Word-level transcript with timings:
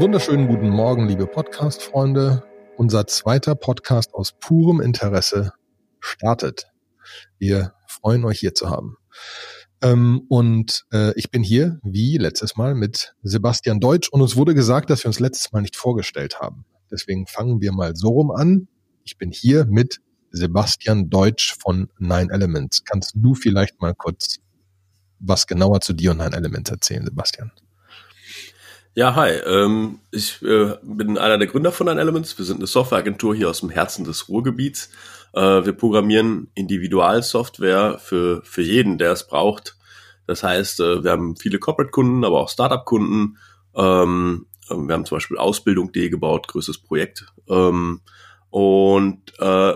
Einen 0.00 0.14
wunderschönen 0.14 0.48
guten 0.48 0.70
Morgen, 0.70 1.08
liebe 1.08 1.26
Podcast-Freunde. 1.26 2.42
Unser 2.78 3.06
zweiter 3.06 3.54
Podcast 3.54 4.14
aus 4.14 4.32
purem 4.32 4.80
Interesse 4.80 5.52
startet. 6.00 6.72
Wir 7.38 7.74
freuen 7.86 8.24
euch 8.24 8.40
hier 8.40 8.54
zu 8.54 8.70
haben. 8.70 8.96
Ähm, 9.82 10.22
und 10.30 10.86
äh, 10.90 11.12
ich 11.18 11.30
bin 11.30 11.42
hier, 11.42 11.80
wie 11.82 12.16
letztes 12.16 12.56
Mal, 12.56 12.74
mit 12.74 13.14
Sebastian 13.22 13.78
Deutsch. 13.78 14.08
Und 14.08 14.22
uns 14.22 14.36
wurde 14.36 14.54
gesagt, 14.54 14.88
dass 14.88 15.04
wir 15.04 15.08
uns 15.08 15.20
letztes 15.20 15.52
Mal 15.52 15.60
nicht 15.60 15.76
vorgestellt 15.76 16.40
haben. 16.40 16.64
Deswegen 16.90 17.26
fangen 17.26 17.60
wir 17.60 17.72
mal 17.72 17.94
so 17.94 18.08
rum 18.08 18.30
an. 18.30 18.68
Ich 19.04 19.18
bin 19.18 19.30
hier 19.30 19.66
mit 19.66 20.00
Sebastian 20.30 21.10
Deutsch 21.10 21.58
von 21.60 21.90
Nine 21.98 22.32
Elements. 22.32 22.84
Kannst 22.86 23.12
du 23.16 23.34
vielleicht 23.34 23.82
mal 23.82 23.94
kurz 23.94 24.38
was 25.18 25.46
genauer 25.46 25.82
zu 25.82 25.92
dir 25.92 26.12
und 26.12 26.16
Nine 26.16 26.34
Elements 26.34 26.70
erzählen, 26.70 27.04
Sebastian? 27.04 27.52
Ja, 28.94 29.14
hi. 29.14 29.30
Ähm, 29.46 30.00
ich 30.10 30.42
äh, 30.42 30.74
bin 30.82 31.16
einer 31.16 31.38
der 31.38 31.46
Gründer 31.46 31.70
von 31.70 31.86
Nine 31.86 32.00
Elements. 32.00 32.36
Wir 32.38 32.44
sind 32.44 32.56
eine 32.56 32.66
Softwareagentur 32.66 33.36
hier 33.36 33.48
aus 33.48 33.60
dem 33.60 33.70
Herzen 33.70 34.04
des 34.04 34.28
Ruhrgebiets. 34.28 34.90
Äh, 35.32 35.64
wir 35.64 35.72
programmieren 35.74 36.50
Individualsoftware 36.54 37.98
für, 37.98 38.42
für 38.42 38.62
jeden, 38.62 38.98
der 38.98 39.12
es 39.12 39.28
braucht. 39.28 39.76
Das 40.26 40.42
heißt, 40.42 40.80
äh, 40.80 41.04
wir 41.04 41.12
haben 41.12 41.36
viele 41.36 41.60
Corporate-Kunden, 41.60 42.24
aber 42.24 42.40
auch 42.40 42.48
Startup-Kunden. 42.48 43.38
Ähm, 43.76 44.46
wir 44.68 44.94
haben 44.94 45.04
zum 45.04 45.16
Beispiel 45.16 45.38
Ausbildung.de 45.38 46.08
gebaut, 46.08 46.48
größtes 46.48 46.78
Projekt. 46.78 47.26
Ähm, 47.48 48.00
und 48.50 49.20
äh, 49.38 49.74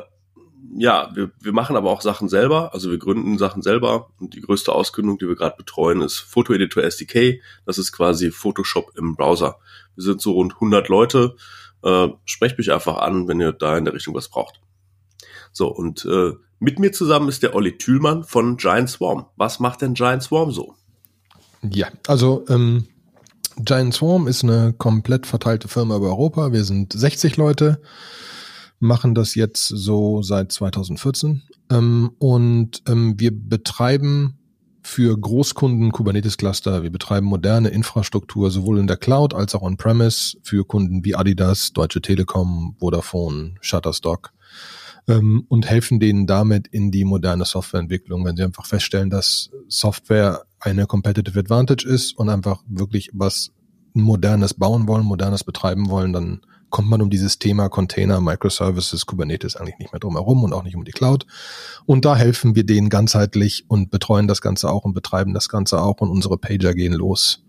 ja, 0.76 1.10
wir, 1.14 1.30
wir 1.40 1.52
machen 1.52 1.76
aber 1.76 1.90
auch 1.90 2.00
Sachen 2.00 2.28
selber, 2.28 2.74
also 2.74 2.90
wir 2.90 2.98
gründen 2.98 3.38
Sachen 3.38 3.62
selber 3.62 4.10
und 4.18 4.34
die 4.34 4.40
größte 4.40 4.72
Auskündung, 4.72 5.18
die 5.18 5.28
wir 5.28 5.36
gerade 5.36 5.56
betreuen, 5.56 6.00
ist 6.02 6.18
Fotoeditor 6.18 6.82
SDK. 6.82 7.40
Das 7.64 7.78
ist 7.78 7.92
quasi 7.92 8.30
Photoshop 8.30 8.92
im 8.96 9.14
Browser. 9.14 9.58
Wir 9.94 10.04
sind 10.04 10.20
so 10.20 10.32
rund 10.32 10.54
100 10.54 10.88
Leute. 10.88 11.36
Äh, 11.82 12.08
sprecht 12.24 12.58
mich 12.58 12.72
einfach 12.72 12.98
an, 12.98 13.28
wenn 13.28 13.40
ihr 13.40 13.52
da 13.52 13.78
in 13.78 13.84
der 13.84 13.94
Richtung 13.94 14.14
was 14.14 14.28
braucht. 14.28 14.60
So, 15.52 15.68
und 15.68 16.04
äh, 16.06 16.32
mit 16.58 16.78
mir 16.78 16.92
zusammen 16.92 17.28
ist 17.28 17.42
der 17.42 17.54
Olli 17.54 17.78
Thülmann 17.78 18.24
von 18.24 18.56
Giant 18.56 18.90
Swarm. 18.90 19.26
Was 19.36 19.60
macht 19.60 19.82
denn 19.82 19.94
Giant 19.94 20.22
Swarm 20.22 20.50
so? 20.50 20.74
Ja, 21.62 21.88
also 22.08 22.44
ähm, 22.48 22.88
Giant 23.58 23.94
Swarm 23.94 24.26
ist 24.26 24.42
eine 24.42 24.72
komplett 24.76 25.26
verteilte 25.26 25.68
Firma 25.68 25.96
über 25.96 26.08
Europa. 26.08 26.52
Wir 26.52 26.64
sind 26.64 26.92
60 26.92 27.36
Leute 27.36 27.80
machen 28.84 29.14
das 29.14 29.34
jetzt 29.34 29.66
so 29.66 30.22
seit 30.22 30.52
2014 30.52 31.42
ähm, 31.70 32.10
und 32.18 32.82
ähm, 32.86 33.14
wir 33.18 33.32
betreiben 33.32 34.38
für 34.82 35.18
Großkunden 35.18 35.92
Kubernetes-Cluster. 35.92 36.82
Wir 36.82 36.92
betreiben 36.92 37.26
moderne 37.26 37.70
Infrastruktur 37.70 38.50
sowohl 38.50 38.78
in 38.78 38.86
der 38.86 38.98
Cloud 38.98 39.32
als 39.32 39.54
auch 39.54 39.62
on-premise 39.62 40.36
für 40.42 40.64
Kunden 40.66 41.04
wie 41.04 41.14
Adidas, 41.14 41.72
Deutsche 41.72 42.02
Telekom, 42.02 42.76
Vodafone, 42.78 43.54
Shutterstock 43.62 44.32
ähm, 45.08 45.44
und 45.48 45.68
helfen 45.68 46.00
denen 46.00 46.26
damit 46.26 46.68
in 46.68 46.90
die 46.90 47.04
moderne 47.04 47.46
Softwareentwicklung, 47.46 48.24
wenn 48.24 48.36
sie 48.36 48.42
einfach 48.42 48.66
feststellen, 48.66 49.10
dass 49.10 49.50
Software 49.68 50.44
eine 50.60 50.86
Competitive 50.86 51.38
Advantage 51.38 51.88
ist 51.88 52.16
und 52.18 52.28
einfach 52.28 52.62
wirklich 52.68 53.10
was 53.14 53.52
Modernes 53.94 54.54
bauen 54.54 54.86
wollen, 54.86 55.04
Modernes 55.04 55.44
betreiben 55.44 55.88
wollen, 55.88 56.12
dann 56.12 56.40
kommt 56.74 56.90
man 56.90 57.00
um 57.00 57.08
dieses 57.08 57.38
Thema 57.38 57.68
Container, 57.68 58.20
Microservices, 58.20 59.06
Kubernetes 59.06 59.54
eigentlich 59.54 59.78
nicht 59.78 59.92
mehr 59.92 60.00
drum 60.00 60.16
und 60.16 60.52
auch 60.52 60.64
nicht 60.64 60.74
um 60.74 60.84
die 60.84 60.90
Cloud. 60.90 61.24
Und 61.86 62.04
da 62.04 62.16
helfen 62.16 62.56
wir 62.56 62.66
denen 62.66 62.88
ganzheitlich 62.88 63.64
und 63.68 63.92
betreuen 63.92 64.26
das 64.26 64.40
Ganze 64.40 64.68
auch 64.68 64.84
und 64.84 64.92
betreiben 64.92 65.34
das 65.34 65.48
Ganze 65.48 65.80
auch 65.80 66.00
und 66.00 66.10
unsere 66.10 66.36
Pager 66.36 66.74
gehen 66.74 66.94
los, 66.94 67.44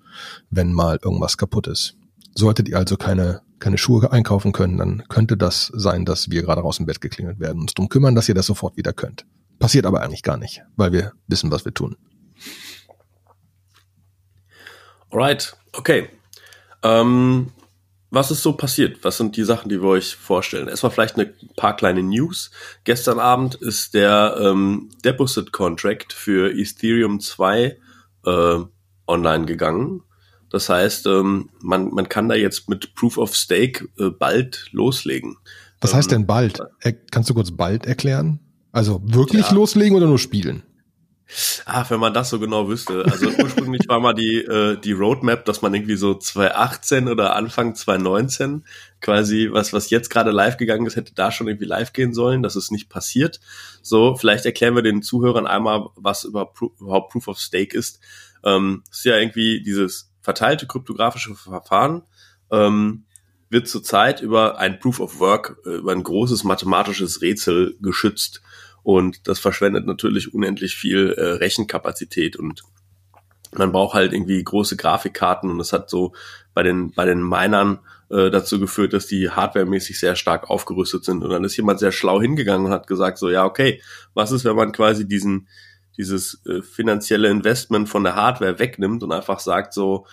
wenn 0.51 0.71
mal 0.71 0.99
irgendwas 1.03 1.37
kaputt 1.37 1.65
ist. 1.65 1.95
Solltet 2.35 2.69
ihr 2.69 2.77
also 2.77 2.97
keine, 2.97 3.41
keine 3.57 3.79
Schuhe 3.79 4.11
einkaufen 4.11 4.51
können, 4.51 4.77
dann 4.77 5.03
könnte 5.09 5.37
das 5.37 5.71
sein, 5.73 6.05
dass 6.05 6.29
wir 6.29 6.43
gerade 6.43 6.61
raus 6.61 6.77
im 6.77 6.85
Bett 6.85 7.01
geklingelt 7.01 7.39
werden 7.39 7.55
und 7.55 7.61
uns 7.61 7.73
darum 7.73 7.89
kümmern, 7.89 8.13
dass 8.13 8.29
ihr 8.29 8.35
das 8.35 8.45
sofort 8.45 8.77
wieder 8.77 8.93
könnt. 8.93 9.25
Passiert 9.57 9.87
aber 9.87 10.03
eigentlich 10.03 10.21
gar 10.21 10.37
nicht, 10.37 10.61
weil 10.75 10.91
wir 10.91 11.13
wissen, 11.25 11.49
was 11.49 11.65
wir 11.65 11.73
tun. 11.73 11.97
Alright, 15.09 15.57
okay. 15.73 16.09
Ähm, 16.83 17.51
was 18.15 18.31
ist 18.31 18.41
so 18.41 18.53
passiert? 18.53 19.03
Was 19.03 19.17
sind 19.17 19.35
die 19.35 19.43
Sachen, 19.43 19.67
die 19.67 19.81
wir 19.81 19.89
euch 19.89 20.15
vorstellen? 20.15 20.69
Erstmal 20.69 20.91
vielleicht 20.91 21.17
ein 21.19 21.33
paar 21.57 21.75
kleine 21.75 22.01
News. 22.01 22.49
Gestern 22.85 23.19
Abend 23.19 23.55
ist 23.55 23.93
der 23.93 24.37
ähm, 24.39 24.89
Deposit 25.03 25.51
Contract 25.51 26.13
für 26.13 26.51
Ethereum 26.57 27.19
2 27.19 27.77
äh, 28.25 28.57
online 29.05 29.45
gegangen. 29.45 30.01
Das 30.49 30.69
heißt, 30.69 31.07
ähm, 31.07 31.49
man, 31.61 31.89
man 31.89 32.07
kann 32.07 32.29
da 32.29 32.35
jetzt 32.35 32.69
mit 32.69 32.95
Proof 32.95 33.17
of 33.17 33.35
Stake 33.35 33.89
äh, 33.99 34.09
bald 34.09 34.69
loslegen. 34.71 35.35
Was 35.81 35.93
heißt 35.93 36.09
denn 36.09 36.25
bald? 36.25 36.61
Er, 36.79 36.93
kannst 36.93 37.29
du 37.29 37.33
kurz 37.33 37.51
bald 37.51 37.85
erklären? 37.85 38.39
Also 38.71 39.01
wirklich 39.03 39.47
ja. 39.47 39.53
loslegen 39.53 39.97
oder 39.97 40.07
nur 40.07 40.19
spielen? 40.19 40.63
Ah, 41.65 41.83
wenn 41.89 41.99
man 41.99 42.13
das 42.13 42.29
so 42.29 42.39
genau 42.39 42.67
wüsste. 42.69 43.03
Also 43.05 43.27
ursprünglich 43.27 43.87
war 43.87 43.99
mal 43.99 44.13
die, 44.13 44.37
äh, 44.37 44.77
die 44.77 44.91
Roadmap, 44.91 45.43
dass 45.45 45.61
man 45.61 45.73
irgendwie 45.73 45.95
so 45.95 46.13
2018 46.13 47.07
oder 47.07 47.35
Anfang 47.35 47.73
2019 47.73 48.63
quasi, 49.01 49.49
was, 49.51 49.73
was 49.73 49.89
jetzt 49.89 50.09
gerade 50.09 50.31
live 50.31 50.57
gegangen 50.57 50.85
ist, 50.85 50.95
hätte 50.95 51.13
da 51.15 51.31
schon 51.31 51.47
irgendwie 51.47 51.65
live 51.65 51.93
gehen 51.93 52.13
sollen. 52.13 52.43
Das 52.43 52.55
ist 52.55 52.71
nicht 52.71 52.89
passiert. 52.89 53.39
So, 53.81 54.15
vielleicht 54.15 54.45
erklären 54.45 54.75
wir 54.75 54.83
den 54.83 55.01
Zuhörern 55.01 55.47
einmal, 55.47 55.87
was 55.95 56.23
überhaupt, 56.23 56.59
überhaupt 56.79 57.11
Proof 57.11 57.27
of 57.27 57.39
Stake 57.39 57.75
ist. 57.75 57.99
Ähm, 58.43 58.83
ist 58.91 59.05
ja 59.05 59.17
irgendwie 59.17 59.63
dieses 59.63 60.11
verteilte 60.21 60.67
kryptografische 60.67 61.35
Verfahren, 61.35 62.03
ähm, 62.51 63.05
wird 63.49 63.67
zurzeit 63.67 64.21
über 64.21 64.59
ein 64.59 64.79
Proof 64.79 64.99
of 64.99 65.19
Work, 65.19 65.57
äh, 65.65 65.75
über 65.75 65.91
ein 65.91 66.03
großes 66.03 66.43
mathematisches 66.43 67.21
Rätsel 67.21 67.77
geschützt. 67.81 68.41
Und 68.85 69.27
das 69.27 69.39
verschwendet 69.39 69.87
natürlich 69.87 70.35
unendlich 70.35 70.75
viel 70.75 71.13
äh, 71.13 71.23
Rechenkapazität 71.23 72.35
und 72.35 72.61
man 73.51 73.71
braucht 73.71 73.95
halt 73.95 74.13
irgendwie 74.13 74.43
große 74.43 74.77
Grafikkarten 74.77 75.49
und 75.49 75.57
das 75.57 75.73
hat 75.73 75.89
so 75.89 76.13
bei 76.53 76.61
den, 76.61 76.91
bei 76.91 77.05
den 77.05 77.27
Minern 77.27 77.79
äh, 78.11 78.29
dazu 78.29 78.59
geführt, 78.59 78.93
dass 78.93 79.07
die 79.07 79.31
hardwaremäßig 79.31 79.99
sehr 79.99 80.15
stark 80.15 80.51
aufgerüstet 80.51 81.03
sind. 81.03 81.23
Und 81.23 81.31
dann 81.31 81.43
ist 81.43 81.57
jemand 81.57 81.79
sehr 81.79 81.91
schlau 81.91 82.21
hingegangen 82.21 82.67
und 82.67 82.71
hat 82.71 82.85
gesagt, 82.85 83.17
so, 83.17 83.31
ja, 83.31 83.43
okay, 83.43 83.81
was 84.13 84.31
ist, 84.31 84.45
wenn 84.45 84.55
man 84.55 84.71
quasi 84.71 85.07
diesen, 85.07 85.47
dieses 85.97 86.45
äh, 86.45 86.61
finanzielle 86.61 87.29
Investment 87.29 87.89
von 87.89 88.03
der 88.03 88.13
Hardware 88.13 88.59
wegnimmt 88.59 89.01
und 89.01 89.11
einfach 89.11 89.39
sagt, 89.39 89.73
so, 89.73 90.05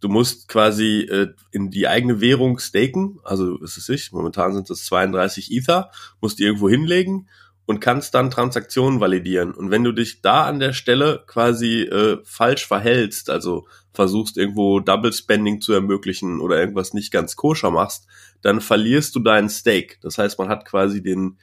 du 0.00 0.08
musst 0.08 0.48
quasi 0.48 1.00
äh, 1.10 1.34
in 1.50 1.70
die 1.70 1.88
eigene 1.88 2.22
Währung 2.22 2.58
staken, 2.58 3.18
also 3.22 3.58
ist 3.60 3.76
es 3.76 3.90
ich, 3.90 4.12
momentan 4.12 4.54
sind 4.54 4.70
es 4.70 4.86
32 4.86 5.50
Ether, 5.50 5.90
musst 6.22 6.38
die 6.38 6.44
irgendwo 6.44 6.70
hinlegen 6.70 7.28
und 7.66 7.80
kannst 7.80 8.14
dann 8.14 8.30
Transaktionen 8.30 9.00
validieren. 9.00 9.52
Und 9.52 9.70
wenn 9.70 9.84
du 9.84 9.92
dich 9.92 10.20
da 10.20 10.44
an 10.44 10.60
der 10.60 10.72
Stelle 10.72 11.24
quasi 11.26 11.82
äh, 11.82 12.18
falsch 12.24 12.66
verhältst, 12.66 13.30
also 13.30 13.66
versuchst 13.92 14.36
irgendwo 14.36 14.80
Double 14.80 15.12
Spending 15.12 15.60
zu 15.60 15.72
ermöglichen 15.72 16.40
oder 16.40 16.58
irgendwas 16.58 16.92
nicht 16.94 17.12
ganz 17.12 17.36
koscher 17.36 17.70
machst, 17.70 18.06
dann 18.42 18.60
verlierst 18.60 19.14
du 19.14 19.20
deinen 19.20 19.48
Stake. 19.48 19.96
Das 20.02 20.18
heißt, 20.18 20.38
man 20.38 20.48
hat 20.48 20.66
quasi 20.66 21.02
den 21.02 21.38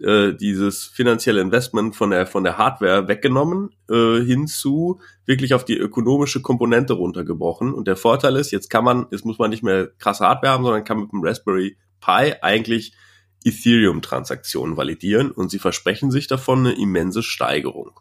äh, 0.00 0.32
dieses 0.34 0.84
finanzielle 0.86 1.40
Investment 1.40 1.94
von 1.94 2.10
der 2.10 2.26
von 2.26 2.42
der 2.42 2.58
Hardware 2.58 3.06
weggenommen 3.06 3.70
äh, 3.88 4.20
hinzu 4.20 5.00
wirklich 5.24 5.54
auf 5.54 5.64
die 5.64 5.76
ökonomische 5.78 6.42
Komponente 6.42 6.94
runtergebrochen. 6.94 7.72
Und 7.72 7.86
der 7.86 7.96
Vorteil 7.96 8.34
ist, 8.36 8.50
jetzt 8.50 8.70
kann 8.70 8.82
man, 8.82 9.06
jetzt 9.12 9.24
muss 9.24 9.38
man 9.38 9.50
nicht 9.50 9.62
mehr 9.62 9.86
krasse 9.98 10.26
Hardware 10.26 10.52
haben, 10.52 10.64
sondern 10.64 10.82
kann 10.82 10.98
mit 10.98 11.12
dem 11.12 11.22
Raspberry 11.22 11.76
Pi 12.00 12.34
eigentlich 12.42 12.94
Ethereum-Transaktionen 13.44 14.76
validieren 14.76 15.30
und 15.30 15.50
sie 15.50 15.58
versprechen 15.58 16.10
sich 16.10 16.26
davon 16.26 16.60
eine 16.60 16.72
immense 16.72 17.22
Steigerung. 17.22 17.92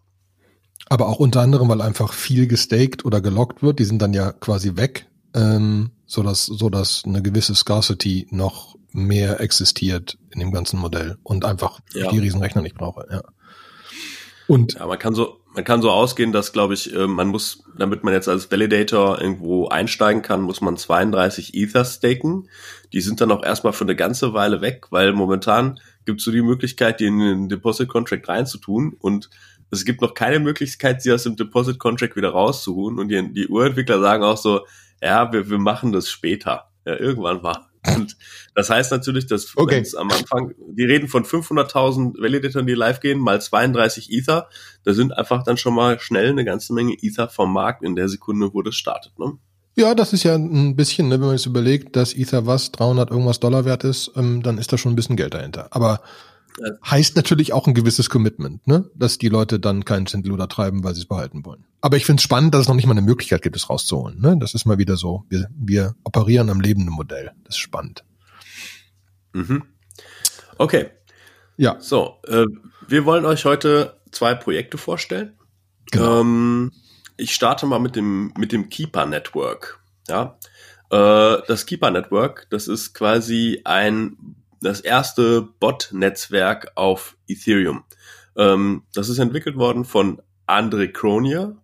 Aber 0.87 1.07
auch 1.07 1.19
unter 1.19 1.41
anderem, 1.41 1.69
weil 1.69 1.81
einfach 1.81 2.13
viel 2.13 2.47
gestaked 2.47 3.05
oder 3.05 3.21
gelockt 3.21 3.63
wird, 3.63 3.79
die 3.79 3.85
sind 3.85 4.01
dann 4.01 4.13
ja 4.13 4.31
quasi 4.31 4.75
weg, 4.75 5.07
ähm, 5.33 5.91
so 6.05 6.23
dass 6.23 6.45
so 6.45 6.69
dass 6.69 7.03
eine 7.05 7.21
gewisse 7.21 7.55
Scarcity 7.55 8.27
noch 8.29 8.75
mehr 8.91 9.39
existiert 9.39 10.17
in 10.31 10.39
dem 10.39 10.51
ganzen 10.51 10.79
Modell 10.79 11.17
und 11.23 11.45
einfach 11.45 11.79
ja. 11.93 12.11
die 12.11 12.19
Riesenrechner 12.19 12.61
nicht 12.61 12.75
brauche. 12.75 13.07
Ja. 13.09 13.21
Und 14.47 14.73
ja, 14.73 14.85
man 14.85 14.99
kann 14.99 15.15
so 15.15 15.43
man 15.53 15.63
kann 15.63 15.81
so 15.81 15.91
ausgehen, 15.91 16.31
dass, 16.31 16.51
glaube 16.51 16.73
ich, 16.73 16.93
äh, 16.93 17.07
man 17.07 17.27
muss, 17.27 17.63
damit 17.77 18.03
man 18.03 18.13
jetzt 18.13 18.27
als 18.27 18.51
Validator 18.51 19.21
irgendwo 19.21 19.67
einsteigen 19.67 20.21
kann, 20.21 20.41
muss 20.41 20.61
man 20.61 20.77
32 20.77 21.53
Ether 21.53 21.85
staken. 21.85 22.49
Die 22.93 23.01
sind 23.01 23.19
dann 23.19 23.31
auch 23.31 23.43
erstmal 23.43 23.73
für 23.73 23.83
eine 23.83 23.95
ganze 23.95 24.33
Weile 24.33 24.61
weg, 24.61 24.87
weil 24.91 25.13
momentan 25.13 25.79
gibt 26.05 26.19
es 26.19 26.25
so 26.25 26.31
die 26.31 26.41
Möglichkeit, 26.41 26.99
die 26.99 27.05
in 27.05 27.19
den 27.19 27.49
Deposit 27.49 27.89
Contract 27.89 28.29
reinzutun 28.29 28.95
und 28.99 29.29
es 29.71 29.85
gibt 29.85 30.01
noch 30.01 30.13
keine 30.13 30.39
Möglichkeit, 30.39 31.01
sie 31.01 31.11
aus 31.11 31.23
dem 31.23 31.35
Deposit 31.35 31.79
Contract 31.79 32.15
wieder 32.15 32.29
rauszuholen 32.29 32.99
und 32.99 33.09
die, 33.09 33.33
die 33.33 33.47
Urentwickler 33.47 33.99
sagen 33.99 34.23
auch 34.23 34.37
so, 34.37 34.65
ja, 35.01 35.33
wir, 35.33 35.49
wir 35.49 35.57
machen 35.57 35.91
das 35.91 36.09
später. 36.09 36.69
Ja, 36.85 36.99
irgendwann 36.99 37.43
war. 37.43 37.69
Und 37.95 38.17
das 38.55 38.69
heißt 38.69 38.91
natürlich, 38.91 39.25
dass 39.27 39.57
okay. 39.57 39.83
am 39.97 40.09
Anfang, 40.11 40.53
die 40.69 40.85
reden 40.85 41.07
von 41.07 41.25
500.000 41.25 42.21
Validatoren, 42.21 42.67
die 42.67 42.73
live 42.73 42.99
gehen, 42.99 43.19
mal 43.19 43.41
32 43.41 44.11
Ether. 44.11 44.47
Da 44.83 44.93
sind 44.93 45.11
einfach 45.11 45.43
dann 45.43 45.57
schon 45.57 45.73
mal 45.73 45.99
schnell 45.99 46.29
eine 46.29 46.45
ganze 46.45 46.73
Menge 46.73 46.95
Ether 47.01 47.27
vom 47.27 47.51
Markt 47.51 47.83
in 47.83 47.95
der 47.95 48.07
Sekunde, 48.07 48.53
wo 48.53 48.61
das 48.61 48.75
startet. 48.75 49.17
Ne? 49.19 49.37
Ja, 49.75 49.95
das 49.95 50.13
ist 50.13 50.23
ja 50.23 50.35
ein 50.35 50.75
bisschen, 50.75 51.07
ne, 51.07 51.15
wenn 51.15 51.27
man 51.27 51.35
jetzt 51.35 51.47
überlegt, 51.47 51.95
dass 51.95 52.13
Ether 52.13 52.45
was 52.45 52.71
300 52.71 53.09
irgendwas 53.09 53.39
Dollar 53.39 53.65
wert 53.65 53.83
ist, 53.83 54.11
ähm, 54.15 54.43
dann 54.43 54.57
ist 54.57 54.71
da 54.71 54.77
schon 54.77 54.93
ein 54.93 54.95
bisschen 54.95 55.15
Geld 55.15 55.33
dahinter. 55.33 55.67
Aber 55.71 56.01
ja. 56.59 56.71
heißt 56.85 57.15
natürlich 57.15 57.53
auch 57.53 57.65
ein 57.65 57.73
gewisses 57.73 58.09
Commitment, 58.09 58.67
ne, 58.67 58.89
dass 58.93 59.17
die 59.17 59.29
Leute 59.29 59.59
dann 59.59 59.83
keinen 59.83 60.05
Schindluder 60.05 60.47
treiben, 60.47 60.83
weil 60.83 60.93
sie 60.93 61.01
es 61.01 61.07
behalten 61.07 61.43
wollen. 61.43 61.65
Aber 61.81 61.97
ich 61.97 62.05
finde 62.05 62.21
es 62.21 62.23
spannend, 62.23 62.53
dass 62.53 62.61
es 62.61 62.67
noch 62.67 62.75
nicht 62.75 62.85
mal 62.85 62.91
eine 62.91 63.01
Möglichkeit 63.01 63.41
gibt, 63.41 63.55
es 63.55 63.69
rauszuholen. 63.69 64.21
Ne? 64.21 64.37
Das 64.39 64.53
ist 64.53 64.65
mal 64.65 64.77
wieder 64.77 64.95
so. 64.95 65.25
Wir, 65.29 65.47
wir 65.53 65.95
operieren 66.03 66.49
am 66.49 66.61
lebenden 66.61 66.93
Modell. 66.93 67.31
Das 67.43 67.55
ist 67.55 67.59
spannend. 67.61 68.03
Mhm. 69.33 69.63
Okay. 70.57 70.91
Ja. 71.57 71.77
So, 71.79 72.19
äh, 72.27 72.45
wir 72.87 73.05
wollen 73.05 73.25
euch 73.25 73.45
heute 73.45 73.97
zwei 74.11 74.35
Projekte 74.35 74.77
vorstellen. 74.77 75.33
Genau. 75.91 76.21
Ähm, 76.21 76.71
ich 77.23 77.33
starte 77.33 77.65
mal 77.65 77.79
mit 77.79 77.95
dem, 77.95 78.33
mit 78.37 78.51
dem 78.51 78.69
Keeper 78.69 79.05
Network. 79.05 79.79
Ja. 80.09 80.37
Äh, 80.91 81.41
das 81.47 81.65
Keeper 81.65 81.89
Network, 81.89 82.47
das 82.49 82.67
ist 82.67 82.93
quasi 82.93 83.61
ein, 83.63 84.35
das 84.61 84.81
erste 84.81 85.41
Bot-Netzwerk 85.41 86.73
auf 86.75 87.15
Ethereum. 87.27 87.85
Ähm, 88.35 88.83
das 88.93 89.07
ist 89.07 89.19
entwickelt 89.19 89.55
worden 89.55 89.85
von 89.85 90.21
Andre 90.45 90.89
Kronier 90.89 91.55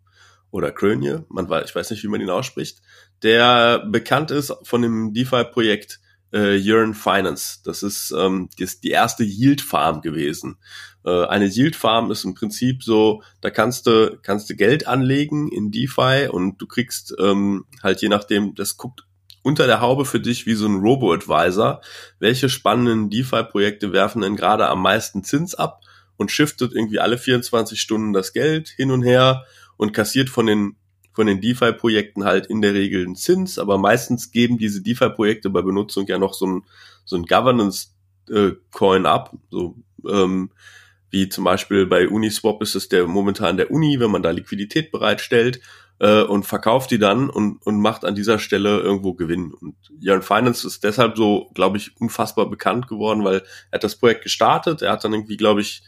oder 0.52 0.72
Krönje, 0.72 1.26
man 1.30 1.50
weiß, 1.50 1.70
ich 1.70 1.76
weiß 1.76 1.92
nicht, 1.92 2.04
wie 2.04 2.08
man 2.08 2.22
ihn 2.22 2.30
ausspricht, 2.30 2.82
der 3.22 3.80
bekannt 3.80 4.32
ist 4.32 4.56
von 4.64 4.82
dem 4.82 5.14
DeFi-Projekt 5.14 6.00
äh, 6.34 6.56
Yearn 6.58 6.94
Finance. 6.94 7.60
Das 7.64 7.84
ist, 7.84 8.14
ähm, 8.18 8.50
die, 8.58 8.64
ist 8.64 8.84
die 8.84 8.92
erste 8.92 9.24
Yield 9.24 9.62
Farm 9.62 10.02
gewesen. 10.02 10.58
Äh, 11.06 11.26
eine 11.26 11.46
Yield 11.48 11.76
Farm 11.76 12.12
ist 12.12 12.26
im 12.26 12.34
Prinzip 12.34 12.84
so, 12.84 13.24
da 13.42 13.50
kannst 13.50 13.88
du, 13.88 14.18
kannst 14.22 14.50
du 14.50 14.56
Geld 14.56 14.88
anlegen 14.88 15.50
in 15.50 15.72
DeFi 15.72 16.28
und 16.30 16.62
du 16.62 16.68
kriegst 16.68 17.16
ähm, 17.20 17.66
halt 17.82 18.02
je 18.02 18.10
nachdem, 18.10 18.56
das 18.56 18.78
guckt 18.78 19.06
unter 19.42 19.68
der 19.68 19.82
Haube 19.82 20.06
für 20.06 20.20
dich 20.20 20.46
wie 20.46 20.54
so 20.54 20.68
ein 20.68 20.80
Robo-Advisor. 20.80 21.82
Welche 22.20 22.50
spannenden 22.50 23.10
DeFi-Projekte 23.10 23.94
werfen 23.94 24.22
denn 24.22 24.36
gerade 24.36 24.68
am 24.68 24.82
meisten 24.82 25.24
Zins 25.24 25.56
ab 25.56 25.82
und 26.18 26.32
shiftet 26.32 26.74
irgendwie 26.74 27.00
alle 27.00 27.18
24 27.18 27.80
Stunden 27.80 28.14
das 28.14 28.34
Geld 28.34 28.68
hin 28.70 28.92
und 28.92 29.04
her 29.04 29.46
und 29.78 29.94
kassiert 29.94 30.30
von 30.30 30.46
den 30.46 30.76
von 31.20 31.28
den 31.28 31.42
DeFi-Projekten 31.42 32.24
halt 32.24 32.46
in 32.46 32.62
der 32.62 32.74
Regel 32.74 33.04
einen 33.04 33.18
Zins, 33.18 33.60
aber 33.60 33.78
meistens 33.78 34.32
geben 34.32 34.58
diese 34.58 34.82
DeFi-Projekte 34.82 35.50
bei 35.50 35.62
Benutzung 35.62 36.08
ja 36.08 36.18
noch 36.18 36.34
so 36.34 36.48
ein, 36.48 36.64
so 37.04 37.18
ein 37.18 37.26
Governance-Coin 37.26 39.06
ab, 39.06 39.36
so 39.52 39.76
ähm, 40.08 40.50
wie 41.10 41.28
zum 41.28 41.44
Beispiel 41.44 41.88
bei 41.88 42.08
Uniswap 42.08 42.62
ist 42.62 42.76
es 42.76 42.88
der 42.88 43.06
momentan 43.06 43.58
der 43.58 43.70
Uni, 43.70 44.00
wenn 44.00 44.12
man 44.12 44.24
da 44.24 44.30
Liquidität 44.32 44.94
bereitstellt 44.94 45.60
äh, 46.00 46.22
und 46.22 46.46
verkauft 46.46 46.90
die 46.92 47.00
dann 47.00 47.30
und, 47.30 47.62
und 47.66 47.82
macht 47.82 48.06
an 48.06 48.16
dieser 48.16 48.40
Stelle 48.40 48.80
irgendwo 48.80 49.14
Gewinn. 49.14 49.54
Und 49.54 49.76
Jan 50.00 50.22
Finance 50.22 50.66
ist 50.66 50.86
deshalb 50.86 51.18
so, 51.18 51.52
glaube 51.54 51.76
ich, 51.76 52.00
unfassbar 52.00 52.50
bekannt 52.50 52.88
geworden, 52.88 53.26
weil 53.26 53.44
er 53.72 53.76
hat 53.76 53.84
das 53.84 53.98
Projekt 53.98 54.24
gestartet, 54.24 54.84
er 54.84 54.94
hat 54.94 55.04
dann 55.04 55.12
irgendwie, 55.12 55.36
glaube 55.36 55.60
ich, 55.60 55.84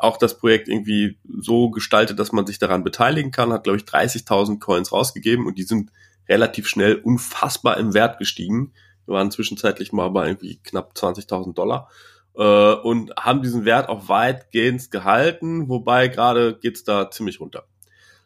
auch 0.00 0.16
das 0.16 0.38
Projekt 0.38 0.68
irgendwie 0.68 1.18
so 1.40 1.70
gestaltet, 1.70 2.18
dass 2.18 2.32
man 2.32 2.46
sich 2.46 2.58
daran 2.58 2.84
beteiligen 2.84 3.30
kann, 3.30 3.52
hat, 3.52 3.64
glaube 3.64 3.78
ich, 3.78 3.84
30.000 3.84 4.58
Coins 4.58 4.92
rausgegeben 4.92 5.46
und 5.46 5.58
die 5.58 5.62
sind 5.62 5.90
relativ 6.28 6.68
schnell 6.68 6.96
unfassbar 6.96 7.76
im 7.76 7.92
Wert 7.92 8.18
gestiegen. 8.18 8.72
Wir 9.06 9.14
waren 9.14 9.30
zwischenzeitlich 9.30 9.92
mal 9.92 10.08
bei 10.10 10.28
irgendwie 10.28 10.58
knapp 10.62 10.92
20.000 10.94 11.54
Dollar 11.54 11.90
äh, 12.34 12.42
und 12.42 13.12
haben 13.18 13.42
diesen 13.42 13.64
Wert 13.64 13.88
auch 13.88 14.08
weitgehend 14.08 14.90
gehalten, 14.90 15.68
wobei 15.68 16.08
gerade 16.08 16.58
geht's 16.58 16.84
da 16.84 17.10
ziemlich 17.10 17.40
runter. 17.40 17.64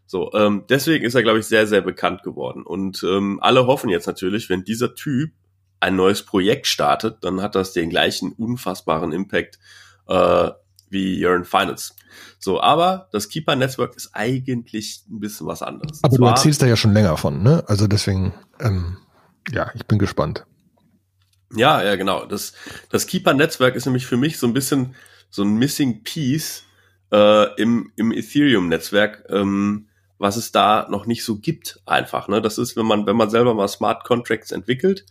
So, 0.07 0.33
ähm, 0.35 0.65
deswegen 0.69 1.05
ist 1.05 1.15
er, 1.15 1.23
glaube 1.23 1.39
ich, 1.39 1.47
sehr, 1.47 1.67
sehr 1.67 1.81
bekannt 1.81 2.23
geworden. 2.23 2.63
Und 2.63 3.03
ähm, 3.03 3.39
alle 3.41 3.67
hoffen 3.67 3.89
jetzt 3.89 4.07
natürlich, 4.07 4.51
wenn 4.51 4.63
dieser 4.63 4.95
Typ 4.95 5.33
ein 5.81 5.97
neues 5.97 6.23
Projekt 6.23 6.67
startet, 6.67 7.19
dann 7.23 7.43
hat 7.43 7.55
das 7.55 7.73
den 7.73 7.91
gleichen 7.91 8.33
unfassbaren 8.33 9.13
Impact 9.13 9.59
äh, 10.07 10.51
wie 10.95 11.21
Yearn 11.21 11.45
Finals. 11.45 11.95
So, 12.39 12.61
aber 12.61 13.09
das 13.13 13.29
Keeper 13.29 13.57
Network 13.57 13.97
ist 13.97 14.11
eigentlich 14.15 15.03
ein 15.11 15.21
bisschen 15.21 15.47
was 15.47 15.61
anderes. 15.61 16.03
Aber 16.03 16.17
du 16.17 16.25
erzählst 16.25 16.63
da 16.63 16.67
ja 16.67 16.77
schon 16.77 16.95
länger 16.95 17.19
von, 17.19 17.43
ne? 17.43 17.63
Also 17.67 17.87
deswegen, 17.87 18.33
ähm, 18.61 18.97
ja, 19.51 19.71
ich 19.75 19.87
bin 19.87 19.99
gespannt. 19.99 20.47
Ja, 21.55 21.83
ja, 21.83 21.97
genau. 21.97 22.25
Das, 22.25 22.55
das 22.91 23.07
Keeper 23.07 23.35
Netzwerk 23.35 23.75
ist 23.75 23.85
nämlich 23.85 24.07
für 24.07 24.17
mich 24.17 24.39
so 24.39 24.47
ein 24.47 24.55
bisschen 24.55 24.95
so 25.31 25.43
ein 25.43 25.57
Missing 25.57 26.03
Piece 26.03 26.63
äh, 27.13 27.55
im, 27.61 27.93
im 27.97 28.13
Ethereum 28.13 28.69
Netzwerk, 28.69 29.25
ähm, 29.29 29.89
was 30.19 30.37
es 30.37 30.53
da 30.53 30.87
noch 30.91 31.07
nicht 31.07 31.25
so 31.25 31.39
gibt, 31.39 31.81
einfach. 31.87 32.29
Ne? 32.29 32.41
Das 32.41 32.59
ist, 32.59 32.77
wenn 32.77 32.87
man, 32.87 33.07
wenn 33.07 33.17
man 33.17 33.31
selber 33.31 33.55
mal 33.55 33.69
Smart 33.69 34.05
Contracts 34.05 34.53
entwickelt, 34.53 35.05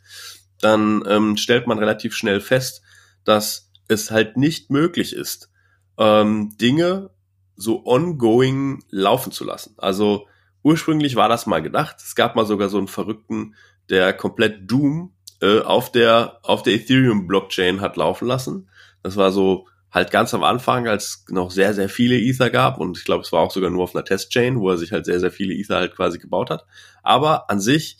dann 0.59 1.03
ähm, 1.07 1.37
stellt 1.37 1.67
man 1.67 1.77
relativ 1.77 2.15
schnell 2.15 2.39
fest, 2.39 2.81
dass 3.23 3.69
es 3.87 4.11
halt 4.11 4.37
nicht 4.37 4.69
möglich 4.69 5.13
ist, 5.13 5.49
ähm, 5.97 6.55
Dinge 6.57 7.09
so 7.55 7.85
ongoing 7.85 8.83
laufen 8.89 9.31
zu 9.31 9.43
lassen. 9.43 9.75
Also 9.77 10.27
ursprünglich 10.63 11.15
war 11.15 11.29
das 11.29 11.45
mal 11.45 11.61
gedacht. 11.61 11.97
Es 11.99 12.15
gab 12.15 12.35
mal 12.35 12.45
sogar 12.45 12.69
so 12.69 12.77
einen 12.77 12.87
Verrückten, 12.87 13.55
der 13.89 14.13
komplett 14.13 14.69
Doom 14.69 15.13
äh, 15.41 15.59
auf 15.59 15.91
der 15.91 16.39
auf 16.43 16.63
der 16.63 16.73
Ethereum 16.73 17.27
Blockchain 17.27 17.81
hat 17.81 17.97
laufen 17.97 18.27
lassen. 18.27 18.69
Das 19.03 19.17
war 19.17 19.31
so 19.31 19.67
halt 19.91 20.09
ganz 20.09 20.33
am 20.33 20.43
Anfang, 20.43 20.87
als 20.87 21.25
noch 21.29 21.51
sehr 21.51 21.73
sehr 21.73 21.89
viele 21.89 22.17
Ether 22.17 22.49
gab 22.49 22.79
und 22.79 22.97
ich 22.97 23.03
glaube, 23.03 23.23
es 23.23 23.31
war 23.31 23.41
auch 23.41 23.51
sogar 23.51 23.69
nur 23.69 23.83
auf 23.83 23.95
einer 23.95 24.05
Testchain, 24.05 24.59
wo 24.59 24.69
er 24.69 24.77
sich 24.77 24.91
halt 24.91 25.05
sehr 25.05 25.19
sehr 25.19 25.31
viele 25.31 25.53
Ether 25.53 25.75
halt 25.75 25.95
quasi 25.95 26.17
gebaut 26.17 26.49
hat. 26.49 26.65
Aber 27.03 27.49
an 27.49 27.59
sich 27.59 27.97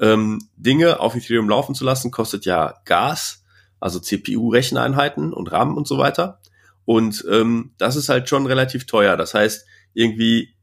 ähm, 0.00 0.40
Dinge 0.56 1.00
auf 1.00 1.14
Ethereum 1.14 1.48
laufen 1.48 1.74
zu 1.74 1.84
lassen, 1.84 2.10
kostet 2.10 2.44
ja 2.44 2.74
Gas, 2.84 3.44
also 3.80 4.00
CPU-Recheneinheiten 4.00 5.32
und 5.32 5.52
RAM 5.52 5.76
und 5.76 5.86
so 5.86 5.96
weiter. 5.98 6.40
Und 6.84 7.24
ähm, 7.30 7.72
das 7.78 7.96
ist 7.96 8.08
halt 8.08 8.28
schon 8.28 8.46
relativ 8.46 8.86
teuer. 8.86 9.16
Das 9.16 9.34
heißt, 9.34 9.66
irgendwie, 9.94 10.54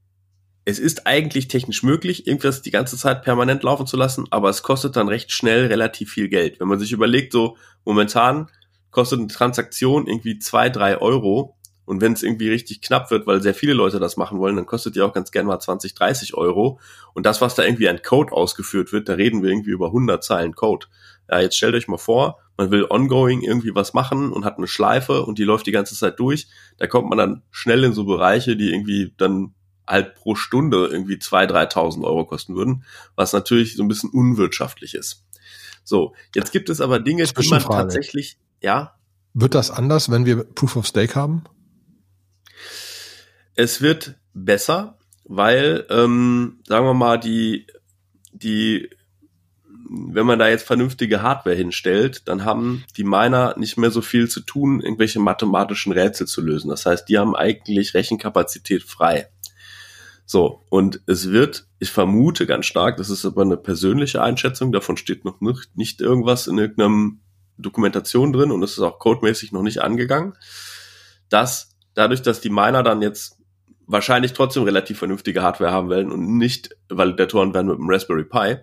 es 0.65 0.79
ist 0.79 1.07
eigentlich 1.07 1.47
technisch 1.47 1.83
möglich, 1.83 2.27
irgendwas 2.27 2.61
die 2.61 2.71
ganze 2.71 2.97
Zeit 2.97 3.23
permanent 3.23 3.63
laufen 3.63 3.87
zu 3.87 3.97
lassen, 3.97 4.25
aber 4.29 4.49
es 4.49 4.63
kostet 4.63 4.95
dann 4.95 5.07
recht 5.07 5.31
schnell 5.31 5.67
relativ 5.67 6.11
viel 6.11 6.29
Geld. 6.29 6.59
Wenn 6.59 6.67
man 6.67 6.79
sich 6.79 6.91
überlegt, 6.91 7.31
so 7.31 7.57
momentan 7.85 8.49
kostet 8.91 9.19
eine 9.19 9.27
Transaktion 9.27 10.07
irgendwie 10.07 10.39
zwei, 10.39 10.69
drei 10.69 10.97
Euro. 10.97 11.55
Und 11.85 12.01
wenn 12.01 12.13
es 12.13 12.21
irgendwie 12.21 12.49
richtig 12.49 12.81
knapp 12.81 13.09
wird, 13.09 13.25
weil 13.25 13.41
sehr 13.41 13.55
viele 13.55 13.73
Leute 13.73 13.99
das 13.99 14.15
machen 14.15 14.37
wollen, 14.37 14.55
dann 14.55 14.67
kostet 14.67 14.95
die 14.95 15.01
auch 15.01 15.13
ganz 15.13 15.31
gern 15.31 15.47
mal 15.47 15.59
20, 15.59 15.95
30 15.95 16.35
Euro. 16.35 16.79
Und 17.15 17.25
das, 17.25 17.41
was 17.41 17.55
da 17.55 17.63
irgendwie 17.63 17.89
an 17.89 18.03
Code 18.03 18.31
ausgeführt 18.31 18.91
wird, 18.91 19.09
da 19.09 19.13
reden 19.13 19.41
wir 19.41 19.49
irgendwie 19.49 19.71
über 19.71 19.87
100 19.87 20.23
Zeilen 20.23 20.53
Code. 20.53 20.85
Ja, 21.31 21.39
jetzt 21.39 21.57
stellt 21.57 21.73
euch 21.73 21.87
mal 21.87 21.97
vor, 21.97 22.37
man 22.59 22.71
will 22.71 22.85
ongoing 22.89 23.41
irgendwie 23.41 23.73
was 23.73 23.93
machen 23.93 24.33
und 24.33 24.43
hat 24.43 24.57
eine 24.57 24.67
Schleife 24.67 25.23
und 25.23 25.39
die 25.39 25.45
läuft 25.45 25.65
die 25.65 25.71
ganze 25.71 25.95
Zeit 25.95 26.19
durch. 26.19 26.49
Da 26.77 26.87
kommt 26.87 27.07
man 27.07 27.17
dann 27.17 27.41
schnell 27.51 27.85
in 27.85 27.93
so 27.93 28.03
Bereiche, 28.03 28.57
die 28.57 28.73
irgendwie 28.73 29.13
dann 29.15 29.53
halt 29.87 30.15
pro 30.15 30.35
Stunde 30.35 30.87
irgendwie 30.91 31.15
2.000, 31.15 31.71
3.000 31.71 32.03
Euro 32.03 32.25
kosten 32.25 32.57
würden, 32.57 32.83
was 33.15 33.31
natürlich 33.31 33.77
so 33.77 33.83
ein 33.83 33.87
bisschen 33.87 34.09
unwirtschaftlich 34.09 34.93
ist. 34.93 35.23
So, 35.85 36.13
jetzt 36.35 36.51
gibt 36.51 36.69
es 36.69 36.81
aber 36.81 36.99
Dinge, 36.99 37.23
die 37.23 37.49
man 37.49 37.61
tatsächlich, 37.61 38.37
ja. 38.61 38.93
Wird 39.33 39.55
das 39.55 39.71
anders, 39.71 40.11
wenn 40.11 40.25
wir 40.25 40.43
Proof 40.43 40.75
of 40.75 40.85
Stake 40.85 41.15
haben? 41.15 41.45
Es 43.55 43.81
wird 43.81 44.15
besser, 44.33 44.99
weil, 45.23 45.85
ähm, 45.89 46.59
sagen 46.67 46.85
wir 46.85 46.93
mal, 46.93 47.17
die, 47.17 47.67
die 48.33 48.89
wenn 50.19 50.25
man 50.25 50.37
da 50.37 50.49
jetzt 50.49 50.67
vernünftige 50.67 51.21
Hardware 51.21 51.55
hinstellt, 51.55 52.27
dann 52.27 52.43
haben 52.43 52.83
die 52.97 53.05
Miner 53.05 53.55
nicht 53.57 53.77
mehr 53.77 53.89
so 53.89 54.01
viel 54.01 54.27
zu 54.27 54.41
tun, 54.41 54.81
irgendwelche 54.81 55.17
mathematischen 55.17 55.93
Rätsel 55.93 56.27
zu 56.27 56.41
lösen. 56.41 56.69
Das 56.69 56.85
heißt, 56.85 57.07
die 57.07 57.17
haben 57.17 57.37
eigentlich 57.37 57.93
Rechenkapazität 57.93 58.83
frei. 58.83 59.29
So, 60.25 60.65
und 60.67 60.99
es 61.05 61.31
wird, 61.31 61.67
ich 61.79 61.89
vermute 61.89 62.45
ganz 62.45 62.65
stark, 62.65 62.97
das 62.97 63.09
ist 63.09 63.23
aber 63.23 63.43
eine 63.43 63.55
persönliche 63.55 64.21
Einschätzung, 64.21 64.73
davon 64.73 64.97
steht 64.97 65.23
noch 65.23 65.39
nicht, 65.39 65.69
nicht 65.75 66.01
irgendwas 66.01 66.47
in 66.47 66.57
irgendeinem 66.57 67.21
Dokumentation 67.57 68.33
drin 68.33 68.51
und 68.51 68.61
es 68.61 68.73
ist 68.73 68.79
auch 68.79 68.99
codemäßig 68.99 69.53
noch 69.53 69.63
nicht 69.63 69.81
angegangen, 69.81 70.33
dass 71.29 71.77
dadurch, 71.93 72.21
dass 72.21 72.41
die 72.41 72.49
Miner 72.49 72.83
dann 72.83 73.01
jetzt 73.01 73.37
wahrscheinlich 73.87 74.33
trotzdem 74.33 74.63
relativ 74.63 74.99
vernünftige 74.99 75.43
Hardware 75.43 75.71
haben 75.71 75.89
werden 75.89 76.11
und 76.11 76.37
nicht 76.37 76.75
Validatoren 76.89 77.53
werden 77.53 77.67
mit 77.67 77.77
dem 77.77 77.89
Raspberry 77.89 78.25
Pi, 78.25 78.57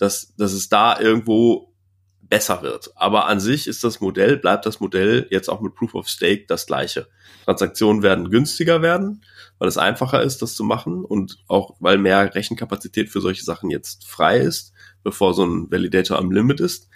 dass, 0.00 0.34
dass 0.36 0.52
es 0.52 0.68
da 0.68 0.98
irgendwo 0.98 1.74
besser 2.22 2.62
wird. 2.62 2.90
Aber 2.94 3.26
an 3.26 3.38
sich 3.38 3.66
ist 3.66 3.84
das 3.84 4.00
Modell, 4.00 4.38
bleibt 4.38 4.64
das 4.64 4.80
Modell 4.80 5.26
jetzt 5.30 5.50
auch 5.50 5.60
mit 5.60 5.74
Proof 5.74 5.94
of 5.94 6.08
Stake 6.08 6.46
das 6.48 6.66
gleiche. 6.66 7.08
Transaktionen 7.44 8.02
werden 8.02 8.30
günstiger 8.30 8.80
werden, 8.80 9.22
weil 9.58 9.68
es 9.68 9.76
einfacher 9.76 10.22
ist, 10.22 10.40
das 10.40 10.54
zu 10.54 10.64
machen 10.64 11.04
und 11.04 11.38
auch 11.48 11.76
weil 11.80 11.98
mehr 11.98 12.34
Rechenkapazität 12.34 13.10
für 13.10 13.20
solche 13.20 13.44
Sachen 13.44 13.68
jetzt 13.68 14.08
frei 14.08 14.38
ist, 14.38 14.72
bevor 15.02 15.34
so 15.34 15.44
ein 15.44 15.70
Validator 15.70 16.18
am 16.18 16.30
Limit 16.30 16.60
ist. 16.60 16.88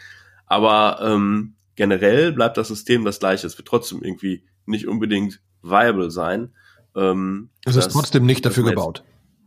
Aber 0.47 1.01
ähm, 1.03 1.57
generell 1.75 2.33
bleibt 2.33 2.57
das 2.57 2.69
System 2.69 3.05
das 3.05 3.19
gleiche. 3.19 3.47
Es 3.47 3.59
wird 3.59 3.69
trotzdem 3.69 4.03
irgendwie 4.03 4.45
nicht 4.65 4.87
unbedingt 4.87 5.41
viable 5.63 6.11
sein. 6.11 6.55
Ähm, 6.95 7.51
es 7.67 7.77
ist 7.77 7.91
trotzdem 7.91 8.25
nicht 8.25 8.47
dafür 8.47 8.65
gebaut. 8.65 9.03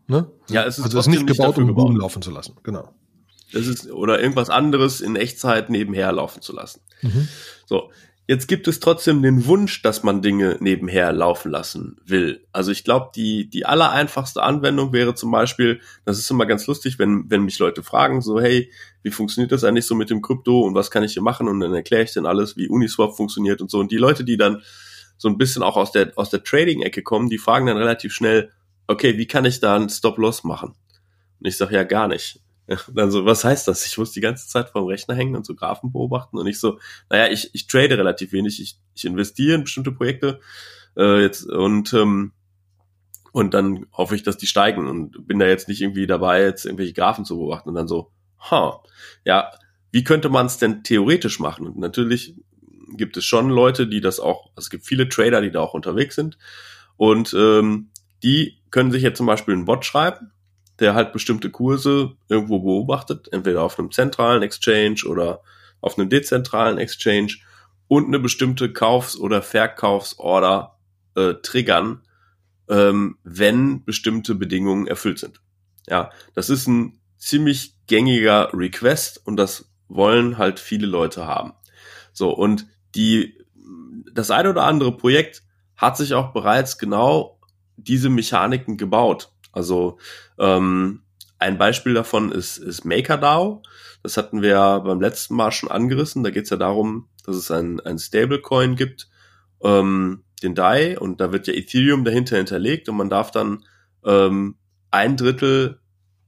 Ne? 0.08 0.30
Ja, 0.50 0.64
es 0.66 0.78
ist 0.78 0.86
also 0.86 1.00
es 1.00 1.08
ist 1.08 1.12
nicht 1.12 1.28
gebaut, 1.28 1.58
um 1.58 1.74
Boom 1.74 1.98
laufen 1.98 2.22
zu 2.22 2.32
lassen. 2.32 2.56
Genau. 2.64 2.94
Das 3.52 3.68
ist, 3.68 3.92
oder 3.92 4.20
irgendwas 4.22 4.50
anderes 4.50 5.02
in 5.02 5.16
Echtzeit 5.16 5.70
nebenher 5.70 6.12
laufen 6.12 6.42
zu 6.42 6.54
lassen. 6.54 6.82
Mhm. 7.02 7.28
So. 7.66 7.92
Jetzt 8.30 8.48
gibt 8.48 8.68
es 8.68 8.82
trotzdem 8.82 9.22
den 9.22 9.46
Wunsch, 9.46 9.82
dass 9.82 10.04
man 10.04 10.22
Dinge 10.22 10.58
nebenher 10.60 11.14
laufen 11.14 11.50
lassen 11.50 11.96
will. 12.04 12.46
Also 12.52 12.72
ich 12.72 12.84
glaube, 12.84 13.12
die, 13.16 13.50
die 13.50 13.66
allereinfachste 13.66 14.44
Anwendung 14.44 14.92
wäre 14.92 15.16
zum 15.16 15.32
Beispiel, 15.32 15.80
das 16.04 16.20
ist 16.20 16.30
immer 16.30 16.46
ganz 16.46 16.68
lustig, 16.68 17.00
wenn, 17.00 17.32
wenn 17.32 17.44
mich 17.44 17.58
Leute 17.58 17.84
fragen, 17.84 18.22
so, 18.22 18.42
hey, 18.42 18.70
wie 19.02 19.12
funktioniert 19.12 19.54
das 19.54 19.64
eigentlich 19.64 19.86
so 19.86 19.96
mit 19.96 20.10
dem 20.10 20.22
Krypto 20.22 20.60
und 20.60 20.76
was 20.76 20.92
kann 20.92 21.04
ich 21.04 21.14
hier 21.14 21.22
machen? 21.22 21.48
Und 21.48 21.62
dann 21.62 21.74
erkläre 21.74 22.04
ich 22.04 22.12
denen 22.12 22.26
alles, 22.26 22.58
wie 22.58 22.68
Uniswap 22.68 23.16
funktioniert 23.16 23.62
und 23.62 23.72
so. 23.72 23.80
Und 23.80 23.94
die 23.94 23.98
Leute, 23.98 24.26
die 24.26 24.36
dann 24.36 24.62
so 25.18 25.30
ein 25.30 25.38
bisschen 25.38 25.64
auch 25.64 25.78
aus 25.78 25.94
der, 25.94 26.12
aus 26.18 26.30
der 26.30 26.44
Trading-Ecke 26.44 27.04
kommen, 27.04 27.30
die 27.30 27.38
fragen 27.38 27.68
dann 27.68 27.78
relativ 27.78 28.14
schnell, 28.14 28.52
okay, 28.88 29.18
wie 29.18 29.28
kann 29.28 29.46
ich 29.46 29.62
da 29.62 29.74
einen 29.74 29.88
Stop-Loss 29.88 30.44
machen? 30.44 30.76
Und 31.40 31.48
ich 31.48 31.56
sage 31.56 31.76
ja 31.76 31.84
gar 31.84 32.10
nicht. 32.10 32.42
dann 32.94 33.12
so, 33.12 33.26
was 33.26 33.44
heißt 33.44 33.68
das? 33.68 33.86
Ich 33.86 33.98
muss 33.98 34.12
die 34.12 34.22
ganze 34.22 34.48
Zeit 34.48 34.70
vorm 34.70 34.86
Rechner 34.86 35.16
hängen 35.16 35.36
und 35.36 35.46
so 35.46 35.56
Graphen 35.56 35.92
beobachten 35.92 36.38
und 36.38 36.48
ich 36.48 36.60
so, 36.60 36.80
naja, 37.10 37.32
ich, 37.32 37.54
ich 37.54 37.68
trade 37.68 37.98
relativ 37.98 38.32
wenig, 38.32 38.62
ich, 38.62 38.78
ich 38.94 39.06
investiere 39.06 39.56
in 39.56 39.64
bestimmte 39.64 39.92
Projekte 39.92 40.40
äh, 40.96 41.22
jetzt 41.22 41.46
und 41.46 41.94
ähm, 41.94 42.34
und 43.32 43.54
dann 43.54 43.86
hoffe 43.94 44.16
ich, 44.16 44.24
dass 44.24 44.38
die 44.38 44.48
steigen 44.48 44.88
und 44.88 45.28
bin 45.28 45.38
da 45.38 45.46
jetzt 45.46 45.68
nicht 45.68 45.82
irgendwie 45.82 46.08
dabei, 46.08 46.42
jetzt 46.42 46.66
irgendwelche 46.66 46.94
Graphen 46.94 47.24
zu 47.24 47.38
beobachten 47.38 47.70
und 47.70 47.76
dann 47.76 47.88
so, 47.88 48.12
ha, 48.40 48.82
ja, 49.26 49.52
wie 49.92 50.04
könnte 50.04 50.30
man 50.30 50.48
es 50.48 50.58
denn 50.58 50.84
theoretisch 50.84 51.40
machen? 51.40 51.68
Und 51.68 51.78
natürlich 51.78 52.36
gibt 52.96 53.16
es 53.16 53.26
schon 53.26 53.50
Leute, 53.50 53.86
die 53.86 54.02
das 54.02 54.20
auch, 54.20 54.48
also 54.56 54.66
es 54.66 54.70
gibt 54.72 54.88
viele 54.88 55.08
Trader, 55.08 55.42
die 55.42 55.52
da 55.52 55.60
auch 55.60 55.76
unterwegs 55.76 56.16
sind 56.16 56.40
und 56.96 57.36
ähm, 57.38 57.90
die 58.24 58.58
können 58.72 58.92
sich 58.92 59.04
jetzt 59.04 59.18
zum 59.18 59.28
Beispiel 59.28 59.54
einen 59.54 59.66
Bot 59.66 59.86
schreiben 59.86 60.32
der 60.80 60.94
halt 60.94 61.14
bestimmte 61.14 61.50
Kurse 61.50 62.16
irgendwo 62.30 62.60
beobachtet, 62.60 63.32
entweder 63.32 63.64
auf 63.64 63.80
einem 63.80 63.92
zentralen 63.92 64.44
Exchange 64.44 65.04
oder 65.08 65.42
auf 65.82 65.98
einem 65.98 66.10
dezentralen 66.10 66.78
Exchange 66.78 67.34
und 67.88 68.08
eine 68.08 68.20
bestimmte 68.20 68.72
Kaufs- 68.74 69.18
oder 69.18 69.42
Verkaufsorder 69.42 70.78
äh, 71.16 71.36
triggern, 71.36 72.02
ähm, 72.70 73.18
wenn 73.24 73.84
bestimmte 73.86 74.36
Bedingungen 74.36 74.88
erfüllt 74.88 75.20
sind. 75.20 75.42
Ja, 75.88 76.12
das 76.34 76.50
ist 76.50 76.68
ein 76.68 77.00
ziemlich 77.18 77.76
gängiger 77.88 78.52
Request 78.54 79.26
und 79.26 79.38
das 79.38 79.72
wollen 79.88 80.38
halt 80.38 80.60
viele 80.60 80.86
Leute 80.86 81.26
haben. 81.26 81.54
So, 82.12 82.32
und 82.32 82.68
die, 82.96 83.38
das 84.14 84.32
eine 84.32 84.50
oder 84.50 84.64
andere 84.64 84.96
Projekt 84.96 85.44
hat 85.76 85.98
sich 85.98 86.14
auch 86.14 86.34
bereits 86.34 86.78
genau 86.78 87.40
diese 87.78 88.10
Mechaniken 88.10 88.78
gebaut. 88.78 89.32
Also 89.52 89.98
ähm, 90.38 91.04
ein 91.40 91.58
Beispiel 91.58 91.94
davon 91.94 92.32
ist, 92.32 92.58
ist 92.58 92.86
MakerDAO. 92.86 93.62
Das 94.04 94.18
hatten 94.18 94.42
wir 94.42 94.82
beim 94.84 95.02
letzten 95.02 95.36
Mal 95.36 95.52
schon 95.52 95.70
angerissen. 95.70 96.24
Da 96.24 96.30
geht 96.30 96.46
es 96.46 96.50
ja 96.50 96.58
darum, 96.58 97.10
dass 97.26 97.36
es 97.36 97.52
ein, 97.52 97.80
ein 97.82 98.00
Stablecoin 98.00 98.76
gibt, 98.76 99.10
ähm, 99.62 100.24
den 100.44 100.56
DAI, 100.56 100.98
und 101.00 101.20
da 101.20 101.32
wird 101.32 101.48
ja 101.48 101.54
Ethereum 101.54 102.04
dahinter 102.04 102.38
hinterlegt 102.38 102.90
und 102.90 102.98
man 102.98 103.10
darf 103.10 103.32
dann 103.32 103.66
ähm, 104.06 104.58
ein 104.92 105.18
Drittel 105.18 105.80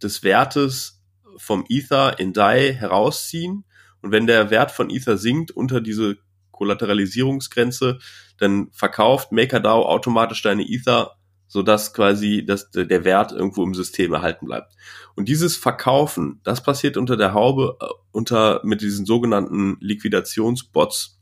des 0.02 0.24
Wertes 0.24 1.04
vom 1.38 1.66
Ether 1.70 2.20
in 2.20 2.34
DAI 2.34 2.74
herausziehen. 2.74 3.66
Und 4.02 4.12
wenn 4.12 4.28
der 4.28 4.50
Wert 4.50 4.72
von 4.72 4.90
Ether 4.90 5.18
sinkt 5.18 5.52
unter 5.52 5.80
diese 5.82 6.18
Kollateralisierungsgrenze, 6.52 8.00
dann 8.38 8.70
verkauft 8.72 9.32
MakerDAO 9.32 9.86
automatisch 9.86 10.42
deine 10.42 10.68
Ether 10.68 11.19
so 11.50 11.64
dass 11.64 11.94
quasi 11.94 12.46
dass 12.46 12.72
der 12.72 13.04
Wert 13.04 13.34
irgendwo 13.34 13.64
im 13.64 13.74
System 13.74 14.14
erhalten 14.14 14.46
bleibt. 14.46 14.74
Und 15.16 15.28
dieses 15.28 15.58
Verkaufen, 15.58 16.40
das 16.44 16.64
passiert 16.64 16.96
unter 16.96 17.18
der 17.18 17.34
Haube, 17.34 17.76
äh, 17.82 17.86
unter 18.12 18.62
mit 18.64 18.82
diesen 18.82 19.06
sogenannten 19.06 19.76
Liquidationsbots, 19.82 21.18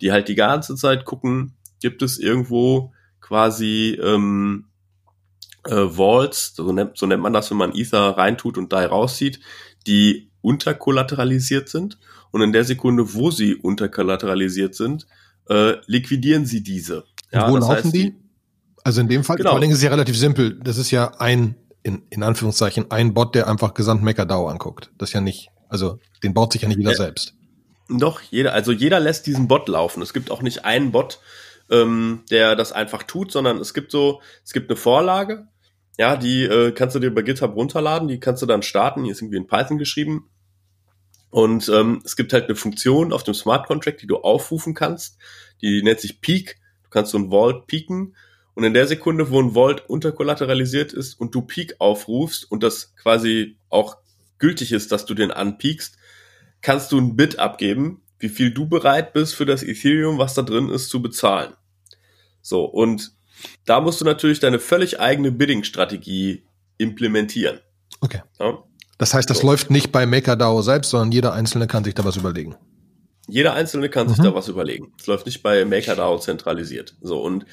die 0.00 0.12
halt 0.12 0.28
die 0.28 0.36
ganze 0.36 0.76
Zeit 0.76 1.04
gucken, 1.04 1.56
gibt 1.80 2.02
es 2.02 2.18
irgendwo 2.18 2.92
quasi 3.20 3.98
ähm, 4.02 4.66
äh, 5.64 5.96
Vaults, 5.96 6.54
so 6.54 6.72
nennt, 6.72 6.96
so 6.96 7.06
nennt 7.06 7.22
man 7.22 7.32
das, 7.32 7.50
wenn 7.50 7.58
man 7.58 7.74
Ether 7.74 8.16
reintut 8.16 8.56
und 8.56 8.72
DAI 8.72 8.86
rauszieht, 8.86 9.40
die 9.86 10.30
unterkollateralisiert 10.40 11.68
sind. 11.68 11.98
Und 12.30 12.42
in 12.42 12.52
der 12.52 12.64
Sekunde, 12.64 13.14
wo 13.14 13.30
sie 13.30 13.54
unterkollateralisiert 13.54 14.74
sind, 14.74 15.06
äh, 15.48 15.76
liquidieren 15.86 16.46
sie 16.46 16.62
diese. 16.62 17.04
Ja, 17.32 17.50
wo 17.50 17.56
laufen 17.56 17.84
heißt, 17.84 17.94
die? 17.94 18.14
Also 18.84 19.00
in 19.00 19.08
dem 19.08 19.24
Fall, 19.24 19.36
genau. 19.36 19.48
vor 19.48 19.54
allen 19.54 19.62
Dingen 19.62 19.72
ist 19.72 19.78
es 19.78 19.84
ja 19.84 19.90
relativ 19.90 20.16
simpel. 20.16 20.60
Das 20.62 20.76
ist 20.76 20.90
ja 20.90 21.12
ein, 21.18 21.56
in, 21.82 22.02
in 22.10 22.22
Anführungszeichen, 22.22 22.90
ein 22.90 23.14
Bot, 23.14 23.34
der 23.34 23.48
einfach 23.48 23.72
gesamt 23.72 24.02
MakerDAO 24.02 24.46
anguckt. 24.46 24.92
Das 24.98 25.08
ist 25.08 25.14
ja 25.14 25.22
nicht, 25.22 25.50
also 25.68 25.98
den 26.22 26.34
baut 26.34 26.52
sich 26.52 26.62
ja 26.62 26.68
nicht 26.68 26.78
jeder 26.78 26.90
ja. 26.90 26.96
selbst. 26.96 27.34
Doch, 27.88 28.20
jeder, 28.20 28.52
also 28.52 28.72
jeder 28.72 29.00
lässt 29.00 29.26
diesen 29.26 29.48
Bot 29.48 29.68
laufen. 29.68 30.02
Es 30.02 30.12
gibt 30.12 30.30
auch 30.30 30.42
nicht 30.42 30.66
einen 30.66 30.92
Bot, 30.92 31.18
ähm, 31.70 32.24
der 32.30 32.56
das 32.56 32.72
einfach 32.72 33.02
tut, 33.02 33.32
sondern 33.32 33.58
es 33.58 33.72
gibt 33.72 33.90
so, 33.90 34.20
es 34.44 34.52
gibt 34.52 34.70
eine 34.70 34.76
Vorlage, 34.76 35.48
ja, 35.98 36.16
die 36.16 36.44
äh, 36.44 36.72
kannst 36.72 36.94
du 36.94 37.00
dir 37.00 37.14
bei 37.14 37.22
GitHub 37.22 37.56
runterladen, 37.56 38.08
die 38.08 38.20
kannst 38.20 38.42
du 38.42 38.46
dann 38.46 38.62
starten, 38.62 39.04
die 39.04 39.10
ist 39.10 39.22
irgendwie 39.22 39.38
in 39.38 39.46
Python 39.46 39.78
geschrieben. 39.78 40.28
Und 41.30 41.68
ähm, 41.68 42.02
es 42.04 42.16
gibt 42.16 42.32
halt 42.32 42.44
eine 42.44 42.54
Funktion 42.54 43.12
auf 43.12 43.22
dem 43.22 43.34
Smart 43.34 43.66
Contract, 43.66 44.02
die 44.02 44.06
du 44.06 44.18
aufrufen 44.18 44.74
kannst, 44.74 45.18
die 45.62 45.82
nennt 45.82 46.00
sich 46.00 46.20
Peak. 46.20 46.58
Du 46.84 46.90
kannst 46.90 47.12
so 47.12 47.18
ein 47.18 47.30
Vault 47.30 47.66
peaken 47.66 48.14
und 48.54 48.64
in 48.64 48.74
der 48.74 48.86
Sekunde, 48.86 49.30
wo 49.30 49.40
ein 49.40 49.54
Vault 49.54 49.88
unterkollateralisiert 49.88 50.92
ist 50.92 51.14
und 51.14 51.34
du 51.34 51.42
Peak 51.42 51.76
aufrufst 51.80 52.50
und 52.50 52.62
das 52.62 52.94
quasi 52.96 53.56
auch 53.68 53.96
gültig 54.38 54.72
ist, 54.72 54.92
dass 54.92 55.06
du 55.06 55.14
den 55.14 55.30
anpeakst, 55.30 55.96
kannst 56.60 56.92
du 56.92 56.98
ein 56.98 57.16
Bit 57.16 57.38
abgeben, 57.38 58.02
wie 58.18 58.28
viel 58.28 58.52
du 58.52 58.66
bereit 58.66 59.12
bist 59.12 59.34
für 59.34 59.46
das 59.46 59.62
Ethereum, 59.62 60.18
was 60.18 60.34
da 60.34 60.42
drin 60.42 60.68
ist, 60.68 60.88
zu 60.88 61.02
bezahlen. 61.02 61.54
So, 62.42 62.64
und 62.64 63.12
da 63.64 63.80
musst 63.80 64.00
du 64.00 64.04
natürlich 64.04 64.40
deine 64.40 64.58
völlig 64.58 65.00
eigene 65.00 65.32
Bidding-Strategie 65.32 66.46
implementieren. 66.78 67.60
Okay. 68.00 68.22
Ja? 68.38 68.62
Das 68.98 69.14
heißt, 69.14 69.28
das 69.28 69.38
so. 69.38 69.46
läuft 69.46 69.70
nicht 69.70 69.92
bei 69.92 70.06
MakerDAO 70.06 70.62
selbst, 70.62 70.90
sondern 70.90 71.12
jeder 71.12 71.32
Einzelne 71.32 71.66
kann 71.66 71.84
sich 71.84 71.94
da 71.94 72.04
was 72.04 72.16
überlegen. 72.16 72.54
Jeder 73.26 73.54
Einzelne 73.54 73.88
kann 73.88 74.06
mhm. 74.06 74.14
sich 74.14 74.24
da 74.24 74.34
was 74.34 74.48
überlegen. 74.48 74.92
Es 74.98 75.06
läuft 75.06 75.26
nicht 75.26 75.42
bei 75.42 75.64
MakerDAO 75.64 76.18
zentralisiert. 76.18 76.94
So, 77.00 77.20
und 77.22 77.46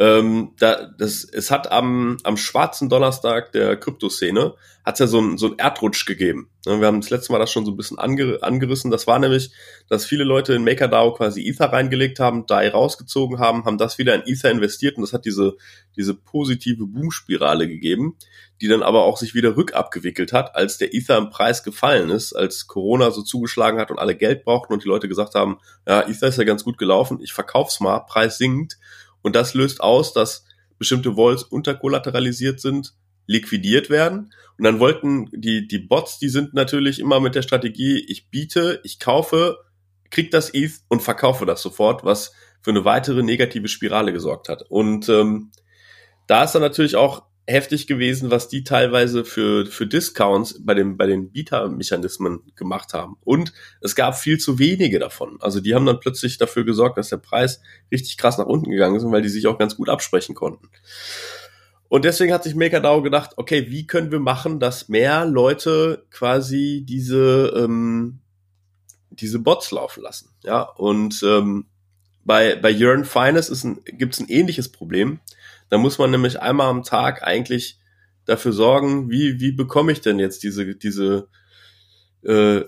ähm, 0.00 0.52
da, 0.58 0.90
das, 0.96 1.24
es 1.24 1.50
hat 1.50 1.70
am, 1.70 2.16
am 2.24 2.38
schwarzen 2.38 2.88
Donnerstag 2.88 3.52
der 3.52 3.76
Kryptoszene 3.76 4.54
hat 4.82 4.94
es 4.94 5.00
ja 5.00 5.06
so 5.06 5.20
ein 5.20 5.36
so 5.36 5.48
ein 5.48 5.58
Erdrutsch 5.58 6.06
gegeben. 6.06 6.48
Wir 6.64 6.86
haben 6.86 7.02
das 7.02 7.10
letzte 7.10 7.32
Mal 7.32 7.38
das 7.38 7.52
schon 7.52 7.66
so 7.66 7.70
ein 7.72 7.76
bisschen 7.76 7.98
anger 7.98 8.38
angerissen. 8.40 8.90
Das 8.90 9.06
war 9.06 9.18
nämlich, 9.18 9.52
dass 9.90 10.06
viele 10.06 10.24
Leute 10.24 10.54
in 10.54 10.64
MakerDAO 10.64 11.12
quasi 11.12 11.46
Ether 11.46 11.66
reingelegt 11.66 12.18
haben, 12.18 12.46
DAI 12.46 12.70
rausgezogen 12.70 13.38
haben, 13.38 13.66
haben 13.66 13.76
das 13.76 13.98
wieder 13.98 14.14
in 14.14 14.22
Ether 14.24 14.50
investiert 14.50 14.96
und 14.96 15.02
das 15.02 15.12
hat 15.12 15.26
diese, 15.26 15.58
diese 15.96 16.14
positive 16.14 16.86
Boomspirale 16.86 17.68
gegeben, 17.68 18.16
die 18.62 18.68
dann 18.68 18.82
aber 18.82 19.04
auch 19.04 19.18
sich 19.18 19.34
wieder 19.34 19.54
rückabgewickelt 19.54 20.32
hat, 20.32 20.56
als 20.56 20.78
der 20.78 20.94
Ether 20.94 21.18
im 21.18 21.28
Preis 21.28 21.62
gefallen 21.62 22.08
ist, 22.08 22.32
als 22.32 22.66
Corona 22.66 23.10
so 23.10 23.20
zugeschlagen 23.20 23.78
hat 23.78 23.90
und 23.90 23.98
alle 23.98 24.16
Geld 24.16 24.44
brauchten 24.44 24.72
und 24.72 24.82
die 24.82 24.88
Leute 24.88 25.08
gesagt 25.08 25.34
haben, 25.34 25.58
ja, 25.86 26.08
Ether 26.08 26.28
ist 26.28 26.38
ja 26.38 26.44
ganz 26.44 26.64
gut 26.64 26.78
gelaufen, 26.78 27.20
ich 27.20 27.34
verkauf's 27.34 27.80
mal, 27.80 28.00
Preis 28.00 28.38
sinkt 28.38 28.78
und 29.22 29.36
das 29.36 29.54
löst 29.54 29.80
aus, 29.80 30.12
dass 30.12 30.44
bestimmte 30.78 31.16
Vaults 31.16 31.42
unterkollateralisiert 31.42 32.60
sind, 32.60 32.94
liquidiert 33.26 33.90
werden. 33.90 34.32
Und 34.58 34.64
dann 34.64 34.80
wollten 34.80 35.30
die, 35.32 35.68
die 35.68 35.78
Bots, 35.78 36.18
die 36.18 36.28
sind 36.28 36.54
natürlich 36.54 36.98
immer 36.98 37.20
mit 37.20 37.34
der 37.34 37.42
Strategie, 37.42 38.04
ich 38.08 38.28
biete, 38.28 38.80
ich 38.82 38.98
kaufe, 38.98 39.58
krieg 40.10 40.30
das 40.30 40.52
ETH 40.52 40.72
und 40.88 41.02
verkaufe 41.02 41.46
das 41.46 41.62
sofort, 41.62 42.04
was 42.04 42.32
für 42.62 42.70
eine 42.70 42.84
weitere 42.84 43.22
negative 43.22 43.68
Spirale 43.68 44.12
gesorgt 44.12 44.48
hat. 44.48 44.62
Und 44.68 45.08
ähm, 45.08 45.50
da 46.26 46.44
ist 46.44 46.52
dann 46.52 46.62
natürlich 46.62 46.96
auch 46.96 47.22
heftig 47.46 47.86
gewesen, 47.86 48.30
was 48.30 48.48
die 48.48 48.64
teilweise 48.64 49.24
für, 49.24 49.66
für 49.66 49.86
Discounts 49.86 50.64
bei, 50.64 50.74
dem, 50.74 50.96
bei 50.96 51.06
den 51.06 51.32
Bietermechanismen 51.32 52.40
gemacht 52.54 52.94
haben. 52.94 53.16
Und 53.22 53.52
es 53.80 53.94
gab 53.94 54.16
viel 54.16 54.38
zu 54.38 54.58
wenige 54.58 54.98
davon. 54.98 55.36
Also 55.40 55.60
die 55.60 55.74
haben 55.74 55.86
dann 55.86 56.00
plötzlich 56.00 56.38
dafür 56.38 56.64
gesorgt, 56.64 56.98
dass 56.98 57.08
der 57.08 57.16
Preis 57.16 57.60
richtig 57.90 58.16
krass 58.18 58.38
nach 58.38 58.46
unten 58.46 58.70
gegangen 58.70 58.96
ist, 58.96 59.04
weil 59.04 59.22
die 59.22 59.28
sich 59.28 59.46
auch 59.46 59.58
ganz 59.58 59.76
gut 59.76 59.88
absprechen 59.88 60.34
konnten. 60.34 60.68
Und 61.88 62.04
deswegen 62.04 62.32
hat 62.32 62.44
sich 62.44 62.54
MakerDAO 62.54 63.02
gedacht, 63.02 63.32
okay, 63.36 63.66
wie 63.68 63.84
können 63.84 64.12
wir 64.12 64.20
machen, 64.20 64.60
dass 64.60 64.88
mehr 64.88 65.24
Leute 65.24 66.06
quasi 66.10 66.84
diese, 66.88 67.52
ähm, 67.56 68.20
diese 69.10 69.40
Bots 69.40 69.72
laufen 69.72 70.04
lassen. 70.04 70.30
Ja, 70.44 70.62
und 70.62 71.20
ähm, 71.24 71.66
bei, 72.24 72.54
bei 72.54 72.70
Yearn 72.70 73.04
Finance 73.04 73.76
gibt 73.84 74.14
es 74.14 74.20
ein 74.20 74.28
ähnliches 74.28 74.68
Problem. 74.68 75.18
Da 75.70 75.78
muss 75.78 75.98
man 75.98 76.10
nämlich 76.10 76.40
einmal 76.40 76.68
am 76.68 76.82
Tag 76.82 77.22
eigentlich 77.22 77.78
dafür 78.26 78.52
sorgen, 78.52 79.10
wie, 79.10 79.40
wie 79.40 79.52
bekomme 79.52 79.92
ich 79.92 80.00
denn 80.00 80.18
jetzt 80.18 80.42
diese, 80.42 80.76
diese, 80.76 81.28
äh, 82.22 82.62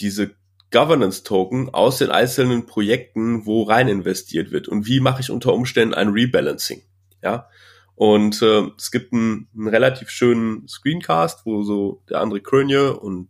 diese 0.00 0.30
Governance-Token 0.70 1.70
aus 1.70 1.98
den 1.98 2.10
einzelnen 2.10 2.66
Projekten, 2.66 3.46
wo 3.46 3.62
rein 3.62 3.88
investiert 3.88 4.52
wird 4.52 4.68
und 4.68 4.86
wie 4.86 5.00
mache 5.00 5.20
ich 5.20 5.30
unter 5.30 5.52
Umständen 5.52 5.94
ein 5.94 6.08
Rebalancing. 6.08 6.82
Ja. 7.22 7.48
Und 7.94 8.40
äh, 8.42 8.68
es 8.76 8.90
gibt 8.90 9.12
einen, 9.12 9.48
einen 9.54 9.68
relativ 9.68 10.08
schönen 10.08 10.66
Screencast, 10.66 11.44
wo 11.44 11.62
so 11.62 12.02
der 12.08 12.22
André 12.22 12.40
Krönje 12.40 12.98
und 12.98 13.28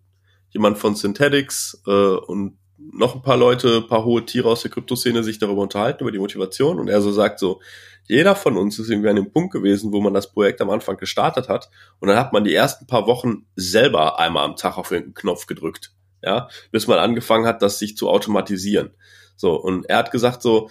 jemand 0.51 0.79
von 0.79 0.95
Synthetics 0.95 1.83
äh, 1.87 1.91
und 1.91 2.59
noch 2.93 3.15
ein 3.15 3.23
paar 3.23 3.37
Leute, 3.37 3.79
ein 3.79 3.87
paar 3.87 4.05
hohe 4.05 4.25
Tiere 4.25 4.49
aus 4.49 4.63
der 4.63 4.71
Kryptoszene 4.71 5.23
sich 5.23 5.39
darüber 5.39 5.63
unterhalten, 5.63 6.03
über 6.03 6.13
die 6.13 6.19
Motivation. 6.19 6.79
Und 6.79 6.89
er 6.89 7.01
so 7.01 7.13
sagt 7.13 7.39
so, 7.39 7.61
jeder 8.09 8.35
von 8.35 8.57
uns 8.57 8.79
ist 8.79 8.91
irgendwie 8.91 9.09
an 9.09 9.17
dem 9.17 9.33
Punkt 9.33 9.53
gewesen, 9.53 9.93
wo 9.93 10.01
man 10.01 10.15
das 10.15 10.33
Projekt 10.33 10.61
am 10.61 10.71
Anfang 10.71 10.97
gestartet 10.97 11.49
hat. 11.49 11.71
Und 12.01 12.09
dann 12.09 12.19
hat 12.19 12.33
man 12.33 12.45
die 12.45 12.55
ersten 12.55 12.87
paar 12.87 13.07
Wochen 13.07 13.47
selber 13.57 14.19
einmal 14.19 14.45
am 14.45 14.57
Tag 14.57 14.77
auf 14.77 14.91
irgendeinen 14.91 15.15
Knopf 15.15 15.47
gedrückt. 15.47 15.93
Ja, 16.25 16.49
bis 16.71 16.87
man 16.87 16.99
angefangen 16.99 17.47
hat, 17.47 17.63
das 17.63 17.79
sich 17.79 17.97
zu 17.97 18.09
automatisieren. 18.09 18.91
So. 19.37 19.55
Und 19.55 19.87
er 19.87 19.99
hat 19.99 20.13
gesagt 20.13 20.43
so, 20.43 20.71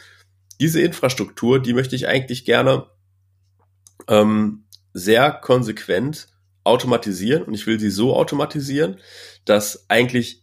diese 0.62 0.82
Infrastruktur, 0.82 1.60
die 1.60 1.74
möchte 1.74 1.96
ich 1.96 2.08
eigentlich 2.08 2.46
gerne 2.46 2.88
ähm, 4.08 4.66
sehr 4.94 5.32
konsequent 5.32 6.28
automatisieren 6.64 7.44
und 7.44 7.54
ich 7.54 7.66
will 7.66 7.80
sie 7.80 7.90
so 7.90 8.16
automatisieren, 8.16 9.00
dass 9.46 9.90
eigentlich 9.90 10.41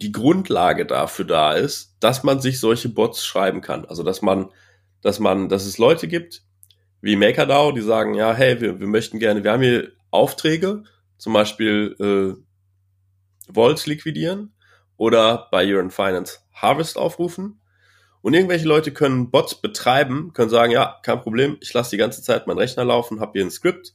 die 0.00 0.12
Grundlage 0.12 0.86
dafür 0.86 1.24
da 1.24 1.52
ist, 1.52 1.96
dass 2.00 2.22
man 2.22 2.40
sich 2.40 2.60
solche 2.60 2.88
Bots 2.88 3.24
schreiben 3.24 3.60
kann. 3.60 3.84
Also 3.84 4.02
dass 4.02 4.22
man, 4.22 4.50
dass 5.02 5.18
man, 5.18 5.48
dass 5.48 5.66
es 5.66 5.78
Leute 5.78 6.08
gibt 6.08 6.42
wie 7.02 7.16
MakerDAO, 7.16 7.72
die 7.72 7.80
sagen, 7.80 8.14
ja, 8.14 8.34
hey, 8.34 8.60
wir, 8.60 8.80
wir 8.80 8.86
möchten 8.86 9.18
gerne, 9.18 9.42
wir 9.42 9.52
haben 9.52 9.62
hier 9.62 9.92
Aufträge, 10.10 10.84
zum 11.16 11.32
Beispiel 11.32 11.96
äh, 11.98 13.52
Vaults 13.52 13.86
liquidieren 13.86 14.54
oder 14.96 15.48
bei 15.50 15.64
Urine 15.64 15.90
Finance 15.90 16.40
Harvest 16.52 16.98
aufrufen. 16.98 17.60
Und 18.22 18.34
irgendwelche 18.34 18.68
Leute 18.68 18.92
können 18.92 19.30
Bots 19.30 19.54
betreiben, 19.54 20.32
können 20.34 20.50
sagen, 20.50 20.72
ja, 20.72 20.98
kein 21.02 21.22
Problem, 21.22 21.56
ich 21.60 21.72
lasse 21.72 21.92
die 21.92 21.96
ganze 21.96 22.22
Zeit 22.22 22.46
meinen 22.46 22.58
Rechner 22.58 22.84
laufen, 22.84 23.20
habe 23.20 23.32
hier 23.32 23.44
ein 23.44 23.50
Skript, 23.50 23.94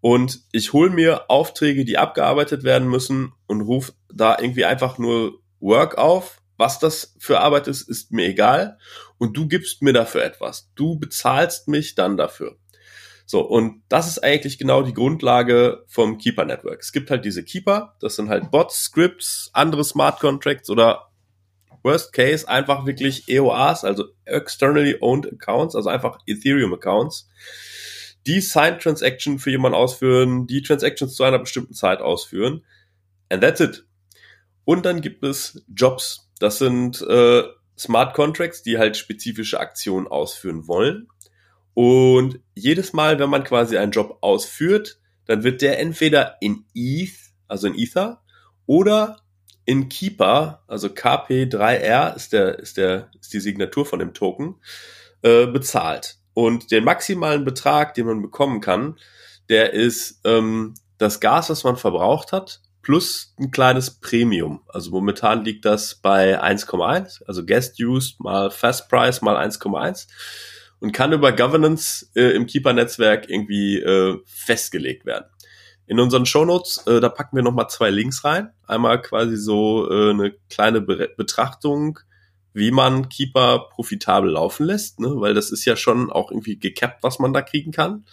und 0.00 0.40
ich 0.52 0.72
hole 0.72 0.90
mir 0.90 1.30
Aufträge, 1.30 1.84
die 1.84 1.98
abgearbeitet 1.98 2.64
werden 2.64 2.88
müssen 2.88 3.32
und 3.46 3.60
rufe 3.60 3.92
da 4.12 4.38
irgendwie 4.38 4.64
einfach 4.64 4.98
nur 4.98 5.40
Work 5.60 5.98
auf. 5.98 6.40
Was 6.56 6.78
das 6.78 7.14
für 7.18 7.40
Arbeit 7.40 7.68
ist, 7.68 7.88
ist 7.88 8.12
mir 8.12 8.26
egal. 8.26 8.78
Und 9.18 9.36
du 9.36 9.48
gibst 9.48 9.82
mir 9.82 9.92
dafür 9.92 10.24
etwas. 10.24 10.70
Du 10.74 10.98
bezahlst 10.98 11.68
mich 11.68 11.94
dann 11.94 12.16
dafür. 12.16 12.56
So, 13.30 13.42
und 13.42 13.82
das 13.88 14.08
ist 14.08 14.24
eigentlich 14.24 14.58
genau 14.58 14.82
die 14.82 14.92
Grundlage 14.92 15.84
vom 15.86 16.18
Keeper 16.18 16.44
Network. 16.44 16.80
Es 16.80 16.90
gibt 16.92 17.10
halt 17.10 17.24
diese 17.24 17.44
Keeper, 17.44 17.94
das 18.00 18.16
sind 18.16 18.28
halt 18.28 18.50
Bots, 18.50 18.82
Scripts, 18.82 19.50
andere 19.52 19.84
Smart 19.84 20.18
Contracts 20.18 20.68
oder 20.68 21.10
Worst 21.82 22.12
Case 22.12 22.48
einfach 22.48 22.86
wirklich 22.86 23.28
EOAs, 23.28 23.84
also 23.84 24.06
Externally 24.24 24.96
Owned 25.00 25.32
Accounts, 25.32 25.76
also 25.76 25.88
einfach 25.88 26.18
Ethereum 26.26 26.74
Accounts, 26.74 27.28
die 28.26 28.40
Signed 28.40 28.82
Transaction 28.82 29.38
für 29.38 29.50
jemanden 29.50 29.76
ausführen, 29.76 30.46
die 30.46 30.62
Transactions 30.62 31.14
zu 31.14 31.24
einer 31.24 31.38
bestimmten 31.38 31.74
Zeit 31.74 32.00
ausführen. 32.00 32.64
And 33.28 33.42
that's 33.42 33.60
it. 33.60 33.84
Und 34.64 34.84
dann 34.84 35.00
gibt 35.00 35.24
es 35.24 35.64
Jobs. 35.74 36.30
Das 36.38 36.58
sind 36.58 37.00
äh, 37.02 37.42
Smart 37.78 38.14
Contracts, 38.14 38.62
die 38.62 38.78
halt 38.78 38.96
spezifische 38.96 39.58
Aktionen 39.58 40.06
ausführen 40.06 40.68
wollen. 40.68 41.08
Und 41.74 42.40
jedes 42.54 42.92
Mal, 42.92 43.18
wenn 43.18 43.30
man 43.30 43.44
quasi 43.44 43.78
einen 43.78 43.92
Job 43.92 44.18
ausführt, 44.20 44.98
dann 45.24 45.44
wird 45.44 45.62
der 45.62 45.78
entweder 45.78 46.36
in 46.40 46.64
ETH, 46.74 47.14
also 47.48 47.68
in 47.68 47.74
Ether, 47.78 48.22
oder 48.66 49.20
in 49.64 49.88
Keeper, 49.88 50.62
also 50.66 50.88
KP3R 50.88 52.16
ist 52.16 52.32
der, 52.32 52.58
ist 52.58 52.76
der, 52.76 53.10
ist 53.20 53.32
die 53.32 53.40
Signatur 53.40 53.86
von 53.86 53.98
dem 53.98 54.14
Token, 54.14 54.56
äh, 55.22 55.46
bezahlt. 55.46 56.19
Und 56.34 56.70
den 56.70 56.84
maximalen 56.84 57.44
Betrag, 57.44 57.94
den 57.94 58.06
man 58.06 58.22
bekommen 58.22 58.60
kann, 58.60 58.98
der 59.48 59.72
ist 59.72 60.20
ähm, 60.24 60.74
das 60.98 61.20
Gas, 61.20 61.50
was 61.50 61.64
man 61.64 61.76
verbraucht 61.76 62.32
hat, 62.32 62.60
plus 62.82 63.34
ein 63.38 63.50
kleines 63.50 63.90
Premium. 63.90 64.62
Also 64.68 64.90
momentan 64.90 65.44
liegt 65.44 65.64
das 65.64 65.96
bei 65.96 66.40
1,1, 66.42 67.22
also 67.26 67.44
Guest 67.44 67.80
Used 67.80 68.20
mal 68.20 68.50
Fast 68.50 68.88
Price 68.88 69.22
mal 69.22 69.36
1,1 69.36 70.06
und 70.80 70.92
kann 70.92 71.12
über 71.12 71.32
Governance 71.32 72.10
äh, 72.14 72.34
im 72.34 72.46
Keeper-Netzwerk 72.46 73.28
irgendwie 73.28 73.78
äh, 73.78 74.18
festgelegt 74.24 75.04
werden. 75.04 75.26
In 75.86 75.98
unseren 75.98 76.24
Shownotes, 76.24 76.86
äh, 76.86 77.00
da 77.00 77.08
packen 77.08 77.36
wir 77.36 77.42
nochmal 77.42 77.68
zwei 77.68 77.90
Links 77.90 78.24
rein. 78.24 78.50
Einmal 78.66 79.02
quasi 79.02 79.36
so 79.36 79.90
äh, 79.90 80.10
eine 80.10 80.32
kleine 80.48 80.80
Be 80.80 81.10
Betrachtung 81.16 81.98
wie 82.52 82.70
man 82.70 83.08
Keeper 83.08 83.68
profitabel 83.70 84.32
laufen 84.32 84.66
lässt, 84.66 85.00
ne? 85.00 85.12
weil 85.16 85.34
das 85.34 85.50
ist 85.50 85.64
ja 85.64 85.76
schon 85.76 86.10
auch 86.10 86.30
irgendwie 86.30 86.58
gecapped, 86.58 87.02
was 87.02 87.18
man 87.18 87.32
da 87.32 87.42
kriegen 87.42 87.72
kann. 87.72 88.04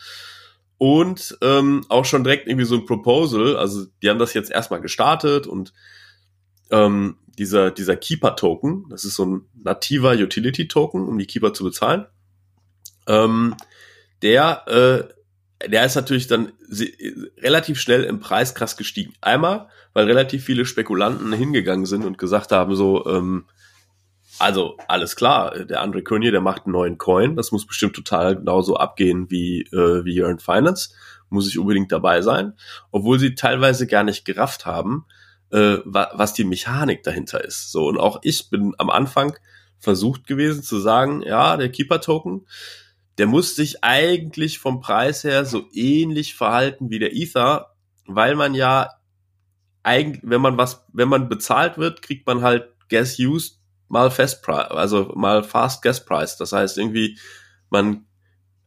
Und 0.78 1.38
ähm, 1.41 1.86
auch 1.89 2.06
schon 2.06 2.23
direkt 2.23 2.47
irgendwie 2.47 2.65
so 2.65 2.76
ein 2.76 2.86
Proposal, 2.86 3.58
also 3.58 3.86
die 4.02 4.10
haben 4.10 4.19
das 4.19 4.36
jetzt 4.36 4.52
erstmal 4.52 4.82
gestartet 4.82 5.47
und 5.47 5.73
ähm, 6.69 7.17
dieser, 7.38 7.71
dieser 7.71 7.95
Keeper-Token, 7.95 8.86
das 8.89 9.04
ist 9.04 9.15
so 9.15 9.26
ein 9.26 9.45
nativer 9.56 10.12
Utility-Token, 10.13 11.08
um 11.08 11.17
die 11.17 11.26
Keeper 11.26 11.54
zu 11.54 11.63
bezahlen, 11.63 12.06
ähm, 13.08 13.56
der, 14.21 14.67
äh, 14.67 15.67
der 15.69 15.86
ist 15.86 15.95
natürlich 15.95 16.28
dann 16.28 16.52
relativ 17.38 17.80
schnell 17.80 18.04
im 18.04 18.19
Preis 18.19 18.54
krass 18.54 18.78
gestiegen. 18.78 19.13
Einmal, 19.21 19.69
weil 19.93 20.06
relativ 20.06 20.43
viele 20.43 20.65
Spekulanten 20.65 21.34
hingegangen 21.34 21.86
sind 21.86 22.06
und 22.06 22.17
gesagt 22.17 22.52
haben, 22.52 22.76
so, 22.76 23.08
ähm, 23.08 23.45
also 24.39 24.78
alles 24.88 25.15
klar, 25.15 25.65
der 25.65 25.82
Andre 25.82 26.04
Könje, 26.04 26.32
der 26.32 26.41
macht 26.41 26.65
einen 26.65 26.73
neuen 26.73 26.97
Coin. 26.97 27.36
Das 27.36 27.52
muss 27.52 27.65
bestimmt 27.65 27.95
total 27.95 28.36
genauso 28.36 28.76
abgehen 28.78 29.30
wie 29.30 29.62
äh, 29.62 30.04
wie 30.06 30.19
Earn 30.21 30.39
Finance. 30.39 30.91
Muss 31.30 31.47
ich 31.47 31.60
unbedingt 31.60 31.91
dabei 31.91 32.21
sein, 32.21 32.54
obwohl 32.91 33.19
sie 33.19 33.36
teilweise 33.36 33.86
gar 33.86 34.04
nicht 34.04 34.23
gerafft 34.23 34.65
haben, 34.65 35.06
äh, 35.52 35.78
wa 35.84 36.12
was 36.13 36.34
die 36.34 36.45
Mechanik 36.45 37.04
dahinter 37.04 37.43
ist. 37.43 37.71
So 37.71 37.88
und 37.88 37.97
auch 37.97 38.19
ich 38.23 38.50
bin 38.50 38.73
am 38.78 38.89
Anfang 38.89 39.38
versucht 39.80 40.26
gewesen 40.26 40.63
zu 40.63 40.80
sagen, 40.80 41.21
ja, 41.21 41.58
der 41.58 41.69
Keeper 41.69 42.02
Token, 42.02 42.47
der 43.17 43.28
muss 43.28 43.56
sich 43.56 43.84
eigentlich 43.84 44.60
vom 44.60 44.80
Preis 44.80 45.23
her 45.23 45.45
so 45.45 45.65
ähnlich 45.73 46.36
verhalten 46.36 46.89
wie 46.89 47.00
der 47.00 47.15
Ether, 47.15 47.73
weil 48.06 48.36
man 48.36 48.54
ja 48.54 48.89
eigentlich, 49.84 50.21
wenn 50.23 50.41
man 50.41 50.58
was, 50.58 50.86
wenn 50.93 51.10
man 51.10 51.30
bezahlt 51.30 51.78
wird, 51.78 52.02
kriegt 52.02 52.28
man 52.28 52.41
halt 52.41 52.69
Gas 52.89 53.19
Used 53.19 53.57
mal 53.88 54.12
Fast 54.12 54.47
also 54.47 55.13
mal 55.15 55.43
Fast 55.43 55.82
Gas 55.82 56.04
Price. 56.04 56.38
Das 56.38 56.52
heißt 56.52 56.78
irgendwie, 56.78 57.17
man 57.69 58.06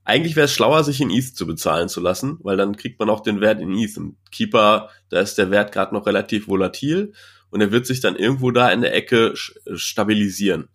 eigentlich 0.04 0.34
wäre 0.34 0.46
es 0.46 0.52
schlauer, 0.52 0.82
sich 0.82 1.00
in 1.00 1.10
ETH 1.10 1.36
zu 1.36 1.46
bezahlen 1.46 1.88
zu 1.88 2.00
lassen, 2.00 2.38
weil 2.42 2.56
dann 2.56 2.76
kriegt 2.76 2.98
man 2.98 3.10
auch 3.10 3.20
den 3.20 3.40
Wert 3.40 3.60
in 3.60 3.76
ETH. 3.76 3.96
Und 3.96 4.16
Keeper, 4.32 4.88
da 5.08 5.20
ist 5.20 5.38
der 5.38 5.50
Wert 5.50 5.72
gerade 5.72 5.94
noch 5.94 6.06
relativ 6.06 6.48
volatil 6.48 7.12
und 7.50 7.60
er 7.60 7.70
wird 7.70 7.86
sich 7.86 8.00
dann 8.00 8.16
irgendwo 8.16 8.50
da 8.50 8.70
in 8.70 8.80
der 8.80 8.94
Ecke 8.94 9.34
stabilisieren. 9.36 10.68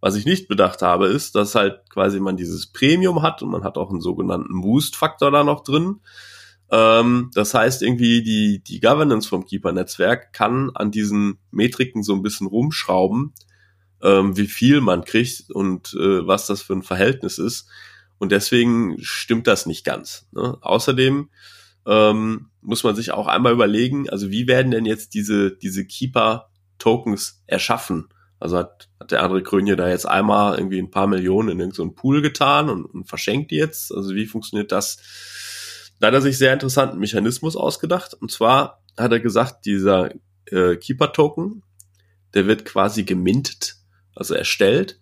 Was 0.00 0.16
ich 0.16 0.26
nicht 0.26 0.48
bedacht 0.48 0.82
habe, 0.82 1.06
ist, 1.06 1.34
dass 1.34 1.54
halt 1.54 1.88
quasi 1.90 2.20
man 2.20 2.36
dieses 2.36 2.66
Premium 2.66 3.22
hat 3.22 3.42
und 3.42 3.50
man 3.50 3.64
hat 3.64 3.78
auch 3.78 3.90
einen 3.90 4.00
sogenannten 4.00 4.60
Boost-Faktor 4.60 5.30
da 5.30 5.42
noch 5.42 5.64
drin. 5.64 6.00
Ähm, 6.70 7.30
das 7.34 7.54
heißt 7.54 7.82
irgendwie, 7.82 8.22
die, 8.22 8.62
die 8.62 8.80
Governance 8.80 9.28
vom 9.28 9.46
Keeper-Netzwerk 9.46 10.32
kann 10.32 10.70
an 10.74 10.90
diesen 10.90 11.38
Metriken 11.50 12.02
so 12.02 12.14
ein 12.14 12.22
bisschen 12.22 12.46
rumschrauben, 12.46 13.32
ähm, 14.02 14.36
wie 14.36 14.46
viel 14.46 14.80
man 14.80 15.04
kriegt 15.04 15.50
und 15.50 15.94
äh, 15.94 16.26
was 16.26 16.46
das 16.46 16.62
für 16.62 16.74
ein 16.74 16.82
Verhältnis 16.82 17.38
ist. 17.38 17.68
Und 18.18 18.32
deswegen 18.32 18.96
stimmt 19.00 19.46
das 19.46 19.66
nicht 19.66 19.84
ganz. 19.84 20.26
Ne? 20.32 20.56
Außerdem 20.60 21.28
ähm, 21.86 22.50
muss 22.60 22.84
man 22.84 22.96
sich 22.96 23.12
auch 23.12 23.26
einmal 23.26 23.52
überlegen, 23.52 24.08
also 24.10 24.30
wie 24.30 24.48
werden 24.48 24.70
denn 24.72 24.86
jetzt 24.86 25.14
diese, 25.14 25.56
diese 25.56 25.84
Keeper-Tokens 25.84 27.42
erschaffen? 27.46 28.08
Also 28.38 28.58
hat, 28.58 28.88
hat 29.00 29.12
der 29.12 29.22
andere 29.22 29.42
Krönje 29.42 29.76
da 29.76 29.88
jetzt 29.88 30.06
einmal 30.06 30.58
irgendwie 30.58 30.78
ein 30.78 30.90
paar 30.90 31.06
Millionen 31.06 31.48
in 31.48 31.60
irgendeinen 31.60 31.90
so 31.90 31.94
Pool 31.94 32.22
getan 32.22 32.68
und, 32.68 32.84
und 32.84 33.08
verschenkt 33.08 33.50
die 33.50 33.56
jetzt? 33.56 33.94
Also 33.94 34.14
wie 34.14 34.26
funktioniert 34.26 34.72
das? 34.72 34.98
Da 36.00 36.08
hat 36.08 36.14
er 36.14 36.20
sich 36.20 36.36
sehr 36.36 36.52
interessanten 36.52 36.98
Mechanismus 36.98 37.56
ausgedacht. 37.56 38.14
Und 38.14 38.30
zwar 38.30 38.82
hat 38.98 39.12
er 39.12 39.20
gesagt, 39.20 39.64
dieser 39.64 40.10
äh, 40.46 40.76
Keeper-Token, 40.76 41.62
der 42.34 42.46
wird 42.46 42.64
quasi 42.64 43.04
gemintet 43.04 43.76
also 44.16 44.34
erstellt, 44.34 44.98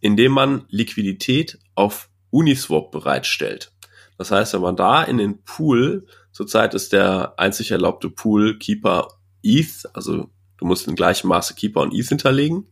indem 0.00 0.32
man 0.32 0.64
Liquidität 0.68 1.58
auf 1.74 2.08
Uniswap 2.30 2.90
bereitstellt. 2.90 3.72
Das 4.16 4.30
heißt, 4.30 4.54
wenn 4.54 4.60
man 4.60 4.76
da 4.76 5.02
in 5.02 5.18
den 5.18 5.42
Pool, 5.42 6.06
zurzeit 6.32 6.74
ist 6.74 6.92
der 6.92 7.34
einzig 7.38 7.70
erlaubte 7.70 8.10
Pool 8.10 8.58
Keeper 8.58 9.08
ETH, 9.42 9.88
also 9.94 10.30
du 10.58 10.64
musst 10.64 10.86
in 10.88 10.96
gleichem 10.96 11.28
Maße 11.28 11.54
Keeper 11.54 11.80
und 11.80 11.94
ETH 11.94 12.08
hinterlegen, 12.08 12.68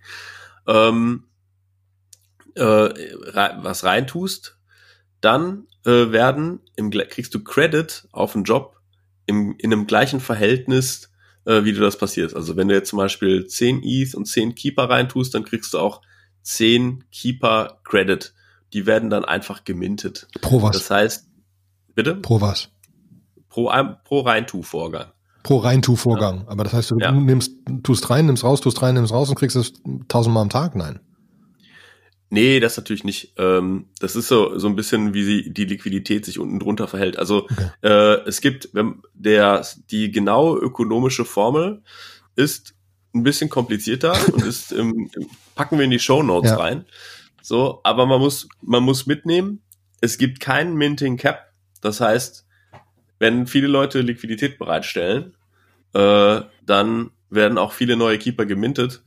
ähm, 0.67 1.25
äh, 2.55 2.63
was 3.63 3.85
reintust, 3.85 4.59
dann 5.21 5.67
äh, 5.85 6.11
werden 6.11 6.61
im, 6.75 6.91
kriegst 6.91 7.35
du 7.35 7.43
Credit 7.43 8.09
auf 8.13 8.35
einen 8.35 8.45
Job 8.45 8.81
im, 9.27 9.57
in 9.59 9.73
einem 9.73 9.87
gleichen 9.87 10.21
Verhältnis 10.21 11.11
äh, 11.47 11.65
wie 11.65 11.73
du 11.73 11.81
das 11.81 11.97
passiert. 11.97 12.35
Also 12.35 12.57
wenn 12.57 12.69
du 12.69 12.75
jetzt 12.75 12.91
zum 12.91 12.99
Beispiel 12.99 13.47
10 13.47 13.83
ETH 13.83 14.15
und 14.15 14.27
10 14.27 14.55
Keeper 14.55 14.91
reintust, 14.91 15.35
dann 15.35 15.45
kriegst 15.45 15.73
du 15.73 15.79
auch 15.79 16.03
10 16.43 17.05
Keeper 17.11 17.81
Credit. 17.85 18.35
Die 18.73 18.85
werden 18.85 19.09
dann 19.09 19.25
einfach 19.25 19.65
gemintet. 19.65 20.29
Pro 20.43 20.61
was? 20.61 20.73
Das 20.73 20.91
heißt, 20.91 21.29
bitte? 21.95 22.17
Pro 22.17 22.41
was? 22.41 22.69
Pro, 23.49 23.73
pro 24.05 24.21
Reintu-Vorgang. 24.21 25.13
Pro 25.43 25.59
Reintu-Vorgang. 25.59 26.41
Ja. 26.41 26.49
Aber 26.49 26.65
das 26.65 26.73
heißt, 26.73 26.91
du 26.91 26.99
ja. 26.99 27.13
nimmst, 27.13 27.53
tust 27.85 28.11
rein, 28.11 28.27
nimmst 28.27 28.45
raus, 28.45 28.61
tust 28.61 28.83
rein, 28.83 28.95
nimmst 28.95 29.13
raus 29.13 29.29
und 29.29 29.37
kriegst 29.37 29.57
es 29.57 29.73
tausendmal 30.09 30.43
am 30.43 30.51
Tag? 30.51 30.75
Nein. 30.75 31.01
Nee, 32.29 32.59
das 32.59 32.77
natürlich 32.77 33.05
nicht. 33.05 33.35
Ähm, 33.37 33.87
das 34.01 34.17
ist 34.17 34.29
so, 34.29 34.59
so 34.59 34.67
ein 34.67 34.75
bisschen, 34.75 35.15
wie 35.15 35.25
sie, 35.25 35.51
die 35.53 35.65
Liquidität 35.65 36.25
sich 36.25 36.39
unten 36.39 36.59
drunter 36.59 36.89
verhält. 36.89 37.19
Also 37.19 37.45
okay. 37.45 37.71
äh, 37.83 38.27
es 38.27 38.41
gibt, 38.41 38.71
wenn 38.73 39.03
der, 39.15 39.65
die 39.91 40.11
genaue 40.11 40.59
ökonomische 40.59 41.25
Formel 41.25 41.83
ist 42.35 42.75
ein 43.15 43.23
bisschen 43.23 43.49
komplizierter 43.49 44.17
und 44.33 44.45
ist 44.45 44.73
im, 44.73 45.11
packen 45.55 45.79
wir 45.79 45.85
in 45.85 45.91
die 45.91 46.01
Show 46.01 46.23
Notes 46.23 46.51
ja. 46.51 46.57
rein. 46.57 46.85
So, 47.43 47.81
aber 47.85 48.07
man 48.07 48.21
muss, 48.21 48.49
man 48.61 48.83
muss 48.83 49.07
mitnehmen, 49.07 49.63
es 50.01 50.19
gibt 50.19 50.41
keinen 50.41 50.75
Minting 50.75 51.17
Cap. 51.17 51.53
Das 51.81 52.01
heißt, 52.01 52.45
wenn 53.21 53.47
viele 53.47 53.69
Leute 53.69 54.01
Liquidität 54.01 54.59
bereitstellen, 54.59 55.37
äh, 55.95 56.41
dann 56.65 57.11
werden 57.31 57.59
auch 57.59 57.73
viele 57.73 57.97
neue 57.97 58.19
Keeper 58.19 58.47
gemintet. 58.47 59.05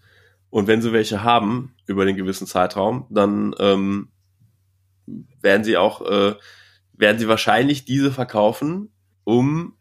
Und 0.50 0.68
wenn 0.68 0.82
sie 0.82 0.94
welche 0.94 1.24
haben 1.24 1.76
über 1.86 2.06
den 2.06 2.16
gewissen 2.16 2.48
Zeitraum, 2.48 3.06
dann 3.10 3.56
ähm, 3.60 4.10
werden 5.42 5.64
sie 5.64 5.78
auch, 5.78 6.02
äh, 6.02 6.36
werden 6.94 7.20
sie 7.20 7.28
wahrscheinlich 7.28 7.86
diese 7.86 8.12
verkaufen, 8.12 8.92
um, 9.24 9.76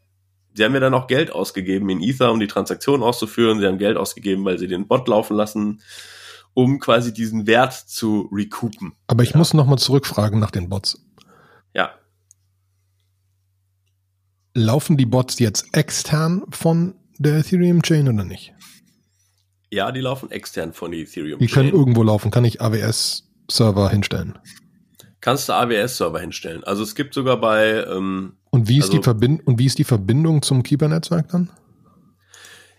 sie 0.55 0.65
haben 0.65 0.75
ja 0.75 0.81
dann 0.81 0.95
auch 0.95 1.07
Geld 1.07 1.33
ausgegeben 1.33 1.89
in 1.89 2.03
Ether, 2.03 2.31
um 2.33 2.41
die 2.41 2.49
Transaktion 2.49 3.03
auszuführen. 3.03 3.61
Sie 3.61 3.67
haben 3.67 3.79
Geld 3.79 3.97
ausgegeben, 3.97 4.45
weil 4.45 4.59
sie 4.59 4.69
den 4.69 4.87
Bot 4.87 5.09
laufen 5.09 5.37
lassen 5.37 5.81
um 6.59 6.81
quasi 6.81 7.15
diesen 7.15 7.47
Wert 7.47 7.73
zu 7.73 8.29
recoupen. 8.33 8.93
Aber 9.07 9.23
ich 9.23 9.31
ja. 9.31 9.39
muss 9.39 9.55
nochmal 9.55 9.79
zurückfragen 9.79 10.41
nach 10.41 10.51
den 10.51 10.69
Bots. 10.69 11.01
Ja. 11.73 11.93
Laufen 14.55 14.97
die 14.97 15.07
Bots 15.07 15.39
jetzt 15.39 15.67
extern 15.73 16.43
von 16.51 16.97
der 17.17 17.39
Ethereum 17.39 17.81
Chain 17.83 18.09
oder 18.09 18.25
nicht? 18.25 18.55
Ja, 19.71 19.93
die 19.93 20.01
laufen 20.01 20.31
extern 20.31 20.73
von 20.73 20.93
Ethereum. 20.93 21.39
Die 21.39 21.47
können 21.47 21.71
irgendwo 21.71 22.03
laufen. 22.03 22.31
Kann 22.31 22.45
ich 22.45 22.61
AWS-Server 22.61 23.91
hinstellen? 23.91 24.39
Kannst 25.21 25.49
du 25.49 25.53
AWS-Server 25.53 26.21
hinstellen. 26.21 26.65
Also 26.65 26.83
es 26.83 26.95
gibt 26.95 27.13
sogar 27.13 27.39
bei. 27.39 27.85
Ähm, 27.85 28.35
und 28.51 28.69
wie 28.69 28.79
ist 28.79 28.85
also, 28.85 28.99
die 28.99 29.03
Verbind 29.03 29.47
und 29.47 29.59
wie 29.59 29.67
ist 29.67 29.79
die 29.79 29.85
Verbindung 29.85 30.43
zum 30.43 30.63
Keeper-Netzwerk 30.63 31.29
dann? 31.29 31.51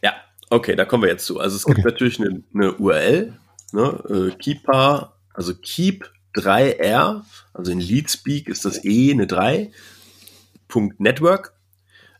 Ja, 0.01 0.13
okay, 0.49 0.75
da 0.75 0.85
kommen 0.85 1.03
wir 1.03 1.09
jetzt 1.09 1.25
zu. 1.25 1.39
Also 1.39 1.57
es 1.57 1.65
gibt 1.65 1.79
okay. 1.79 1.87
natürlich 1.87 2.19
eine, 2.19 2.43
eine 2.53 2.73
URL, 2.73 3.37
ne, 3.71 4.31
äh, 4.31 4.35
Keeper, 4.37 5.13
also 5.33 5.53
Keep 5.53 6.09
3R, 6.35 7.23
also 7.53 7.71
in 7.71 7.79
Leadspeak 7.79 8.47
ist 8.47 8.65
das 8.65 8.83
E 8.83 9.11
eine 9.11 9.27
3, 9.27 9.71
Punkt 10.67 10.99
Network. 10.99 11.53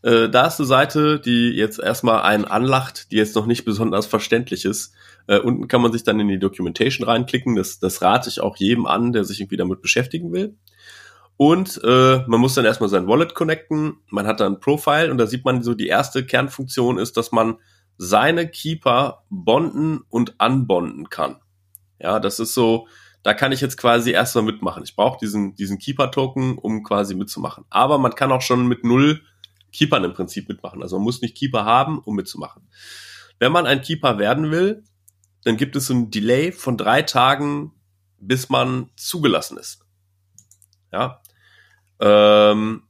Äh, 0.02 0.30
da 0.30 0.48
ist 0.48 0.60
eine 0.60 0.68
Seite, 0.68 1.20
die 1.20 1.50
jetzt 1.50 1.80
erstmal 1.80 2.22
einen 2.22 2.46
anlacht, 2.46 3.12
die 3.12 3.18
jetzt 3.18 3.36
noch 3.36 3.46
nicht 3.46 3.66
besonders 3.66 4.06
verständlich 4.06 4.66
ist. 4.66 4.94
Äh, 5.28 5.40
unten 5.40 5.68
kann 5.68 5.82
man 5.82 5.92
sich 5.92 6.04
dann 6.04 6.20
in 6.20 6.28
die 6.28 6.40
Documentation 6.40 7.08
reinklicken. 7.08 7.56
Das, 7.56 7.80
das 7.80 8.02
rate 8.02 8.30
ich 8.30 8.42
auch 8.42 8.58
jedem 8.58 8.86
an, 8.86 9.12
der 9.12 9.24
sich 9.24 9.40
irgendwie 9.40 9.58
damit 9.58 9.82
beschäftigen 9.82 10.32
will. 10.32 10.56
Und 11.38 11.80
äh, 11.84 12.24
man 12.28 12.40
muss 12.40 12.56
dann 12.56 12.66
erstmal 12.66 12.90
sein 12.90 13.08
Wallet 13.08 13.34
connecten. 13.34 13.98
Man 14.10 14.28
hat 14.28 14.40
dann 14.40 14.54
ein 14.54 14.60
Profile 14.60 15.12
und 15.12 15.18
da 15.18 15.26
sieht 15.26 15.46
man 15.46 15.64
so, 15.64 15.74
die 15.74 15.88
erste 15.88 16.26
Kernfunktion 16.26 16.98
ist, 16.98 17.16
dass 17.16 17.32
man 17.32 17.58
seine 17.98 18.50
Keeper 18.50 19.24
bonden 19.30 20.02
und 20.10 20.36
unbonden 20.42 21.10
kann. 21.10 21.38
Ja, 22.00 22.20
das 22.20 22.40
ist 22.40 22.54
so, 22.54 22.88
da 23.24 23.34
kann 23.34 23.52
ich 23.52 23.62
jetzt 23.62 23.78
quasi 23.78 24.12
erstmal 24.12 24.46
mitmachen. 24.46 24.84
Ich 24.84 24.96
brauche 24.96 25.20
diesen, 25.20 25.56
diesen 25.56 25.78
Keeper-Token, 25.78 26.58
um 26.58 26.84
quasi 26.84 27.16
mitzumachen. 27.16 27.66
Aber 27.70 27.98
man 27.98 28.16
kann 28.16 28.32
auch 28.32 28.42
schon 28.42 28.68
mit 28.68 28.84
null 28.84 29.22
Keepern 29.72 30.04
im 30.04 30.14
Prinzip 30.14 30.50
mitmachen. 30.50 30.82
Also 30.82 30.98
man 30.98 31.04
muss 31.04 31.22
nicht 31.22 31.38
Keeper 31.38 31.66
haben, 31.66 32.00
um 32.00 32.16
mitzumachen. 32.16 32.68
Wenn 33.40 33.52
man 33.52 33.66
ein 33.66 33.82
Keeper 33.82 34.18
werden 34.18 34.52
will, 34.52 34.84
dann 35.44 35.58
gibt 35.58 35.76
es 35.76 35.88
so 35.88 35.94
ein 35.94 36.12
Delay 36.12 36.52
von 36.52 36.78
drei 36.78 37.02
Tagen, 37.02 37.74
bis 38.20 38.50
man 38.50 38.90
zugelassen 38.96 39.58
ist. 39.58 39.86
Ja. 40.92 41.22
Ähm, 42.00 42.84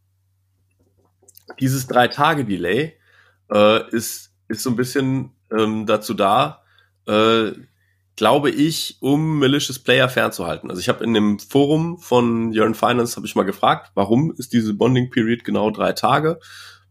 dieses 1.59 1.87
drei 1.87 2.07
Tage 2.07 2.45
Delay 2.45 2.97
äh, 3.51 3.89
ist 3.89 4.29
ist 4.49 4.63
so 4.63 4.71
ein 4.71 4.75
bisschen 4.75 5.31
ähm, 5.57 5.85
dazu 5.85 6.13
da, 6.13 6.63
äh, 7.07 7.51
glaube 8.19 8.49
ich, 8.51 8.97
um 8.99 9.39
malicious 9.39 9.79
Player 9.79 10.10
fernzuhalten. 10.10 10.69
Also 10.69 10.82
ich 10.82 10.89
habe 10.89 11.05
in 11.05 11.13
dem 11.13 11.39
Forum 11.39 11.99
von 11.99 12.51
Yearn 12.51 12.75
Finance 12.75 13.15
habe 13.15 13.25
ich 13.25 13.34
mal 13.34 13.43
gefragt, 13.43 13.91
warum 13.95 14.34
ist 14.38 14.51
diese 14.51 14.73
Bonding 14.73 15.10
Period 15.10 15.45
genau 15.45 15.71
drei 15.71 15.93
Tage? 15.93 16.38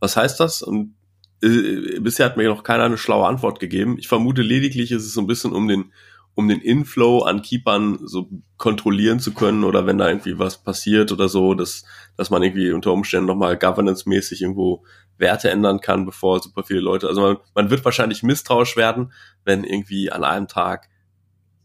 Was 0.01 0.17
heißt 0.17 0.41
das? 0.41 0.63
Und 0.63 0.95
äh, 1.43 2.01
bisher 2.01 2.25
hat 2.25 2.39
mir 2.39 2.49
noch 2.49 2.63
keiner 2.63 2.85
eine 2.85 2.97
schlaue 2.97 3.27
Antwort 3.27 3.61
gegeben. 3.61 3.99
Ich 3.99 4.09
vermute 4.09 4.41
lediglich, 4.41 4.91
ist 4.91 5.05
es 5.05 5.13
so 5.13 5.21
ein 5.21 5.27
bisschen 5.27 5.53
um 5.53 5.69
den 5.69 5.93
um 6.35 6.49
den 6.49 6.63
Inflow 6.63 7.25
an 7.25 7.43
Keepern 7.43 7.99
so 8.05 8.31
kontrollieren 8.57 9.21
zu 9.21 9.35
können 9.35 9.65
oder 9.65 9.85
wenn 9.87 9.99
da 9.99 10.09
irgendwie 10.09 10.39
was 10.39 10.63
passiert 10.63 11.13
oder 11.13 11.29
so, 11.29 11.53
dass, 11.53 11.85
dass 12.17 12.31
man 12.31 12.43
irgendwie 12.43 12.71
unter 12.71 12.93
Umständen 12.93 13.27
nochmal 13.27 13.59
governance-mäßig 13.59 14.41
irgendwo 14.41 14.85
Werte 15.19 15.51
ändern 15.51 15.81
kann, 15.81 16.07
bevor 16.07 16.41
super 16.41 16.63
viele 16.63 16.79
Leute, 16.79 17.09
also 17.09 17.21
man, 17.21 17.37
man 17.57 17.71
wird 17.71 17.85
wahrscheinlich 17.85 18.23
misstrauisch 18.23 18.77
werden, 18.77 19.13
wenn 19.45 19.65
irgendwie 19.65 20.13
an 20.13 20.23
einem 20.23 20.47
Tag 20.47 20.89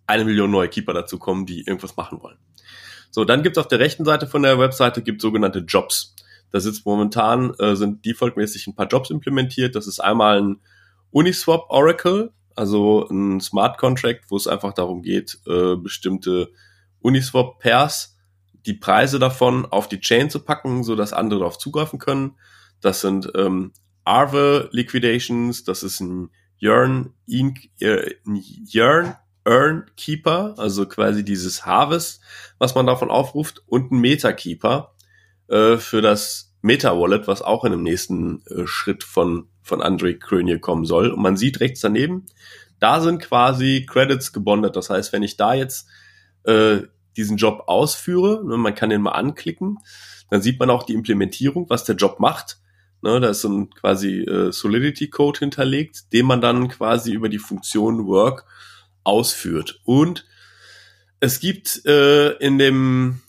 eine 0.08 0.26
Million 0.26 0.52
neue 0.52 0.70
Keeper 0.70 0.94
dazu 0.94 1.18
kommen, 1.18 1.46
die 1.46 1.62
irgendwas 1.62 1.96
machen 1.96 2.22
wollen. 2.22 2.38
So, 3.12 3.26
dann 3.26 3.44
gibt's 3.44 3.60
auf 3.60 3.68
der 3.68 3.80
rechten 3.80 4.06
Seite 4.06 4.28
von 4.28 4.44
der 4.44 4.58
Webseite 4.58 5.02
gibt 5.02 5.22
sogenannte 5.22 5.60
Jobs. 5.60 6.16
Da 6.52 6.60
sitzt 6.60 6.86
momentan, 6.86 7.54
äh, 7.60 7.76
sind 7.76 8.06
defaultmäßig 8.06 8.68
ein 8.68 8.76
paar 8.76 8.88
Jobs 8.88 9.10
implementiert. 9.10 9.76
Das 9.76 9.88
ist 9.88 10.00
einmal 10.00 10.42
ein 10.42 10.62
Uniswap 11.12 11.66
Oracle, 11.70 12.32
also 12.56 13.08
ein 13.10 13.39
Smart 13.39 13.78
Contract, 13.78 14.26
wo 14.30 14.38
es 14.38 14.48
einfach 14.48 14.74
darum 14.74 15.02
geht, 15.02 15.39
äh, 15.48 15.76
bestimmte 15.76 16.50
Uniswap 17.02 17.60
Pairs, 17.60 18.18
die 18.66 18.74
Preise 18.74 19.20
davon 19.20 19.66
auf 19.66 19.88
die 19.88 20.00
Chain 20.00 20.30
zu 20.30 20.39
packen, 20.39 20.84
so 20.84 20.96
dass 20.96 21.13
andere 21.13 21.39
darauf 21.39 21.58
zugreifen 21.58 22.00
können. 22.00 22.36
Das 22.82 23.02
sind 23.02 23.32
ähm, 23.36 23.74
Arve 24.04 24.70
Liquidations, 24.72 25.63
das 25.63 25.84
ist 25.84 26.00
ein 26.00 26.30
Yearn, 26.62 27.13
äh, 27.80 28.16
Yearn 28.74 29.16
Earn 29.45 29.86
Keeper, 29.97 30.56
also 30.58 30.86
quasi 30.86 31.23
dieses 31.25 31.65
Harvest, 31.65 32.21
was 32.60 32.75
man 32.75 32.86
davon 32.86 33.12
aufruft, 33.12 33.63
und 33.67 33.91
ein 33.91 33.99
Meta 33.99 34.32
Keeper 34.32 34.93
äh, 35.47 35.77
für 35.77 36.01
das 36.01 36.53
Meta 36.62 36.97
Wallet, 36.97 37.27
was 37.27 37.41
auch 37.41 37.65
in 37.65 37.71
dem 37.71 37.84
nächsten 37.84 38.43
äh, 38.47 38.65
Schritt 38.67 39.03
von 39.03 39.47
von 39.63 39.82
André 39.82 40.19
Krönje 40.19 40.60
kommen 40.60 40.86
soll. 40.86 41.10
Und 41.10 41.21
man 41.21 41.38
sieht 41.38 41.60
rechts 41.60 41.79
daneben, 41.79 42.25
da 42.79 42.99
sind 42.99 43.21
quasi 43.21 43.86
Credits 43.89 44.34
gebondet. 44.34 44.75
Das 44.75 44.89
heißt, 44.89 45.13
wenn 45.13 45.23
ich 45.23 45.38
da 45.38 45.53
jetzt 45.53 45.88
äh, 46.43 46.82
diesen 47.15 47.38
Job 47.38 47.63
ausführe, 47.67 48.45
ne, 48.45 48.58
man 48.58 48.75
kann 48.75 48.89
den 48.89 49.01
mal 49.01 49.12
anklicken, 49.12 49.79
dann 50.29 50.41
sieht 50.41 50.60
man 50.60 50.69
auch 50.69 50.84
die 50.84 50.93
Implementierung, 50.93 51.69
was 51.69 51.86
der 51.86 51.95
Job 51.95 52.19
macht. 52.19 52.60
Ne, 53.01 53.19
da 53.19 53.29
ist 53.29 53.41
so 53.41 53.49
ein 53.49 53.69
quasi 53.69 54.21
äh, 54.21 54.51
Solidity-Code 54.51 55.39
hinterlegt, 55.39 56.12
den 56.13 56.25
man 56.25 56.41
dann 56.41 56.67
quasi 56.67 57.13
über 57.13 57.29
die 57.29 57.39
Funktion 57.39 58.06
Work 58.06 58.45
ausführt. 59.04 59.82
Und 59.84 60.26
es 61.20 61.39
gibt 61.39 61.86
äh, 61.86 62.32
in 62.38 62.58
dem 62.58 63.22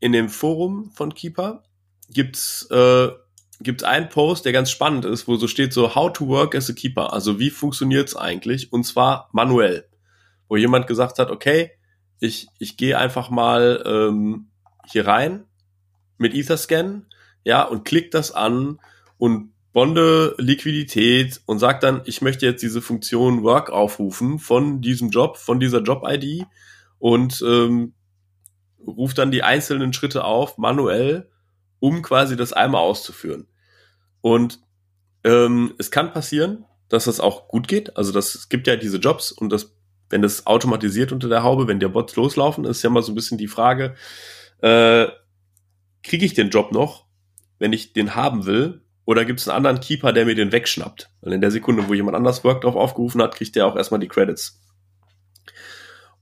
in 0.00 0.12
dem 0.12 0.28
Forum 0.28 0.90
von 0.92 1.14
Keeper 1.14 1.62
gibt's 2.10 2.68
äh, 2.70 3.08
gibt 3.60 3.82
es 3.82 3.88
einen 3.88 4.08
Post, 4.08 4.44
der 4.44 4.52
ganz 4.52 4.70
spannend 4.70 5.04
ist, 5.04 5.26
wo 5.26 5.36
so 5.36 5.48
steht 5.48 5.72
so 5.72 5.94
How 5.94 6.12
to 6.12 6.28
work 6.28 6.54
as 6.54 6.68
a 6.68 6.72
keeper. 6.72 7.12
Also 7.12 7.38
wie 7.38 7.50
funktioniert's 7.50 8.16
eigentlich? 8.16 8.72
Und 8.72 8.84
zwar 8.84 9.28
manuell. 9.32 9.88
Wo 10.48 10.56
jemand 10.56 10.86
gesagt 10.86 11.18
hat, 11.18 11.30
okay, 11.30 11.70
ich, 12.20 12.48
ich 12.58 12.76
gehe 12.76 12.98
einfach 12.98 13.30
mal 13.30 13.82
ähm, 13.86 14.50
hier 14.86 15.06
rein 15.06 15.44
mit 16.18 16.34
Etherscan, 16.34 17.06
ja, 17.42 17.62
und 17.62 17.84
klick 17.84 18.10
das 18.10 18.30
an 18.32 18.80
und 19.18 19.53
bonde 19.74 20.36
Liquidität 20.38 21.40
und 21.46 21.58
sag 21.58 21.80
dann, 21.80 22.02
ich 22.04 22.22
möchte 22.22 22.46
jetzt 22.46 22.62
diese 22.62 22.80
Funktion 22.80 23.42
Work 23.42 23.70
aufrufen 23.70 24.38
von 24.38 24.80
diesem 24.80 25.10
Job, 25.10 25.36
von 25.36 25.58
dieser 25.58 25.82
Job-ID 25.82 26.46
und 27.00 27.44
ähm, 27.44 27.92
ruft 28.86 29.18
dann 29.18 29.32
die 29.32 29.42
einzelnen 29.42 29.92
Schritte 29.92 30.24
auf, 30.24 30.58
manuell, 30.58 31.28
um 31.80 32.02
quasi 32.02 32.36
das 32.36 32.52
einmal 32.52 32.82
auszuführen. 32.82 33.48
Und 34.20 34.60
ähm, 35.24 35.74
es 35.76 35.90
kann 35.90 36.12
passieren, 36.12 36.64
dass 36.88 37.06
das 37.06 37.18
auch 37.18 37.48
gut 37.48 37.66
geht. 37.66 37.96
Also 37.96 38.12
das, 38.12 38.36
es 38.36 38.48
gibt 38.48 38.68
ja 38.68 38.76
diese 38.76 38.98
Jobs 38.98 39.32
und 39.32 39.50
das, 39.50 39.74
wenn 40.08 40.22
das 40.22 40.46
automatisiert 40.46 41.10
unter 41.10 41.28
der 41.28 41.42
Haube, 41.42 41.66
wenn 41.66 41.80
der 41.80 41.88
Bots 41.88 42.14
loslaufen, 42.14 42.64
ist 42.64 42.84
ja 42.84 42.90
mal 42.90 43.02
so 43.02 43.10
ein 43.10 43.16
bisschen 43.16 43.38
die 43.38 43.48
Frage, 43.48 43.96
äh, 44.58 45.08
kriege 46.04 46.24
ich 46.24 46.34
den 46.34 46.50
Job 46.50 46.70
noch, 46.70 47.06
wenn 47.58 47.72
ich 47.72 47.92
den 47.92 48.14
haben 48.14 48.46
will? 48.46 48.83
Oder 49.06 49.24
gibt 49.24 49.40
es 49.40 49.48
einen 49.48 49.56
anderen 49.56 49.80
Keeper, 49.80 50.12
der 50.12 50.24
mir 50.24 50.34
den 50.34 50.52
wegschnappt? 50.52 51.10
Weil 51.20 51.34
in 51.34 51.40
der 51.40 51.50
Sekunde, 51.50 51.88
wo 51.88 51.94
jemand 51.94 52.16
anders 52.16 52.42
Work 52.44 52.62
drauf 52.62 52.76
aufgerufen 52.76 53.20
hat, 53.22 53.34
kriegt 53.34 53.54
der 53.56 53.66
auch 53.66 53.76
erstmal 53.76 54.00
die 54.00 54.08
Credits. 54.08 54.60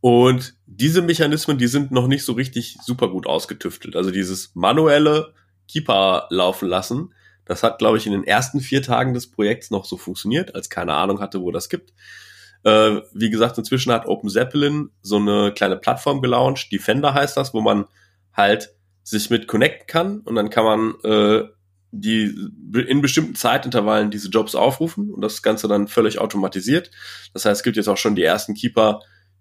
Und 0.00 0.54
diese 0.66 1.00
Mechanismen, 1.00 1.58
die 1.58 1.68
sind 1.68 1.92
noch 1.92 2.08
nicht 2.08 2.24
so 2.24 2.32
richtig 2.32 2.76
super 2.82 3.08
gut 3.08 3.26
ausgetüftelt. 3.26 3.94
Also 3.94 4.10
dieses 4.10 4.50
manuelle 4.54 5.32
Keeper 5.68 6.26
laufen 6.30 6.68
lassen, 6.68 7.14
Das 7.44 7.62
hat, 7.62 7.78
glaube 7.78 7.98
ich, 7.98 8.06
in 8.06 8.12
den 8.12 8.24
ersten 8.24 8.60
vier 8.60 8.82
Tagen 8.82 9.14
des 9.14 9.30
Projekts 9.30 9.70
noch 9.70 9.84
so 9.84 9.96
funktioniert, 9.96 10.54
als 10.54 10.70
keine 10.70 10.94
Ahnung 10.94 11.20
hatte, 11.20 11.42
wo 11.42 11.50
das 11.50 11.68
gibt. 11.68 11.92
Äh, 12.64 13.00
wie 13.12 13.30
gesagt, 13.30 13.58
inzwischen 13.58 13.92
hat 13.92 14.06
Open 14.06 14.30
Zeppelin 14.30 14.90
so 15.02 15.16
eine 15.16 15.52
kleine 15.52 15.76
Plattform 15.76 16.22
gelauncht, 16.22 16.70
Defender 16.70 17.14
heißt 17.14 17.36
das, 17.36 17.52
wo 17.52 17.60
man 17.60 17.86
halt 18.32 18.74
sich 19.02 19.30
mit 19.30 19.48
connecten 19.48 19.86
kann 19.88 20.20
und 20.20 20.36
dann 20.36 20.50
kann 20.50 20.64
man 20.64 20.94
äh, 21.02 21.48
die 21.92 22.34
in 22.74 23.02
bestimmten 23.02 23.34
Zeitintervallen 23.34 24.10
diese 24.10 24.30
Jobs 24.30 24.54
aufrufen 24.54 25.10
und 25.10 25.20
das 25.20 25.42
Ganze 25.42 25.68
dann 25.68 25.88
völlig 25.88 26.18
automatisiert. 26.18 26.90
Das 27.34 27.44
heißt, 27.44 27.60
es 27.60 27.62
gibt 27.62 27.76
jetzt 27.76 27.88
auch 27.88 27.98
schon 27.98 28.16
die 28.16 28.24
ersten 28.24 28.54
Keeper, 28.54 29.00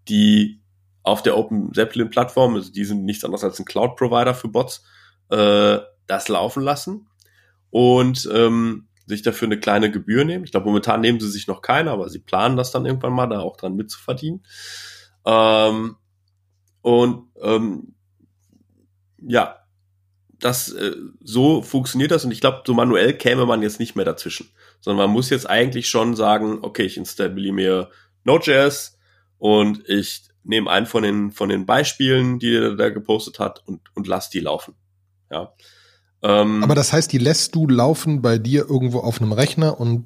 die 0.10 0.62
auf 1.02 1.24
der 1.24 1.38
Open 1.38 1.74
Zeppelin 1.74 2.10
Plattform, 2.10 2.56
also 2.56 2.72
die 2.72 2.84
sind 2.84 3.06
nichts 3.06 3.24
anderes 3.24 3.44
als 3.44 3.58
ein 3.58 3.66
Cloud 3.66 3.96
Provider 3.96 4.36
für 4.36 4.50
Bots, 4.50 4.84
äh, 5.30 5.80
das 6.08 6.28
laufen 6.28 6.62
lassen 6.62 7.08
und 7.70 8.30
ähm, 8.32 8.90
sich 9.08 9.22
dafür 9.22 9.48
eine 9.48 9.60
kleine 9.60 9.90
Gebühr 9.90 10.26
nehmen. 10.26 10.44
Ich 10.44 10.52
glaube, 10.52 10.68
momentan 10.68 11.02
nehmen 11.02 11.22
sie 11.22 11.32
sich 11.32 11.48
noch 11.48 11.62
keine, 11.62 11.92
aber 11.92 12.10
sie 12.10 12.20
planen 12.20 12.58
das 12.58 12.72
dann 12.72 12.86
irgendwann 12.86 13.14
mal, 13.14 13.28
da 13.28 13.40
auch 13.40 13.56
dran 13.56 13.76
mitzuverdienen. 13.76 14.44
Ähm, 15.26 15.96
und 16.82 17.30
ähm, 17.42 17.96
ja, 19.22 19.61
das 20.42 20.72
äh, 20.74 20.96
so 21.24 21.62
funktioniert 21.62 22.12
das 22.12 22.26
und 22.26 22.32
ich 22.32 22.42
glaube, 22.42 22.64
so 22.66 22.74
manuell 22.74 23.14
käme 23.14 23.46
man 23.46 23.62
jetzt 23.62 23.80
nicht 23.80 23.96
mehr 23.96 24.06
dazwischen, 24.06 24.50
sondern 24.82 25.08
man 25.08 25.14
muss 25.14 25.30
jetzt 25.30 25.50
eigentlich 25.50 25.88
schon 25.88 26.16
sagen, 26.16 26.60
okay, 26.62 26.84
ich 26.84 26.98
installiere 26.98 27.54
mir 27.54 27.90
Node.js 28.24 28.98
und 29.38 29.88
ich 29.88 30.24
nehme 30.44 30.70
einen 30.70 30.88
von 30.88 31.04
den 31.04 31.32
von 31.32 31.50
den 31.50 31.66
Beispielen, 31.66 32.40
die 32.40 32.56
er 32.56 32.76
da 32.76 32.90
gepostet 32.90 33.40
hat 33.40 33.64
und 33.68 33.82
und 33.94 34.08
lass 34.08 34.30
die 34.30 34.40
laufen. 34.40 34.74
Ja. 35.30 35.54
Ähm, 36.24 36.64
Aber 36.64 36.76
das 36.76 36.92
heißt, 36.94 37.12
die 37.12 37.18
lässt 37.18 37.56
du 37.56 37.68
laufen 37.68 38.22
bei 38.22 38.38
dir 38.38 38.70
irgendwo 38.70 39.00
auf 39.00 39.22
einem 39.22 39.32
Rechner 39.32 39.80
und 39.80 40.06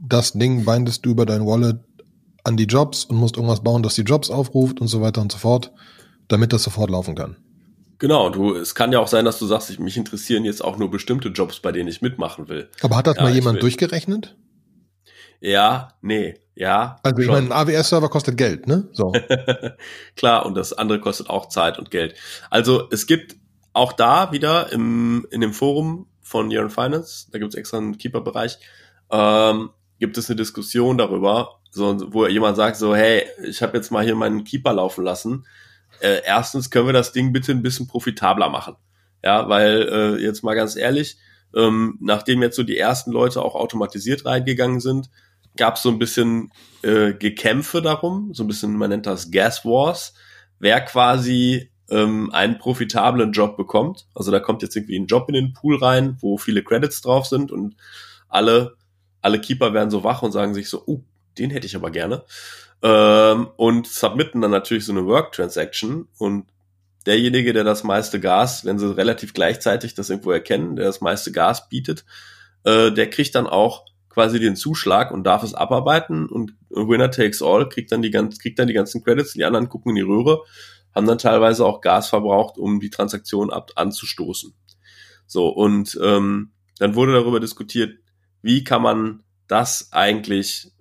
das 0.00 0.32
Ding 0.32 0.64
bindest 0.64 1.06
du 1.06 1.10
über 1.10 1.26
dein 1.26 1.46
Wallet 1.46 1.78
an 2.44 2.56
die 2.56 2.64
Jobs 2.64 3.04
und 3.04 3.16
musst 3.16 3.36
irgendwas 3.36 3.62
bauen, 3.62 3.82
das 3.82 3.94
die 3.94 4.02
Jobs 4.02 4.30
aufruft 4.30 4.80
und 4.80 4.88
so 4.88 5.00
weiter 5.00 5.20
und 5.20 5.30
so 5.30 5.38
fort, 5.38 5.72
damit 6.28 6.52
das 6.52 6.64
sofort 6.64 6.90
laufen 6.90 7.14
kann. 7.14 7.36
Genau, 8.02 8.30
du, 8.30 8.56
es 8.56 8.74
kann 8.74 8.90
ja 8.90 8.98
auch 8.98 9.06
sein, 9.06 9.24
dass 9.24 9.38
du 9.38 9.46
sagst, 9.46 9.70
ich, 9.70 9.78
mich 9.78 9.96
interessieren 9.96 10.44
jetzt 10.44 10.64
auch 10.64 10.76
nur 10.76 10.90
bestimmte 10.90 11.28
Jobs, 11.28 11.60
bei 11.60 11.70
denen 11.70 11.88
ich 11.88 12.02
mitmachen 12.02 12.48
will. 12.48 12.68
Aber 12.80 12.96
hat 12.96 13.06
das 13.06 13.14
ja, 13.14 13.22
mal 13.22 13.32
jemand 13.32 13.62
durchgerechnet? 13.62 14.34
Ja, 15.38 15.94
nee, 16.00 16.34
ja. 16.56 16.96
Also 17.04 17.22
ich 17.22 17.28
meine, 17.28 17.46
ein 17.46 17.52
AWS-Server 17.52 18.08
kostet 18.08 18.36
Geld, 18.36 18.66
ne? 18.66 18.88
So. 18.90 19.12
Klar, 20.16 20.46
und 20.46 20.56
das 20.56 20.72
andere 20.72 20.98
kostet 20.98 21.30
auch 21.30 21.48
Zeit 21.48 21.78
und 21.78 21.92
Geld. 21.92 22.16
Also 22.50 22.88
es 22.90 23.06
gibt 23.06 23.36
auch 23.72 23.92
da 23.92 24.32
wieder 24.32 24.72
im, 24.72 25.24
in 25.30 25.40
dem 25.40 25.52
Forum 25.52 26.08
von 26.22 26.50
Year 26.50 26.68
Finance, 26.70 27.28
da 27.30 27.38
gibt 27.38 27.54
es 27.54 27.56
extra 27.56 27.78
einen 27.78 27.98
Keeper-Bereich, 27.98 28.58
ähm, 29.12 29.70
gibt 30.00 30.18
es 30.18 30.28
eine 30.28 30.34
Diskussion 30.34 30.98
darüber, 30.98 31.60
so, 31.70 32.12
wo 32.12 32.26
jemand 32.26 32.56
sagt 32.56 32.78
so, 32.78 32.96
hey, 32.96 33.22
ich 33.44 33.62
habe 33.62 33.76
jetzt 33.76 33.92
mal 33.92 34.02
hier 34.02 34.16
meinen 34.16 34.42
Keeper 34.42 34.72
laufen 34.72 35.04
lassen 35.04 35.46
äh, 36.02 36.22
erstens 36.24 36.70
können 36.70 36.86
wir 36.86 36.92
das 36.92 37.12
Ding 37.12 37.32
bitte 37.32 37.52
ein 37.52 37.62
bisschen 37.62 37.86
profitabler 37.86 38.50
machen. 38.50 38.76
Ja, 39.24 39.48
weil 39.48 39.88
äh, 39.88 40.22
jetzt 40.22 40.42
mal 40.42 40.54
ganz 40.54 40.74
ehrlich, 40.74 41.16
ähm, 41.54 41.96
nachdem 42.00 42.42
jetzt 42.42 42.56
so 42.56 42.64
die 42.64 42.76
ersten 42.76 43.12
Leute 43.12 43.40
auch 43.40 43.54
automatisiert 43.54 44.24
reingegangen 44.24 44.80
sind, 44.80 45.10
gab 45.56 45.76
es 45.76 45.82
so 45.82 45.90
ein 45.90 45.98
bisschen 45.98 46.50
äh, 46.82 47.12
Gekämpfe 47.12 47.82
darum, 47.82 48.34
so 48.34 48.42
ein 48.42 48.48
bisschen, 48.48 48.76
man 48.76 48.90
nennt 48.90 49.06
das 49.06 49.30
Gas 49.30 49.64
Wars, 49.64 50.14
wer 50.58 50.80
quasi 50.80 51.70
ähm, 51.88 52.30
einen 52.32 52.58
profitablen 52.58 53.32
Job 53.32 53.56
bekommt. 53.56 54.06
Also 54.14 54.32
da 54.32 54.40
kommt 54.40 54.62
jetzt 54.62 54.74
irgendwie 54.74 54.98
ein 54.98 55.06
Job 55.06 55.28
in 55.28 55.34
den 55.34 55.52
Pool 55.52 55.76
rein, 55.76 56.16
wo 56.20 56.36
viele 56.36 56.64
Credits 56.64 57.00
drauf 57.00 57.26
sind 57.26 57.52
und 57.52 57.76
alle, 58.28 58.76
alle 59.20 59.40
Keeper 59.40 59.72
werden 59.72 59.90
so 59.90 60.02
wach 60.02 60.22
und 60.22 60.32
sagen 60.32 60.54
sich 60.54 60.68
so, 60.68 60.82
uh, 60.86 61.04
den 61.38 61.50
hätte 61.50 61.66
ich 61.66 61.76
aber 61.76 61.90
gerne 61.90 62.24
ähm, 62.82 63.48
und 63.56 63.86
submitten 63.86 64.40
dann 64.40 64.50
natürlich 64.50 64.84
so 64.84 64.92
eine 64.92 65.06
Work 65.06 65.32
Transaction 65.32 66.08
und 66.18 66.46
derjenige, 67.06 67.52
der 67.52 67.64
das 67.64 67.84
meiste 67.84 68.20
Gas, 68.20 68.64
wenn 68.64 68.78
sie 68.78 68.96
relativ 68.96 69.34
gleichzeitig 69.34 69.94
das 69.94 70.10
irgendwo 70.10 70.30
erkennen, 70.30 70.76
der 70.76 70.86
das 70.86 71.00
meiste 71.00 71.32
Gas 71.32 71.68
bietet, 71.68 72.04
äh, 72.64 72.92
der 72.92 73.10
kriegt 73.10 73.34
dann 73.34 73.46
auch 73.46 73.84
quasi 74.08 74.38
den 74.40 74.56
Zuschlag 74.56 75.10
und 75.10 75.24
darf 75.24 75.42
es 75.42 75.54
abarbeiten 75.54 76.28
und 76.28 76.54
Winner 76.68 77.10
takes 77.10 77.42
all 77.42 77.68
kriegt 77.68 77.92
dann 77.92 78.02
die 78.02 78.10
ganz, 78.10 78.38
kriegt 78.38 78.58
dann 78.58 78.68
die 78.68 78.74
ganzen 78.74 79.02
Credits, 79.02 79.32
die 79.32 79.44
anderen 79.44 79.68
gucken 79.68 79.90
in 79.90 79.96
die 79.96 80.02
Röhre, 80.02 80.42
haben 80.94 81.06
dann 81.06 81.18
teilweise 81.18 81.64
auch 81.64 81.80
Gas 81.80 82.08
verbraucht, 82.08 82.58
um 82.58 82.80
die 82.80 82.90
Transaktion 82.90 83.50
ab 83.50 83.70
anzustoßen. 83.76 84.54
So 85.26 85.48
und 85.48 85.98
ähm, 86.02 86.52
dann 86.78 86.94
wurde 86.94 87.12
darüber 87.12 87.40
diskutiert, 87.40 87.96
wie 88.42 88.64
kann 88.64 88.82
man 88.82 89.22
das 89.46 89.92
eigentlich 89.92 90.72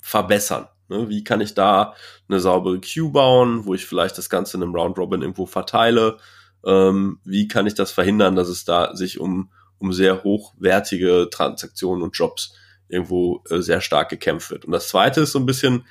verbessern? 0.00 0.68
Ne? 0.90 1.08
Wie 1.08 1.24
kann 1.24 1.40
ich 1.40 1.54
da 1.54 1.94
eine 2.28 2.40
saubere 2.40 2.80
Queue 2.80 3.10
bauen, 3.10 3.64
wo 3.64 3.74
ich 3.74 3.86
vielleicht 3.86 4.18
das 4.18 4.28
Ganze 4.28 4.56
in 4.56 4.62
einem 4.62 4.74
Round 4.74 4.98
Robin 4.98 5.22
irgendwo 5.22 5.46
verteile? 5.46 6.18
Ähm, 6.66 7.20
wie 7.24 7.48
kann 7.48 7.66
ich 7.66 7.74
das 7.74 7.92
verhindern, 7.92 8.36
dass 8.36 8.48
es 8.48 8.64
da 8.64 8.94
sich 8.94 9.20
um, 9.20 9.50
um 9.78 9.92
sehr 9.92 10.24
hochwertige 10.24 11.28
Transaktionen 11.30 12.02
und 12.02 12.16
Jobs 12.16 12.54
irgendwo 12.88 13.42
äh, 13.48 13.60
sehr 13.60 13.80
stark 13.80 14.10
gekämpft 14.10 14.50
wird? 14.50 14.64
Und 14.66 14.72
das 14.72 14.88
zweite 14.88 15.22
ist 15.22 15.32
so 15.32 15.38
ein 15.38 15.46
bisschen, 15.46 15.86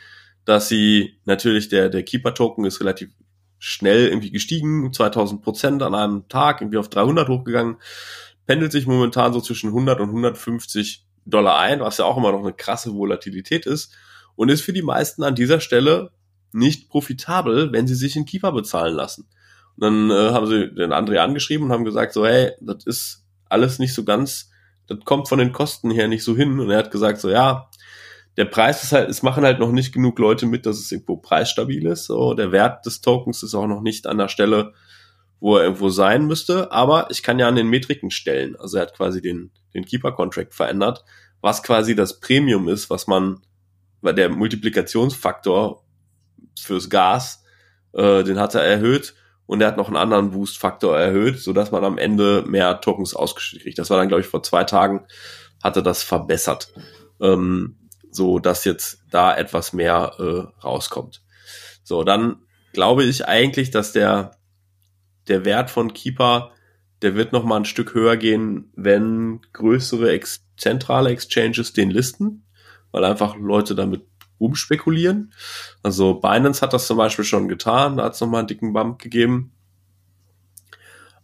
dass 0.46 0.68
sie 0.68 1.18
natürlich 1.26 1.70
der, 1.70 1.90
der 1.90 2.04
Keeper-Token 2.04 2.66
ist 2.66 2.82
relativ 2.82 3.10
schnell 3.58 4.08
irgendwie 4.08 4.32
gestiegen, 4.32 4.94
2000 4.94 5.42
Prozent 5.42 5.82
an 5.82 5.96
einem 5.96 6.28
Tag, 6.28 6.62
irgendwie 6.62 6.78
auf 6.78 6.90
300 6.90 7.28
hochgegangen, 7.28 7.78
pendelt 8.46 8.72
sich 8.72 8.88
momentan 8.88 9.34
so 9.34 9.42
zwischen 9.42 9.68
100 9.68 10.00
und 10.00 10.10
150 10.10 11.06
Dollar 11.26 11.60
ein, 11.60 11.82
was 11.82 11.98
ja 11.98 12.06
auch 12.06 12.18
immer 12.18 12.32
noch 12.32 12.40
eine 12.40 12.54
krasse 12.54 12.94
Volatilität 12.94 13.66
ist 13.66 13.94
und 14.40 14.48
ist 14.48 14.62
für 14.62 14.72
die 14.72 14.82
meisten 14.82 15.22
an 15.24 15.36
dieser 15.36 15.60
Stelle 15.60 16.12
nicht 16.54 16.88
profitabel, 16.88 17.74
wenn 17.74 17.88
sie 17.88 17.94
sich 17.94 18.16
in 18.16 18.24
Kiefer 18.24 18.54
bezahlen 18.54 18.96
lassen. 18.96 19.28
Und 19.76 19.82
dann 19.84 20.10
äh, 20.10 20.32
haben 20.32 20.48
sie 20.48 20.74
den 20.74 20.94
André 20.94 21.18
angeschrieben 21.18 21.66
und 21.66 21.74
haben 21.74 21.84
gesagt 21.84 22.14
so, 22.14 22.26
hey, 22.26 22.54
das 22.62 22.86
ist 22.86 23.26
alles 23.50 23.80
nicht 23.80 23.94
so 23.94 24.06
ganz, 24.06 24.50
das 24.88 24.98
kommt 25.04 25.28
von 25.28 25.40
den 25.40 25.52
Kosten 25.52 25.92
her 25.92 26.08
nicht 26.08 26.24
so 26.24 26.38
hin. 26.38 26.58
Und 26.62 26.72
er 26.72 26.78
hat 26.78 26.90
gesagt 26.90 27.20
so, 27.20 27.30
ja, 27.30 27.70
der 28.38 28.46
Preis 28.46 28.82
ist 28.82 28.94
halt, 28.94 29.10
es 29.10 29.24
machen 29.24 29.44
halt 29.44 29.60
noch 29.60 29.74
nicht 29.74 29.92
genug 29.92 30.18
Leute 30.20 30.46
mit, 30.46 30.66
dass 30.66 30.80
es 30.80 30.90
irgendwo 30.90 31.18
preisstabil 31.18 31.86
ist. 31.86 32.06
So, 32.06 32.34
der 32.34 32.54
Wert 32.54 32.86
des 32.86 33.02
Tokens 33.02 33.44
ist 33.44 33.56
auch 33.56 33.68
noch 33.68 33.82
nicht 33.82 34.08
an 34.08 34.20
der 34.20 34.30
Stelle, 34.30 34.72
wo 35.42 35.58
er 35.58 35.64
irgendwo 35.64 35.90
sein 35.90 36.28
müsste. 36.28 36.72
Aber 36.72 37.12
ich 37.12 37.24
kann 37.24 37.40
ja 37.40 37.50
an 37.50 37.58
den 37.58 37.68
Metriken 37.68 38.10
stellen. 38.10 38.56
Also 38.56 38.78
er 38.78 38.84
hat 38.84 38.96
quasi 38.96 39.22
den, 39.22 39.52
den 39.74 39.84
Keeper-Contract 39.84 40.54
verändert, 40.54 41.04
was 41.42 41.62
quasi 41.62 41.94
das 41.94 42.22
Premium 42.22 42.70
ist, 42.70 42.90
was 42.90 43.06
man 43.06 43.42
weil 44.02 44.14
der 44.14 44.30
Multiplikationsfaktor 44.30 45.84
fürs 46.60 46.90
Gas, 46.90 47.44
äh, 47.94 48.24
den 48.24 48.40
hat 48.40 48.56
er 48.56 48.64
erhöht 48.64 49.16
und 49.46 49.62
er 49.62 49.68
hat 49.68 49.78
noch 49.78 49.88
einen 49.88 49.98
anderen 49.98 50.32
Boost-Faktor 50.32 50.98
erhöht, 50.98 51.40
so 51.40 51.54
dass 51.54 51.72
man 51.72 51.84
am 51.84 51.98
Ende 51.98 52.44
mehr 52.48 52.82
Tokens 52.82 53.16
ausgeschüttet 53.16 53.64
kriegt. 53.64 53.80
Das 53.80 53.90
war 53.90 53.98
dann, 53.98 54.08
glaube 54.08 54.22
ich, 54.22 54.28
vor 54.28 54.44
zwei 54.44 54.64
Tagen 54.64 55.06
hatte 55.64 55.84
das 55.84 56.04
verbessert, 56.04 56.72
ähm, 57.20 57.78
so 58.12 58.40
dass 58.40 58.66
jetzt 58.66 59.04
da 59.10 59.36
etwas 59.36 59.74
mehr 59.74 60.14
äh, 60.20 60.64
rauskommt. 60.64 61.22
So, 61.84 62.04
dann 62.04 62.44
glaube 62.74 63.04
ich 63.04 63.28
eigentlich, 63.28 63.72
dass 63.72 63.92
der 63.92 64.32
der 65.28 65.46
Wert 65.46 65.70
von 65.70 65.94
Keeper, 65.94 66.52
der 67.02 67.16
wird 67.16 67.34
noch 67.34 67.44
mal 67.44 67.58
ein 67.58 67.66
Stück 67.66 67.94
höher 67.94 68.18
gehen, 68.18 68.72
wenn 68.76 69.42
größere 69.54 70.12
ex 70.12 70.46
zentrale 70.58 71.12
Exchanges 71.12 71.72
den 71.72 71.90
listen 71.90 72.46
weil 72.92 73.06
einfach 73.06 73.36
Leute 73.36 73.76
damit 73.76 74.06
rumspekulieren. 74.40 75.34
Also 75.84 76.16
Binance 76.16 76.62
hat 76.62 76.74
das 76.74 76.88
zum 76.88 76.98
Beispiel 76.98 77.26
schon 77.26 77.48
getan, 77.48 77.98
da 77.98 78.06
hat 78.06 78.14
es 78.14 78.22
nochmal 78.22 78.40
einen 78.40 78.48
dicken 78.48 78.74
Bump 78.74 79.00
gegeben. 79.00 79.52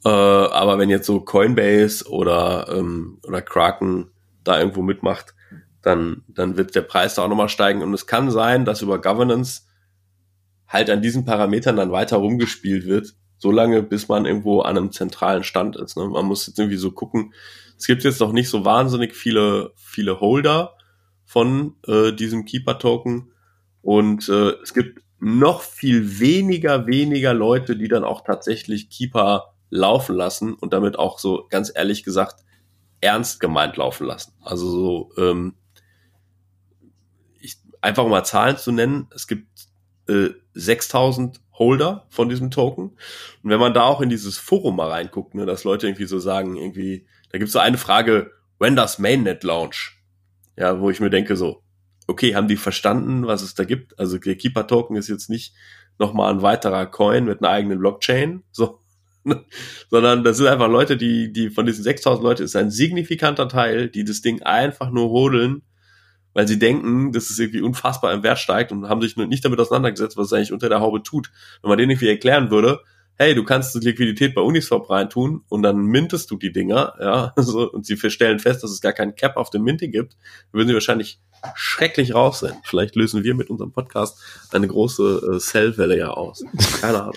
Äh, 0.04 0.10
aber 0.10 0.78
wenn 0.78 0.90
jetzt 0.90 1.08
so 1.08 1.22
Coinbase 1.22 2.08
oder, 2.10 2.68
ähm, 2.70 3.20
oder 3.26 3.42
Kraken 3.42 4.12
da 4.44 4.60
irgendwo 4.60 4.82
mitmacht, 4.82 5.34
dann, 5.82 6.24
dann 6.28 6.58
wird 6.58 6.76
der 6.76 6.82
Preis 6.82 7.16
da 7.16 7.24
auch 7.24 7.30
nochmal 7.30 7.50
steigen. 7.50 7.82
Und 7.82 7.94
es 7.94 8.08
kann 8.08 8.32
sein, 8.32 8.66
dass 8.66 8.82
über 8.82 9.02
Governance 9.02 9.64
halt 10.68 10.90
an 10.90 11.02
diesen 11.02 11.26
Parametern 11.26 11.76
dann 11.76 11.92
weiter 11.92 12.18
rumgespielt 12.18 12.86
wird, 12.86 13.14
solange 13.38 13.82
bis 13.84 14.08
man 14.08 14.26
irgendwo 14.26 14.62
an 14.62 14.78
einem 14.78 14.92
zentralen 14.92 15.44
Stand 15.44 15.76
ist. 15.76 15.98
Ne? 15.98 16.08
Man 16.08 16.26
muss 16.26 16.48
jetzt 16.48 16.60
irgendwie 16.60 16.78
so 16.78 16.92
gucken, 16.92 17.34
es 17.78 17.88
gibt 17.88 18.04
jetzt 18.04 18.20
noch 18.20 18.32
nicht 18.32 18.50
so 18.50 18.66
wahnsinnig 18.66 19.16
viele, 19.16 19.74
viele 19.76 20.20
Holder, 20.20 20.75
von 21.36 21.76
äh, 21.86 22.14
diesem 22.14 22.46
Keeper-Token. 22.46 23.34
Und 23.82 24.30
äh, 24.30 24.52
es 24.64 24.74
gibt 24.74 25.02
noch 25.20 25.64
viel 25.64 26.22
weniger, 26.22 26.88
weniger 26.88 27.34
Leute, 27.34 27.76
die 27.76 27.90
dann 27.90 28.06
auch 28.06 28.24
tatsächlich 28.24 28.90
Keeper 28.90 29.54
laufen 29.70 30.16
lassen 30.16 30.54
und 30.54 30.72
damit 30.72 30.98
auch 30.98 31.20
so 31.20 31.46
ganz 31.50 31.74
ehrlich 31.76 32.06
gesagt 32.06 32.46
ernst 33.02 33.42
gemeint 33.42 33.76
laufen 33.76 34.08
lassen. 34.08 34.32
Also 34.44 34.70
so 34.70 35.12
ähm, 35.18 35.56
ich, 37.42 37.58
einfach 37.82 38.08
mal 38.08 38.24
Zahlen 38.24 38.56
zu 38.56 38.72
nennen. 38.72 39.10
Es 39.14 39.28
gibt 39.28 39.68
äh, 40.08 40.30
6000 40.54 41.42
Holder 41.52 42.06
von 42.08 42.30
diesem 42.30 42.50
Token. 42.50 42.92
Und 43.44 43.50
wenn 43.50 43.60
man 43.60 43.74
da 43.74 43.84
auch 43.84 44.00
in 44.00 44.10
dieses 44.10 44.38
Forum 44.38 44.78
mal 44.78 44.90
reinguckt, 44.90 45.36
ne, 45.36 45.46
dass 45.46 45.66
Leute 45.66 45.86
irgendwie 45.86 46.06
so 46.06 46.18
sagen, 46.18 46.56
irgendwie, 46.56 47.06
da 47.30 47.40
gibt's 47.40 47.52
so 47.52 47.60
eine 47.60 47.78
Frage, 47.78 48.32
when 48.58 48.78
does 48.78 49.00
Mainnet 49.00 49.44
launch? 49.44 49.95
Ja, 50.58 50.80
wo 50.80 50.90
ich 50.90 51.00
mir 51.00 51.10
denke 51.10 51.36
so, 51.36 51.62
okay, 52.08 52.36
haben 52.36 52.48
die 52.48 52.58
verstanden, 52.58 53.28
was 53.28 53.42
es 53.42 53.56
da 53.56 53.64
gibt? 53.64 53.98
Also 54.00 54.18
der 54.18 54.36
Keeper-Token 54.36 54.96
ist 54.96 55.10
jetzt 55.10 55.30
nicht 55.30 55.54
nochmal 55.98 56.34
ein 56.34 56.42
weiterer 56.42 56.86
Coin 56.86 57.26
mit 57.26 57.42
einer 57.42 57.52
eigenen 57.52 57.80
Blockchain, 57.80 58.44
so, 58.52 58.80
sondern 59.90 60.24
das 60.24 60.38
sind 60.38 60.48
einfach 60.48 60.70
Leute, 60.70 60.98
die, 60.98 61.32
die 61.32 61.50
von 61.50 61.66
diesen 61.66 61.84
6000 61.84 62.24
Leuten 62.24 62.44
ist 62.44 62.56
ein 62.56 62.72
signifikanter 62.72 63.48
Teil, 63.48 63.90
die 63.90 64.04
das 64.04 64.22
Ding 64.22 64.44
einfach 64.44 64.92
nur 64.92 65.10
hodeln, 65.10 65.64
weil 66.34 66.48
sie 66.48 66.60
denken, 66.60 67.12
dass 67.12 67.30
es 67.30 67.40
irgendwie 67.40 67.62
unfassbar 67.62 68.14
im 68.14 68.24
Wert 68.24 68.40
steigt 68.40 68.72
und 68.72 68.90
haben 68.90 69.02
sich 69.02 69.16
nicht 69.16 69.46
damit 69.46 69.60
auseinandergesetzt, 69.60 70.18
was 70.18 70.28
es 70.28 70.34
eigentlich 70.34 70.52
unter 70.52 70.70
der 70.70 70.82
Haube 70.82 71.02
tut. 71.02 71.32
Wenn 71.62 71.70
man 71.70 71.78
denen 71.78 71.92
irgendwie 71.92 72.10
erklären 72.10 72.52
würde, 72.52 72.82
hey, 73.18 73.34
du 73.34 73.44
kannst 73.44 73.76
Liquidität 73.76 74.36
bei 74.36 74.42
Uniswap 74.42 74.90
reintun 74.90 75.44
und 75.48 75.64
dann 75.64 75.86
mintest 75.86 76.30
du 76.32 76.38
die 76.38 76.52
Dinger, 76.52 76.94
ja, 77.00 77.34
so, 77.42 77.72
und 77.72 77.86
sie 77.86 77.98
stellen 78.10 78.40
fest, 78.40 78.64
dass 78.64 78.72
es 78.72 78.82
gar 78.82 78.94
keinen 78.94 79.16
Cap 79.16 79.38
auf 79.38 79.50
dem 79.50 79.64
Minting 79.64 79.92
gibt, 79.92 80.18
würden 80.52 80.68
sie 80.68 80.74
wahrscheinlich 80.74 81.20
schrecklich 81.54 82.14
raus 82.14 82.40
sein. 82.40 82.54
Vielleicht 82.64 82.96
lösen 82.96 83.24
wir 83.24 83.36
mit 83.36 83.50
unserem 83.50 83.72
Podcast 83.72 84.20
eine 84.52 84.68
große 84.68 85.36
äh, 85.36 85.40
Sell-Welle 85.40 85.98
ja 85.98 86.10
aus. 86.10 86.44
Keine 86.82 87.02
Ahnung. 87.02 87.16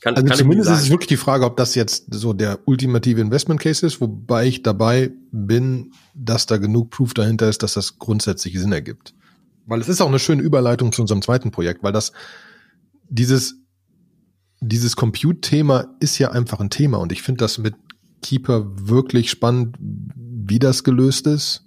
Kann, 0.00 0.16
also 0.16 0.28
kann 0.28 0.36
zumindest 0.36 0.70
ist 0.70 0.82
es 0.82 0.90
wirklich 0.90 1.08
die 1.08 1.16
Frage, 1.16 1.46
ob 1.46 1.56
das 1.56 1.74
jetzt 1.74 2.12
so 2.12 2.34
der 2.34 2.58
ultimative 2.66 3.22
Investment 3.22 3.58
Case 3.60 3.86
ist, 3.86 4.02
wobei 4.02 4.46
ich 4.46 4.62
dabei 4.62 5.12
bin, 5.32 5.92
dass 6.12 6.44
da 6.44 6.58
genug 6.58 6.90
Proof 6.90 7.14
dahinter 7.14 7.48
ist, 7.48 7.62
dass 7.62 7.72
das 7.72 7.98
grundsätzlich 7.98 8.58
Sinn 8.58 8.72
ergibt. 8.72 9.14
Weil 9.66 9.80
es 9.80 9.88
ist 9.88 10.02
auch 10.02 10.08
eine 10.08 10.18
schöne 10.18 10.42
Überleitung 10.42 10.92
zu 10.92 11.00
unserem 11.00 11.22
zweiten 11.22 11.50
Projekt, 11.50 11.82
weil 11.82 11.92
das 11.92 12.12
dieses 13.08 13.63
dieses 14.68 14.96
Compute-Thema 14.96 15.86
ist 16.00 16.18
ja 16.18 16.30
einfach 16.30 16.60
ein 16.60 16.70
Thema 16.70 16.98
und 16.98 17.12
ich 17.12 17.22
finde 17.22 17.38
das 17.38 17.58
mit 17.58 17.74
Keeper 18.22 18.64
wirklich 18.88 19.30
spannend, 19.30 19.76
wie 19.78 20.58
das 20.58 20.84
gelöst 20.84 21.26
ist. 21.26 21.64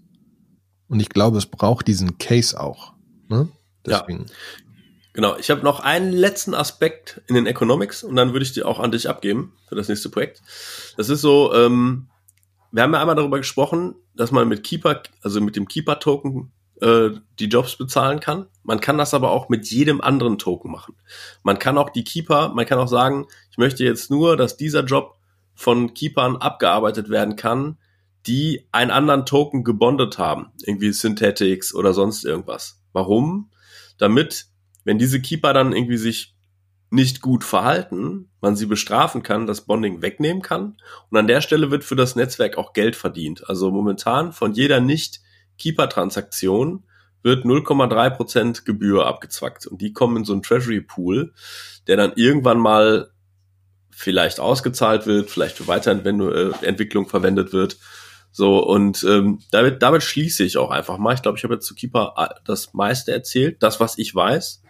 Und 0.87 0.99
ich 0.99 1.09
glaube, 1.09 1.37
es 1.37 1.45
braucht 1.45 1.87
diesen 1.87 2.17
Case 2.17 2.59
auch. 2.59 2.93
Ne? 3.27 3.49
Deswegen. 3.85 4.25
Ja. 4.27 4.33
Genau, 5.13 5.35
ich 5.37 5.49
habe 5.49 5.63
noch 5.63 5.79
einen 5.79 6.11
letzten 6.11 6.53
Aspekt 6.53 7.21
in 7.27 7.35
den 7.35 7.47
Economics 7.47 8.03
und 8.03 8.15
dann 8.15 8.33
würde 8.33 8.45
ich 8.45 8.53
die 8.53 8.63
auch 8.63 8.79
an 8.79 8.91
dich 8.91 9.09
abgeben 9.09 9.53
für 9.67 9.75
das 9.75 9.87
nächste 9.87 10.09
Projekt. 10.09 10.41
Das 10.95 11.09
ist 11.09 11.21
so, 11.21 11.53
ähm, 11.53 12.07
wir 12.71 12.83
haben 12.83 12.93
ja 12.93 13.01
einmal 13.01 13.15
darüber 13.15 13.37
gesprochen, 13.37 13.95
dass 14.15 14.31
man 14.31 14.47
mit 14.47 14.63
Keeper, 14.63 15.01
also 15.21 15.41
mit 15.41 15.55
dem 15.55 15.67
Keeper-Token 15.67 16.51
äh, 16.81 17.09
die 17.39 17.45
Jobs 17.45 17.75
bezahlen 17.75 18.19
kann. 18.19 18.47
Man 18.63 18.79
kann 18.79 18.97
das 18.97 19.13
aber 19.13 19.31
auch 19.31 19.49
mit 19.49 19.69
jedem 19.69 20.01
anderen 20.01 20.37
Token 20.37 20.71
machen. 20.71 20.95
Man 21.43 21.59
kann 21.59 21.77
auch 21.77 21.89
die 21.89 22.03
Keeper, 22.03 22.49
man 22.49 22.65
kann 22.65 22.79
auch 22.79 22.87
sagen, 22.87 23.27
ich 23.51 23.57
möchte 23.57 23.83
jetzt 23.83 24.11
nur, 24.11 24.37
dass 24.37 24.57
dieser 24.57 24.83
Job 24.83 25.15
von 25.55 25.93
Keepern 25.93 26.37
abgearbeitet 26.37 27.09
werden 27.09 27.35
kann, 27.35 27.77
die 28.27 28.67
einen 28.71 28.91
anderen 28.91 29.25
Token 29.25 29.63
gebondet 29.63 30.17
haben, 30.17 30.51
irgendwie 30.63 30.91
Synthetics 30.91 31.73
oder 31.73 31.93
sonst 31.93 32.25
irgendwas. 32.25 32.81
Warum? 32.93 33.49
Damit, 33.97 34.47
wenn 34.83 34.99
diese 34.99 35.21
Keeper 35.21 35.53
dann 35.53 35.71
irgendwie 35.73 35.97
sich 35.97 36.35
nicht 36.89 37.21
gut 37.21 37.43
verhalten, 37.43 38.29
man 38.41 38.55
sie 38.55 38.65
bestrafen 38.65 39.23
kann, 39.23 39.47
das 39.47 39.61
Bonding 39.61 40.01
wegnehmen 40.01 40.41
kann. 40.41 40.77
Und 41.09 41.17
an 41.17 41.27
der 41.27 41.41
Stelle 41.41 41.71
wird 41.71 41.83
für 41.83 41.95
das 41.95 42.15
Netzwerk 42.15 42.57
auch 42.57 42.73
Geld 42.73 42.95
verdient. 42.95 43.49
Also 43.49 43.71
momentan 43.71 44.31
von 44.31 44.53
jeder 44.53 44.79
nicht 44.79 45.21
Keeper-Transaktion 45.57 46.83
wird 47.23 47.45
0,3% 47.45 48.63
Gebühr 48.63 49.05
abgezwackt. 49.05 49.67
Und 49.67 49.81
die 49.81 49.93
kommen 49.93 50.17
in 50.17 50.23
so 50.23 50.33
einen 50.33 50.43
Treasury 50.43 50.81
Pool, 50.81 51.33
der 51.87 51.97
dann 51.97 52.13
irgendwann 52.15 52.59
mal 52.59 53.11
vielleicht 53.91 54.39
ausgezahlt 54.39 55.07
wird, 55.07 55.29
vielleicht 55.29 55.57
für 55.57 55.67
Weiterentwicklung 55.67 57.05
äh, 57.05 57.09
verwendet 57.09 57.51
wird. 57.51 57.77
So, 58.31 58.63
und 58.63 59.03
ähm, 59.03 59.39
damit, 59.51 59.81
damit 59.81 60.03
schließe 60.03 60.43
ich 60.43 60.57
auch 60.57 60.69
einfach 60.69 60.99
mal. 60.99 61.15
Ich 61.15 61.23
glaube, 61.23 61.37
ich 61.37 61.43
habe 61.43 61.55
jetzt 61.55 61.65
zu 61.65 61.73
Keeper 61.73 62.13
äh, 62.17 62.39
das 62.45 62.73
meiste 62.73 63.11
erzählt, 63.11 63.63
das, 63.63 63.79
was 63.79 63.97
ich 63.97 64.13
weiß. 64.13 64.61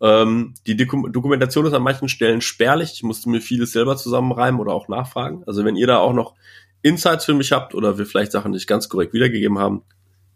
Ähm, 0.00 0.54
die 0.66 0.76
Dokumentation 0.76 1.66
ist 1.66 1.74
an 1.74 1.82
manchen 1.82 2.08
Stellen 2.08 2.40
spärlich. 2.40 2.94
Ich 2.94 3.02
musste 3.02 3.28
mir 3.28 3.40
vieles 3.40 3.72
selber 3.72 3.96
zusammenreimen 3.96 4.60
oder 4.60 4.72
auch 4.72 4.88
nachfragen. 4.88 5.44
Also 5.46 5.64
wenn 5.64 5.76
ihr 5.76 5.86
da 5.86 5.98
auch 5.98 6.14
noch 6.14 6.34
Insights 6.80 7.26
für 7.26 7.34
mich 7.34 7.52
habt 7.52 7.74
oder 7.74 7.98
wir 7.98 8.06
vielleicht 8.06 8.32
Sachen 8.32 8.52
nicht 8.52 8.66
ganz 8.66 8.88
korrekt 8.88 9.12
wiedergegeben 9.12 9.58
haben, 9.58 9.82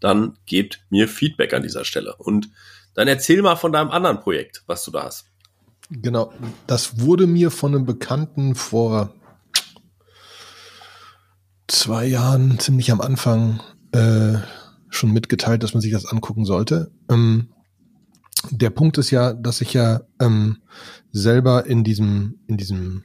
dann 0.00 0.38
gebt 0.46 0.85
mir 0.90 1.09
Feedback 1.09 1.54
an 1.54 1.62
dieser 1.62 1.85
Stelle. 1.85 2.16
Und 2.16 2.50
dann 2.94 3.09
erzähl 3.09 3.42
mal 3.42 3.56
von 3.56 3.72
deinem 3.72 3.90
anderen 3.90 4.20
Projekt, 4.20 4.62
was 4.66 4.85
du 4.85 4.90
da 4.90 5.04
hast. 5.04 5.26
Genau, 5.90 6.32
das 6.66 7.00
wurde 7.00 7.26
mir 7.26 7.50
von 7.50 7.74
einem 7.74 7.87
Bekannten 7.87 8.54
vor 8.54 9.14
zwei 11.68 12.06
Jahren, 12.06 12.59
ziemlich 12.59 12.90
am 12.90 13.00
Anfang, 13.00 13.61
äh, 13.92 14.38
schon 14.88 15.12
mitgeteilt, 15.12 15.62
dass 15.62 15.74
man 15.74 15.80
sich 15.80 15.92
das 15.92 16.06
angucken 16.06 16.44
sollte. 16.44 16.90
Ähm, 17.11 17.48
der 18.50 18.70
Punkt 18.70 18.98
ist 18.98 19.11
ja, 19.11 19.32
dass 19.32 19.61
ich 19.61 19.72
ja 19.72 20.02
ähm, 20.20 20.59
selber 21.12 21.66
in 21.66 21.85
diesem, 21.85 22.40
in 22.46 22.56
diesem, 22.56 23.04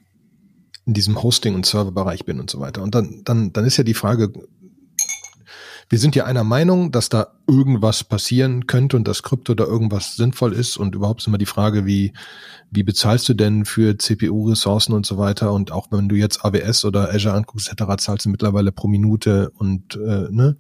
in 0.85 0.93
diesem 0.93 1.21
Hosting- 1.21 1.55
und 1.55 1.65
Serverbereich 1.65 2.25
bin 2.25 2.39
und 2.39 2.49
so 2.49 2.59
weiter. 2.59 2.81
Und 2.81 2.95
dann, 2.95 3.21
dann, 3.23 3.53
dann 3.53 3.65
ist 3.65 3.77
ja 3.77 3.83
die 3.83 3.93
Frage, 3.93 4.31
wir 5.91 5.99
sind 5.99 6.15
ja 6.15 6.23
einer 6.23 6.45
Meinung, 6.45 6.93
dass 6.93 7.09
da 7.09 7.27
irgendwas 7.47 8.05
passieren 8.05 8.65
könnte 8.65 8.95
und 8.95 9.09
dass 9.09 9.23
Krypto 9.23 9.53
da 9.55 9.65
irgendwas 9.65 10.15
sinnvoll 10.15 10.53
ist 10.53 10.77
und 10.77 10.95
überhaupt 10.95 11.19
ist 11.19 11.27
immer 11.27 11.37
die 11.37 11.45
Frage, 11.45 11.85
wie, 11.85 12.13
wie 12.69 12.83
bezahlst 12.83 13.27
du 13.27 13.33
denn 13.33 13.65
für 13.65 13.97
CPU-Ressourcen 13.97 14.93
und 14.93 15.05
so 15.05 15.17
weiter 15.17 15.51
und 15.51 15.73
auch 15.73 15.91
wenn 15.91 16.07
du 16.07 16.15
jetzt 16.15 16.45
AWS 16.45 16.85
oder 16.85 17.13
Azure 17.13 17.33
anguckst, 17.33 17.69
etc., 17.69 17.97
zahlst 17.97 18.25
du 18.25 18.29
mittlerweile 18.29 18.71
pro 18.71 18.87
Minute 18.87 19.49
und, 19.49 19.95
äh, 19.97 20.29
ne? 20.31 20.55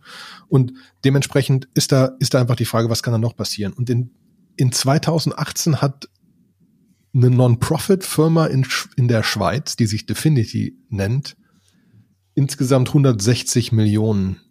Und 0.49 0.73
dementsprechend 1.05 1.69
ist 1.75 1.93
da, 1.93 2.11
ist 2.19 2.33
da 2.33 2.41
einfach 2.41 2.57
die 2.57 2.65
Frage, 2.65 2.89
was 2.89 3.01
kann 3.01 3.13
da 3.13 3.17
noch 3.17 3.37
passieren? 3.37 3.71
Und 3.71 3.89
in, 3.89 4.11
in 4.57 4.73
2018 4.73 5.81
hat 5.81 6.09
eine 7.13 7.29
Non-Profit-Firma 7.29 8.47
in, 8.47 8.67
in 8.97 9.07
der 9.07 9.23
Schweiz, 9.23 9.77
die 9.77 9.85
sich 9.85 10.05
Definity 10.05 10.75
nennt, 10.89 11.37
insgesamt 12.35 12.89
160 12.89 13.71
Millionen 13.71 14.41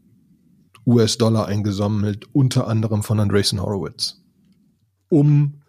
US-Dollar 0.91 1.47
eingesammelt, 1.47 2.27
unter 2.33 2.67
anderem 2.67 3.03
von 3.03 3.21
Andreessen 3.21 3.61
Horowitz, 3.61 4.21
um 5.09 5.63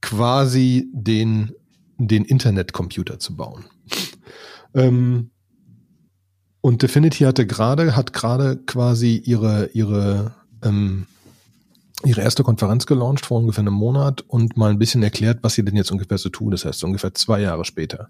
quasi 0.00 0.90
den, 0.92 1.52
den 1.98 2.24
Internetcomputer 2.24 3.18
zu 3.18 3.36
bauen. 3.36 3.64
ähm, 4.74 5.30
und 6.60 6.82
Definity 6.82 7.24
hatte 7.24 7.46
gerade, 7.46 7.94
hat 7.94 8.12
gerade 8.12 8.56
quasi 8.56 9.16
ihre, 9.16 9.66
ihre, 9.74 10.34
ähm, 10.62 11.06
ihre 12.04 12.22
erste 12.22 12.42
Konferenz 12.42 12.86
gelauncht 12.86 13.26
vor 13.26 13.38
ungefähr 13.38 13.62
einem 13.62 13.74
Monat 13.74 14.22
und 14.22 14.56
mal 14.56 14.70
ein 14.70 14.78
bisschen 14.78 15.02
erklärt, 15.02 15.40
was 15.42 15.54
sie 15.54 15.64
denn 15.64 15.76
jetzt 15.76 15.92
ungefähr 15.92 16.16
so 16.16 16.30
tun. 16.30 16.52
Das 16.52 16.64
heißt, 16.64 16.82
ungefähr 16.84 17.12
zwei 17.14 17.40
Jahre 17.40 17.64
später. 17.64 18.08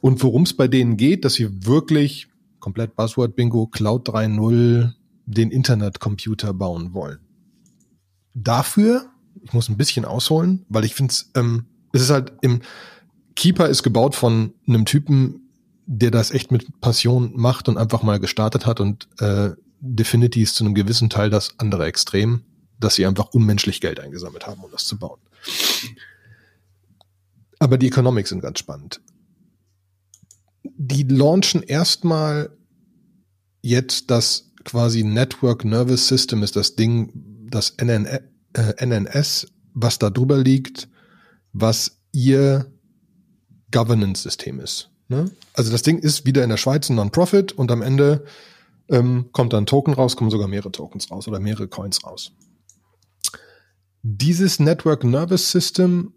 Und 0.00 0.22
worum 0.22 0.42
es 0.42 0.54
bei 0.54 0.68
denen 0.68 0.96
geht, 0.96 1.24
dass 1.24 1.34
sie 1.34 1.66
wirklich 1.66 2.28
komplett 2.66 2.96
Buzzword 2.96 3.36
Bingo, 3.36 3.68
Cloud 3.68 4.08
3.0, 4.08 4.92
den 5.26 5.52
Internetcomputer 5.52 6.52
bauen 6.52 6.94
wollen. 6.94 7.20
Dafür, 8.34 9.06
ich 9.44 9.52
muss 9.52 9.68
ein 9.68 9.76
bisschen 9.76 10.04
ausholen, 10.04 10.66
weil 10.68 10.84
ich 10.84 10.96
finde 10.96 11.14
ähm, 11.36 11.66
es 11.92 12.02
ist 12.02 12.10
halt 12.10 12.32
im 12.40 12.62
Keeper 13.36 13.68
ist 13.68 13.84
gebaut 13.84 14.16
von 14.16 14.52
einem 14.66 14.84
Typen, 14.84 15.48
der 15.86 16.10
das 16.10 16.32
echt 16.32 16.50
mit 16.50 16.80
Passion 16.80 17.34
macht 17.36 17.68
und 17.68 17.78
einfach 17.78 18.02
mal 18.02 18.18
gestartet 18.18 18.66
hat 18.66 18.80
und 18.80 19.06
äh, 19.20 19.50
Definity 19.78 20.42
ist 20.42 20.56
zu 20.56 20.64
einem 20.64 20.74
gewissen 20.74 21.08
Teil 21.08 21.30
das 21.30 21.60
andere 21.60 21.84
Extrem, 21.84 22.42
dass 22.80 22.96
sie 22.96 23.06
einfach 23.06 23.28
unmenschlich 23.32 23.80
Geld 23.80 24.00
eingesammelt 24.00 24.44
haben, 24.48 24.60
um 24.64 24.72
das 24.72 24.86
zu 24.86 24.98
bauen. 24.98 25.20
Aber 27.60 27.78
die 27.78 27.86
Economics 27.86 28.30
sind 28.30 28.40
ganz 28.40 28.58
spannend. 28.58 29.00
Die 30.76 31.02
launchen 31.04 31.62
erstmal 31.62 32.56
jetzt 33.62 34.10
das 34.10 34.52
quasi 34.64 35.04
Network 35.04 35.64
Nervous 35.64 36.08
System 36.08 36.42
ist 36.42 36.56
das 36.56 36.76
Ding, 36.76 37.12
das 37.48 37.74
NN, 37.80 38.06
äh, 38.06 38.84
NNS, 38.84 39.48
was 39.74 39.98
da 39.98 40.10
drüber 40.10 40.38
liegt, 40.38 40.88
was 41.52 41.98
ihr 42.12 42.72
Governance-System 43.70 44.60
ist. 44.60 44.90
Ne? 45.08 45.30
Also 45.54 45.70
das 45.70 45.82
Ding 45.82 45.98
ist 45.98 46.26
wieder 46.26 46.42
in 46.42 46.50
der 46.50 46.56
Schweiz 46.56 46.88
ein 46.88 46.96
Non-Profit 46.96 47.52
und 47.52 47.70
am 47.70 47.82
Ende 47.82 48.24
ähm, 48.88 49.26
kommt 49.32 49.52
dann 49.52 49.64
ein 49.64 49.66
Token 49.66 49.94
raus, 49.94 50.16
kommen 50.16 50.30
sogar 50.30 50.48
mehrere 50.48 50.72
Tokens 50.72 51.10
raus 51.10 51.28
oder 51.28 51.40
mehrere 51.40 51.68
Coins 51.68 52.04
raus. 52.04 52.32
Dieses 54.02 54.60
Network 54.60 55.04
Nervous 55.04 55.50
System 55.50 56.12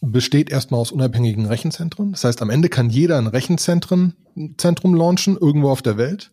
besteht 0.00 0.50
erstmal 0.50 0.80
aus 0.80 0.92
unabhängigen 0.92 1.46
Rechenzentren. 1.46 2.12
Das 2.12 2.24
heißt, 2.24 2.40
am 2.42 2.50
Ende 2.50 2.68
kann 2.68 2.90
jeder 2.90 3.18
ein 3.18 3.26
Rechenzentrum 3.26 4.14
launchen, 4.94 5.36
irgendwo 5.36 5.70
auf 5.70 5.82
der 5.82 5.98
Welt. 5.98 6.32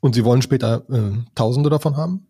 Und 0.00 0.14
sie 0.14 0.24
wollen 0.24 0.42
später 0.42 0.84
äh, 0.90 1.12
Tausende 1.34 1.70
davon 1.70 1.96
haben. 1.96 2.26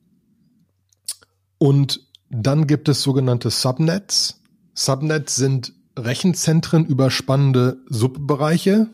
Und 1.59 2.01
dann 2.31 2.67
gibt 2.67 2.89
es 2.89 3.03
sogenannte 3.03 3.51
Subnets. 3.51 4.43
Subnets 4.75 5.37
sind 5.37 5.73
Rechenzentren 5.97 6.85
überspannende 6.85 7.79
Subbereiche. 7.89 8.89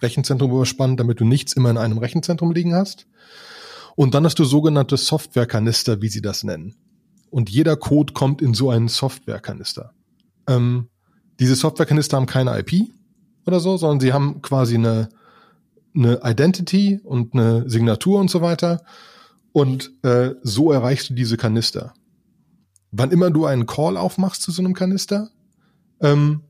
Rechenzentrum 0.00 0.50
überspannen, 0.50 0.96
damit 0.96 1.20
du 1.20 1.24
nichts 1.24 1.52
immer 1.54 1.70
in 1.70 1.78
einem 1.78 1.98
Rechenzentrum 1.98 2.52
liegen 2.52 2.74
hast. 2.74 3.06
Und 3.94 4.14
dann 4.14 4.24
hast 4.24 4.38
du 4.38 4.44
sogenannte 4.44 4.96
Softwarekanister, 4.96 6.02
wie 6.02 6.08
sie 6.08 6.20
das 6.22 6.44
nennen. 6.44 6.74
Und 7.30 7.50
jeder 7.50 7.76
Code 7.76 8.12
kommt 8.12 8.42
in 8.42 8.54
so 8.54 8.70
einen 8.70 8.88
Softwarekanister. 8.88 9.92
Ähm, 10.46 10.88
diese 11.40 11.54
Softwarekanister 11.54 12.16
haben 12.16 12.26
keine 12.26 12.58
IP 12.58 12.88
oder 13.46 13.60
so, 13.60 13.76
sondern 13.76 14.00
sie 14.00 14.12
haben 14.12 14.42
quasi 14.42 14.74
eine, 14.74 15.08
eine 15.94 16.20
Identity 16.24 17.00
und 17.04 17.34
eine 17.34 17.68
Signatur 17.68 18.20
und 18.20 18.30
so 18.30 18.40
weiter. 18.40 18.82
Und 19.52 19.92
äh, 20.02 20.34
so 20.42 20.72
erreichst 20.72 21.10
du 21.10 21.14
diese 21.14 21.36
Kanister. 21.36 21.94
Wann 22.90 23.10
immer 23.10 23.30
du 23.30 23.46
einen 23.46 23.66
Call 23.66 23.96
aufmachst 23.96 24.42
zu 24.42 24.52
so 24.52 24.62
einem 24.62 24.74
Kanister, 24.74 25.30
ähm, 26.00 26.42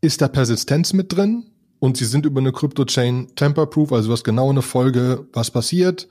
ist 0.00 0.20
da 0.20 0.28
Persistenz 0.28 0.92
mit 0.92 1.12
drin 1.12 1.50
und 1.78 1.96
sie 1.96 2.04
sind 2.04 2.26
über 2.26 2.40
eine 2.40 2.52
Crypto-Chain 2.52 3.34
tamper-proof, 3.36 3.92
also 3.92 4.08
du 4.08 4.12
hast 4.12 4.24
genau 4.24 4.50
eine 4.50 4.62
Folge, 4.62 5.26
was 5.32 5.50
passiert. 5.50 6.08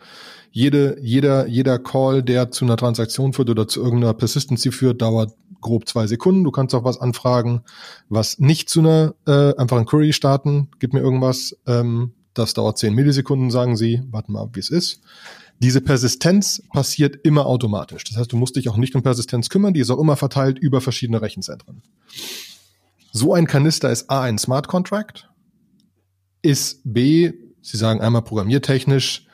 Jede, 0.51 0.97
jeder, 1.01 1.47
jeder 1.47 1.79
Call, 1.79 2.21
der 2.21 2.51
zu 2.51 2.65
einer 2.65 2.77
Transaktion 2.77 3.33
führt 3.33 3.49
oder 3.49 3.67
zu 3.67 3.81
irgendeiner 3.81 4.13
Persistency 4.13 4.71
führt, 4.71 5.01
dauert 5.01 5.33
grob 5.63 5.87
zwei 5.87 6.05
Sekunden. 6.05 6.43
Du 6.43 6.51
kannst 6.51 6.75
auch 6.75 6.83
was 6.83 6.99
anfragen, 6.99 7.63
was 8.09 8.39
nicht 8.39 8.69
zu 8.69 8.81
einer, 8.81 9.15
äh, 9.25 9.55
einfach 9.55 9.77
ein 9.77 9.85
Query 9.85 10.13
starten, 10.13 10.69
gib 10.79 10.93
mir 10.93 10.99
irgendwas, 10.99 11.57
ähm, 11.65 12.13
das 12.33 12.53
dauert 12.53 12.77
zehn 12.77 12.93
Millisekunden, 12.93 13.49
sagen 13.49 13.75
sie, 13.75 14.03
warten 14.11 14.33
mal, 14.33 14.49
wie 14.53 14.59
es 14.59 14.69
ist. 14.69 15.01
Diese 15.59 15.81
Persistenz 15.81 16.61
passiert 16.71 17.15
immer 17.23 17.45
automatisch. 17.45 18.03
Das 18.03 18.17
heißt, 18.17 18.31
du 18.31 18.37
musst 18.37 18.55
dich 18.55 18.69
auch 18.69 18.77
nicht 18.77 18.95
um 18.95 19.03
Persistenz 19.03 19.49
kümmern, 19.49 19.73
die 19.73 19.79
ist 19.79 19.89
auch 19.89 19.99
immer 19.99 20.17
verteilt 20.17 20.59
über 20.59 20.81
verschiedene 20.81 21.21
Rechenzentren. 21.21 21.81
So 23.11 23.33
ein 23.33 23.47
Kanister 23.47 23.91
ist 23.91 24.09
A 24.09 24.21
ein 24.23 24.37
Smart 24.37 24.67
Contract, 24.67 25.29
ist 26.41 26.81
B, 26.83 27.31
Sie 27.63 27.77
sagen 27.77 28.01
einmal 28.01 28.23
programmiertechnisch, 28.23 29.25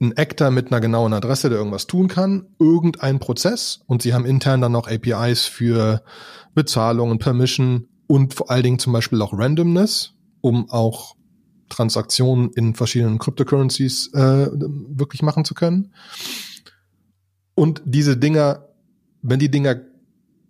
ein 0.00 0.16
Actor 0.16 0.50
mit 0.50 0.68
einer 0.68 0.80
genauen 0.80 1.12
Adresse, 1.12 1.48
der 1.48 1.58
irgendwas 1.58 1.86
tun 1.86 2.08
kann, 2.08 2.46
irgendein 2.58 3.18
Prozess 3.18 3.80
und 3.86 4.02
Sie 4.02 4.12
haben 4.12 4.26
intern 4.26 4.60
dann 4.60 4.72
noch 4.72 4.88
APIs 4.88 5.44
für 5.44 6.02
Bezahlungen, 6.54 7.18
Permission 7.18 7.88
und 8.06 8.34
vor 8.34 8.50
allen 8.50 8.62
Dingen 8.62 8.78
zum 8.78 8.92
Beispiel 8.92 9.20
auch 9.22 9.32
Randomness, 9.32 10.12
um 10.40 10.70
auch 10.70 11.16
Transaktionen 11.68 12.50
in 12.52 12.74
verschiedenen 12.74 13.18
Cryptocurrencies 13.18 14.12
äh, 14.12 14.48
wirklich 14.52 15.22
machen 15.22 15.44
zu 15.44 15.54
können. 15.54 15.92
Und 17.54 17.82
diese 17.84 18.16
Dinger, 18.16 18.68
wenn 19.22 19.38
die 19.38 19.50
Dinger 19.50 19.80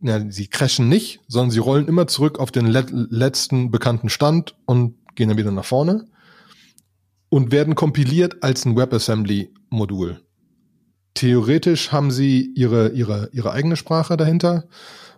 ja, 0.03 0.21
sie 0.31 0.49
crashen 0.49 0.89
nicht, 0.89 1.21
sondern 1.27 1.51
sie 1.51 1.59
rollen 1.59 1.89
immer 1.89 2.07
zurück 2.07 2.39
auf 2.39 2.51
den 2.51 2.67
let 2.67 2.91
letzten 2.91 3.71
bekannten 3.71 4.11
Stand 4.11 4.55
und 4.67 4.95
gehen 5.15 5.29
dann 5.29 5.39
wieder 5.39 5.53
nach 5.53 5.65
vorne 5.65 6.07
und 7.37 7.53
werden 7.53 7.75
kompiliert 7.75 8.43
als 8.43 8.65
ein 8.65 8.77
WebAssembly-Modul. 8.77 10.23
Theoretisch 11.13 11.93
haben 11.93 12.11
sie 12.11 12.51
ihre, 12.55 12.93
ihre, 12.93 13.29
ihre 13.31 13.53
eigene 13.53 13.77
Sprache 13.77 14.17
dahinter. 14.17 14.65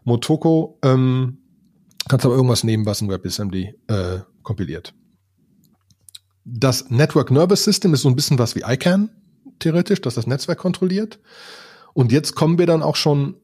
Motoko, 0.02 0.80
ähm, 0.82 1.38
kannst 2.08 2.26
aber 2.26 2.34
irgendwas 2.34 2.64
nehmen, 2.64 2.86
was 2.86 3.02
ein 3.02 3.08
WebAssembly 3.08 3.72
äh, 3.86 4.18
kompiliert. 4.42 4.94
Das 6.44 6.90
Network 6.90 7.30
Nervous 7.30 7.62
System 7.62 7.94
ist 7.94 8.02
so 8.02 8.08
ein 8.08 8.16
bisschen 8.16 8.40
was 8.40 8.56
wie 8.56 8.64
ICANN, 8.66 9.10
theoretisch, 9.60 10.00
dass 10.00 10.16
das 10.16 10.26
Netzwerk 10.26 10.58
kontrolliert. 10.58 11.20
Und 11.94 12.10
jetzt 12.10 12.34
kommen 12.34 12.58
wir 12.58 12.66
dann 12.66 12.82
auch 12.82 12.96
schon 12.96 13.36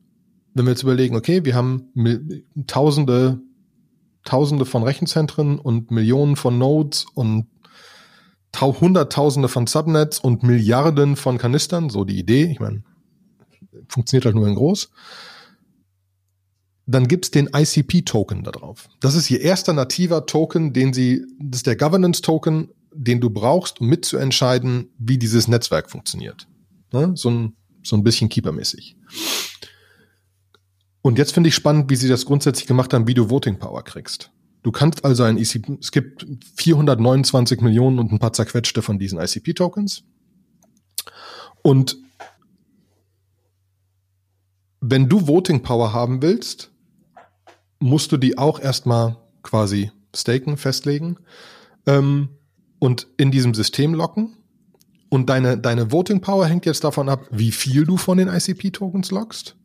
wenn 0.54 0.66
wir 0.66 0.70
jetzt 0.70 0.82
überlegen, 0.84 1.16
okay, 1.16 1.44
wir 1.44 1.54
haben 1.54 1.90
tausende, 2.66 3.40
tausende 4.24 4.64
von 4.64 4.84
Rechenzentren 4.84 5.58
und 5.58 5.90
Millionen 5.90 6.36
von 6.36 6.58
Nodes 6.58 7.06
und 7.14 7.46
hunderttausende 8.60 9.48
von 9.48 9.66
Subnets 9.66 10.18
und 10.18 10.42
Milliarden 10.42 11.16
von 11.16 11.38
Kanistern, 11.38 11.90
so 11.90 12.04
die 12.04 12.18
Idee, 12.18 12.44
ich 12.44 12.60
meine, 12.60 12.82
funktioniert 13.88 14.24
halt 14.24 14.34
nur 14.34 14.46
in 14.46 14.54
groß. 14.54 14.90
Dann 16.86 17.08
gibt's 17.08 17.30
den 17.30 17.48
ICP-Token 17.54 18.44
da 18.44 18.50
drauf. 18.50 18.88
Das 19.00 19.14
ist 19.14 19.30
ihr 19.30 19.40
erster 19.40 19.72
nativer 19.72 20.26
Token, 20.26 20.72
den 20.72 20.92
sie, 20.92 21.24
das 21.40 21.60
ist 21.60 21.66
der 21.66 21.76
Governance-Token, 21.76 22.70
den 22.92 23.20
du 23.20 23.30
brauchst, 23.30 23.80
um 23.80 23.88
mitzuentscheiden, 23.88 24.90
wie 24.98 25.18
dieses 25.18 25.48
Netzwerk 25.48 25.90
funktioniert. 25.90 26.46
Ne? 26.92 27.12
So, 27.16 27.30
ein, 27.30 27.56
so 27.82 27.96
ein 27.96 28.04
bisschen 28.04 28.28
Keeper-mäßig. 28.28 28.96
Und 31.00 31.18
jetzt 31.18 31.32
finde 31.32 31.48
ich 31.48 31.54
spannend, 31.54 31.90
wie 31.90 31.96
sie 31.96 32.08
das 32.08 32.24
grundsätzlich 32.24 32.66
gemacht 32.66 32.92
haben, 32.94 33.06
wie 33.06 33.14
du 33.14 33.30
Voting 33.30 33.58
Power 33.58 33.82
kriegst. 33.82 34.30
Du 34.64 34.72
kannst 34.72 35.04
also 35.04 35.24
ein 35.24 35.36
ECP, 35.36 35.76
es 35.78 35.92
gibt 35.92 36.26
429 36.56 37.60
Millionen 37.60 37.98
und 37.98 38.10
ein 38.10 38.18
paar 38.18 38.32
zerquetschte 38.32 38.80
von 38.80 38.98
diesen 38.98 39.20
ICP-Tokens. 39.20 40.04
Und 41.62 41.98
wenn 44.80 45.08
du 45.10 45.26
Voting 45.26 45.62
Power 45.62 45.92
haben 45.92 46.22
willst, 46.22 46.70
musst 47.78 48.10
du 48.10 48.16
die 48.16 48.38
auch 48.38 48.58
erstmal 48.58 49.18
quasi 49.42 49.92
staken, 50.16 50.56
festlegen 50.56 51.18
ähm, 51.84 52.30
und 52.78 53.06
in 53.18 53.30
diesem 53.30 53.52
System 53.52 53.92
locken. 53.92 54.38
Und 55.10 55.28
deine, 55.28 55.58
deine 55.58 55.92
Voting 55.92 56.22
Power 56.22 56.46
hängt 56.46 56.64
jetzt 56.64 56.84
davon 56.84 57.10
ab, 57.10 57.26
wie 57.30 57.52
viel 57.52 57.84
du 57.84 57.98
von 57.98 58.16
den 58.16 58.28
ICP-Tokens 58.28 59.10
lockst 59.10 59.58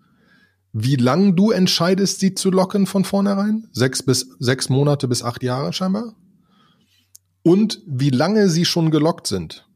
wie 0.74 0.96
lang 0.96 1.36
du 1.36 1.52
entscheidest, 1.52 2.20
sie 2.20 2.36
zu 2.36 2.52
locken 2.52 2.86
von 2.86 3.04
vornherein. 3.04 3.68
Sechs 3.72 4.04
bis 4.04 4.30
sechs 4.40 4.70
Monate 4.70 5.08
bis 5.08 5.24
acht 5.24 5.44
Jahre 5.44 5.74
scheinbar. 5.74 6.16
Und 7.42 7.82
wie 7.88 8.10
lange 8.10 8.50
sie 8.50 8.66
schon 8.66 8.92
gelockt 8.92 9.28
sind. 9.28 9.68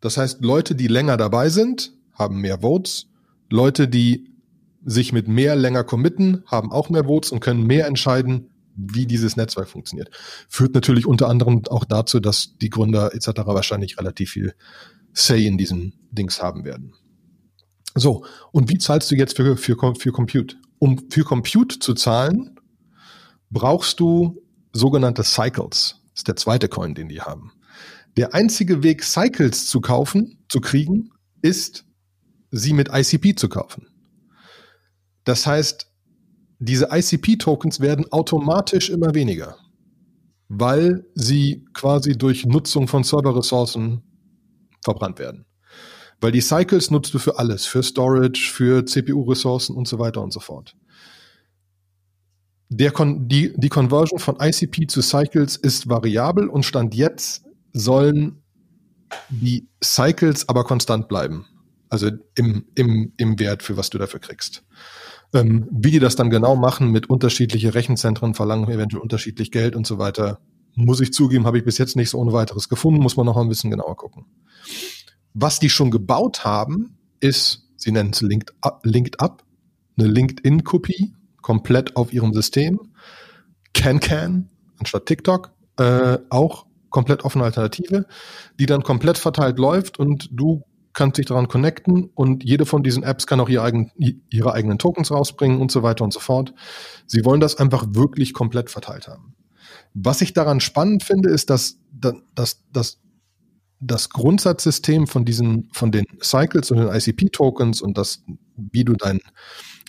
Das 0.00 0.16
heißt, 0.16 0.42
Leute, 0.42 0.74
die 0.74 0.88
länger 0.88 1.16
dabei 1.16 1.50
sind, 1.50 1.92
haben 2.12 2.40
mehr 2.40 2.60
Votes. 2.60 3.06
Leute, 3.50 3.86
die 3.86 4.30
sich 4.84 5.12
mit 5.12 5.28
mehr 5.28 5.56
länger 5.56 5.84
committen, 5.84 6.42
haben 6.46 6.72
auch 6.72 6.88
mehr 6.88 7.04
Votes 7.04 7.32
und 7.32 7.40
können 7.40 7.66
mehr 7.66 7.86
entscheiden, 7.86 8.48
wie 8.74 9.06
dieses 9.06 9.36
Netzwerk 9.36 9.68
funktioniert. 9.68 10.10
Führt 10.48 10.74
natürlich 10.74 11.06
unter 11.06 11.28
anderem 11.28 11.62
auch 11.68 11.84
dazu, 11.84 12.18
dass 12.18 12.56
die 12.60 12.70
Gründer 12.70 13.14
etc. 13.14 13.28
wahrscheinlich 13.44 13.98
relativ 13.98 14.30
viel 14.30 14.54
Say 15.12 15.46
in 15.46 15.58
diesen 15.58 15.94
Dings 16.10 16.42
haben 16.42 16.64
werden. 16.64 16.94
So, 17.94 18.24
und 18.52 18.70
wie 18.70 18.78
zahlst 18.78 19.10
du 19.10 19.16
jetzt 19.16 19.36
für, 19.36 19.56
für, 19.56 19.94
für 19.94 20.12
Compute? 20.12 20.56
Um 20.78 21.10
für 21.10 21.24
Compute 21.24 21.78
zu 21.78 21.94
zahlen, 21.94 22.58
brauchst 23.50 24.00
du 24.00 24.42
sogenannte 24.72 25.24
Cycles. 25.24 26.00
Das 26.10 26.20
ist 26.20 26.28
der 26.28 26.36
zweite 26.36 26.68
Coin, 26.68 26.94
den 26.94 27.08
die 27.08 27.20
haben. 27.20 27.52
Der 28.16 28.34
einzige 28.34 28.82
Weg, 28.82 29.04
Cycles 29.04 29.66
zu 29.66 29.80
kaufen, 29.80 30.44
zu 30.48 30.60
kriegen, 30.60 31.10
ist, 31.42 31.84
sie 32.50 32.72
mit 32.72 32.88
ICP 32.92 33.36
zu 33.36 33.48
kaufen. 33.48 33.86
Das 35.24 35.46
heißt, 35.46 35.86
diese 36.58 36.88
ICP-Tokens 36.90 37.80
werden 37.80 38.10
automatisch 38.12 38.90
immer 38.90 39.14
weniger, 39.14 39.56
weil 40.48 41.06
sie 41.14 41.64
quasi 41.72 42.18
durch 42.18 42.44
Nutzung 42.44 42.88
von 42.88 43.04
Serverressourcen 43.04 44.02
verbrannt 44.82 45.18
werden. 45.18 45.46
Weil 46.20 46.32
die 46.32 46.40
Cycles 46.40 46.90
nutzt 46.90 47.14
du 47.14 47.18
für 47.18 47.38
alles, 47.38 47.66
für 47.66 47.82
Storage, 47.82 48.50
für 48.52 48.84
CPU-Ressourcen 48.84 49.74
und 49.74 49.88
so 49.88 49.98
weiter 49.98 50.22
und 50.22 50.32
so 50.32 50.40
fort. 50.40 50.76
Der 52.68 52.92
Con 52.92 53.26
die, 53.26 53.52
die 53.56 53.68
Conversion 53.68 54.18
von 54.18 54.36
ICP 54.40 54.86
zu 54.86 55.02
Cycles 55.02 55.56
ist 55.56 55.88
variabel 55.88 56.48
und 56.48 56.64
Stand 56.64 56.94
jetzt 56.94 57.44
sollen 57.72 58.42
die 59.28 59.68
Cycles 59.82 60.48
aber 60.48 60.64
konstant 60.64 61.08
bleiben. 61.08 61.46
Also 61.88 62.10
im, 62.36 62.66
im, 62.76 63.12
im 63.16 63.38
Wert, 63.40 63.64
für 63.64 63.76
was 63.76 63.90
du 63.90 63.98
dafür 63.98 64.20
kriegst. 64.20 64.62
Ähm, 65.32 65.68
wie 65.72 65.90
die 65.90 65.98
das 65.98 66.14
dann 66.14 66.30
genau 66.30 66.54
machen 66.54 66.90
mit 66.90 67.10
unterschiedlichen 67.10 67.70
Rechenzentren, 67.70 68.34
verlangen 68.34 68.68
eventuell 68.68 69.02
unterschiedlich 69.02 69.50
Geld 69.50 69.74
und 69.74 69.86
so 69.86 69.98
weiter, 69.98 70.40
muss 70.74 71.00
ich 71.00 71.12
zugeben, 71.12 71.46
habe 71.46 71.58
ich 71.58 71.64
bis 71.64 71.78
jetzt 71.78 71.96
nicht 71.96 72.10
so 72.10 72.18
ohne 72.18 72.32
weiteres 72.32 72.68
gefunden, 72.68 73.02
muss 73.02 73.16
man 73.16 73.26
noch 73.26 73.36
ein 73.36 73.48
bisschen 73.48 73.70
genauer 73.70 73.96
gucken. 73.96 74.26
Was 75.34 75.60
die 75.60 75.70
schon 75.70 75.90
gebaut 75.90 76.44
haben, 76.44 76.98
ist, 77.20 77.68
sie 77.76 77.92
nennen 77.92 78.10
es 78.10 78.20
Linked 78.20 79.20
Up, 79.20 79.44
eine 79.98 80.08
LinkedIn-Kopie, 80.08 81.14
komplett 81.40 81.96
auf 81.96 82.12
ihrem 82.12 82.32
System. 82.32 82.80
CanCan, 83.74 84.48
anstatt 84.78 85.06
TikTok, 85.06 85.52
äh, 85.78 86.18
auch 86.28 86.66
komplett 86.90 87.24
offene 87.24 87.44
Alternative, 87.44 88.06
die 88.58 88.66
dann 88.66 88.82
komplett 88.82 89.18
verteilt 89.18 89.58
läuft 89.58 89.98
und 89.98 90.28
du 90.32 90.64
kannst 90.92 91.18
dich 91.18 91.26
daran 91.26 91.46
connecten 91.46 92.10
und 92.14 92.42
jede 92.42 92.66
von 92.66 92.82
diesen 92.82 93.04
Apps 93.04 93.26
kann 93.26 93.40
auch 93.40 93.48
ihre, 93.48 93.62
eigen, 93.62 93.92
ihre 94.28 94.52
eigenen 94.52 94.78
Tokens 94.78 95.12
rausbringen 95.12 95.60
und 95.60 95.70
so 95.70 95.84
weiter 95.84 96.02
und 96.02 96.12
so 96.12 96.18
fort. 96.18 96.52
Sie 97.06 97.24
wollen 97.24 97.40
das 97.40 97.56
einfach 97.56 97.86
wirklich 97.90 98.34
komplett 98.34 98.70
verteilt 98.70 99.06
haben. 99.06 99.34
Was 99.94 100.20
ich 100.20 100.32
daran 100.32 100.60
spannend 100.60 101.04
finde, 101.04 101.30
ist, 101.30 101.48
dass, 101.48 101.78
dass, 102.34 102.62
dass 102.72 103.00
das 103.80 104.10
Grundsatzsystem 104.10 105.06
von 105.06 105.24
diesen, 105.24 105.68
von 105.72 105.90
den 105.90 106.04
Cycles 106.22 106.70
und 106.70 106.78
den 106.78 106.88
ICP-Tokens 106.88 107.80
und 107.80 107.96
das, 107.96 108.22
wie 108.56 108.84
du 108.84 108.94
dein, 108.94 109.20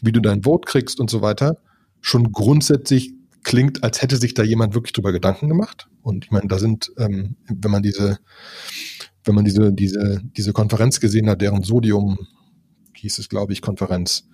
wie 0.01 0.13
du 0.13 0.21
dein 0.21 0.43
Vote 0.43 0.65
kriegst 0.65 0.99
und 0.99 1.09
so 1.09 1.21
weiter, 1.21 1.57
schon 1.99 2.31
grundsätzlich 2.31 3.13
klingt, 3.43 3.83
als 3.83 4.01
hätte 4.01 4.17
sich 4.17 4.33
da 4.33 4.43
jemand 4.43 4.73
wirklich 4.73 4.93
drüber 4.93 5.11
Gedanken 5.11 5.49
gemacht. 5.49 5.87
Und 6.01 6.25
ich 6.25 6.31
meine, 6.31 6.47
da 6.47 6.57
sind, 6.57 6.91
ähm, 6.97 7.35
wenn 7.47 7.71
man 7.71 7.83
diese, 7.83 8.19
wenn 9.25 9.35
man 9.35 9.45
diese, 9.45 9.73
diese, 9.73 10.21
diese 10.23 10.53
Konferenz 10.53 10.99
gesehen 10.99 11.29
hat, 11.29 11.41
deren 11.41 11.63
Sodium, 11.63 12.17
hieß 12.95 13.19
es, 13.19 13.29
glaube 13.29 13.53
ich, 13.53 13.61
Konferenz, 13.61 14.27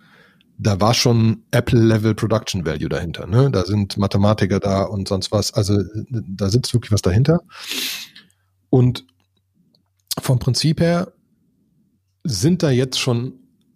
da 0.60 0.80
war 0.82 0.94
schon 0.94 1.44
Apple-Level 1.52 2.16
Production 2.16 2.66
Value 2.66 2.90
dahinter. 2.90 3.28
Ne? 3.28 3.50
Da 3.52 3.64
sind 3.64 3.98
Mathematiker 3.98 4.60
da 4.60 4.84
und 4.84 5.08
sonst 5.08 5.32
was. 5.32 5.54
Also 5.54 5.80
da 6.10 6.50
sitzt 6.50 6.74
wirklich 6.74 6.92
was 6.92 7.02
dahinter. 7.02 7.42
Und 8.70 9.06
vom 10.20 10.40
Prinzip 10.40 10.80
her 10.80 11.14
sind 12.24 12.64
da 12.64 12.70
jetzt 12.70 13.00
schon 13.00 13.34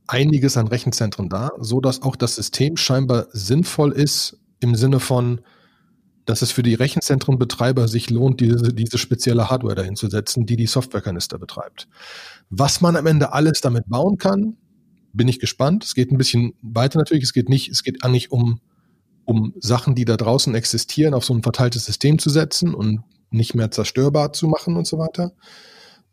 einiges 0.08 0.58
an 0.58 0.68
Rechenzentren 0.68 1.30
da, 1.30 1.52
so 1.60 1.80
dass 1.80 2.02
auch 2.02 2.16
das 2.16 2.36
System 2.36 2.76
scheinbar 2.78 3.28
sinnvoll 3.32 3.92
ist 3.94 4.38
im 4.60 4.76
Sinne 4.76 5.00
von, 5.00 5.42
dass 6.26 6.42
es 6.42 6.52
für 6.52 6.64
die 6.64 6.74
Rechenzentrenbetreiber 6.74 7.88
sich 7.88 8.10
lohnt, 8.10 8.42
diese, 8.42 8.74
diese 8.74 8.98
spezielle 8.98 9.50
Hardware 9.50 9.76
dahin 9.76 9.96
zu 9.96 10.10
setzen, 10.10 10.46
die 10.46 10.56
die 10.56 10.68
Softwarekanister 10.68 11.39
betreibt. 11.39 11.88
Was 12.50 12.82
man 12.82 12.96
am 12.96 13.08
Ende 13.08 13.34
alles 13.34 13.62
damit 13.62 13.86
bauen 13.88 14.18
kann, 14.18 14.58
bin 15.14 15.28
ich 15.28 15.39
gespannt. 15.39 15.84
Es 15.84 15.96
geht 15.96 16.12
ein 16.12 16.18
bisschen 16.18 16.54
weiter 16.62 17.00
natürlich. 17.00 17.24
Es 17.24 17.34
geht 17.34 17.50
nicht, 17.50 17.70
es 17.70 17.84
geht 17.84 18.04
eigentlich 18.04 18.32
um, 18.32 18.60
um 19.26 19.54
Sachen, 19.60 19.96
die 19.96 20.06
da 20.06 20.18
draußen 20.18 20.54
existieren, 20.56 21.14
auf 21.14 21.26
so 21.26 21.34
ein 21.34 21.44
verteiltes 21.44 21.86
System 21.86 22.20
zu 22.20 22.30
setzen 22.30 22.74
und 22.74 23.04
nicht 23.30 23.56
mehr 23.56 23.72
zerstörbar 23.72 24.34
zu 24.34 24.48
machen 24.48 24.78
und 24.78 24.86
so 24.86 24.98
weiter. 24.98 25.32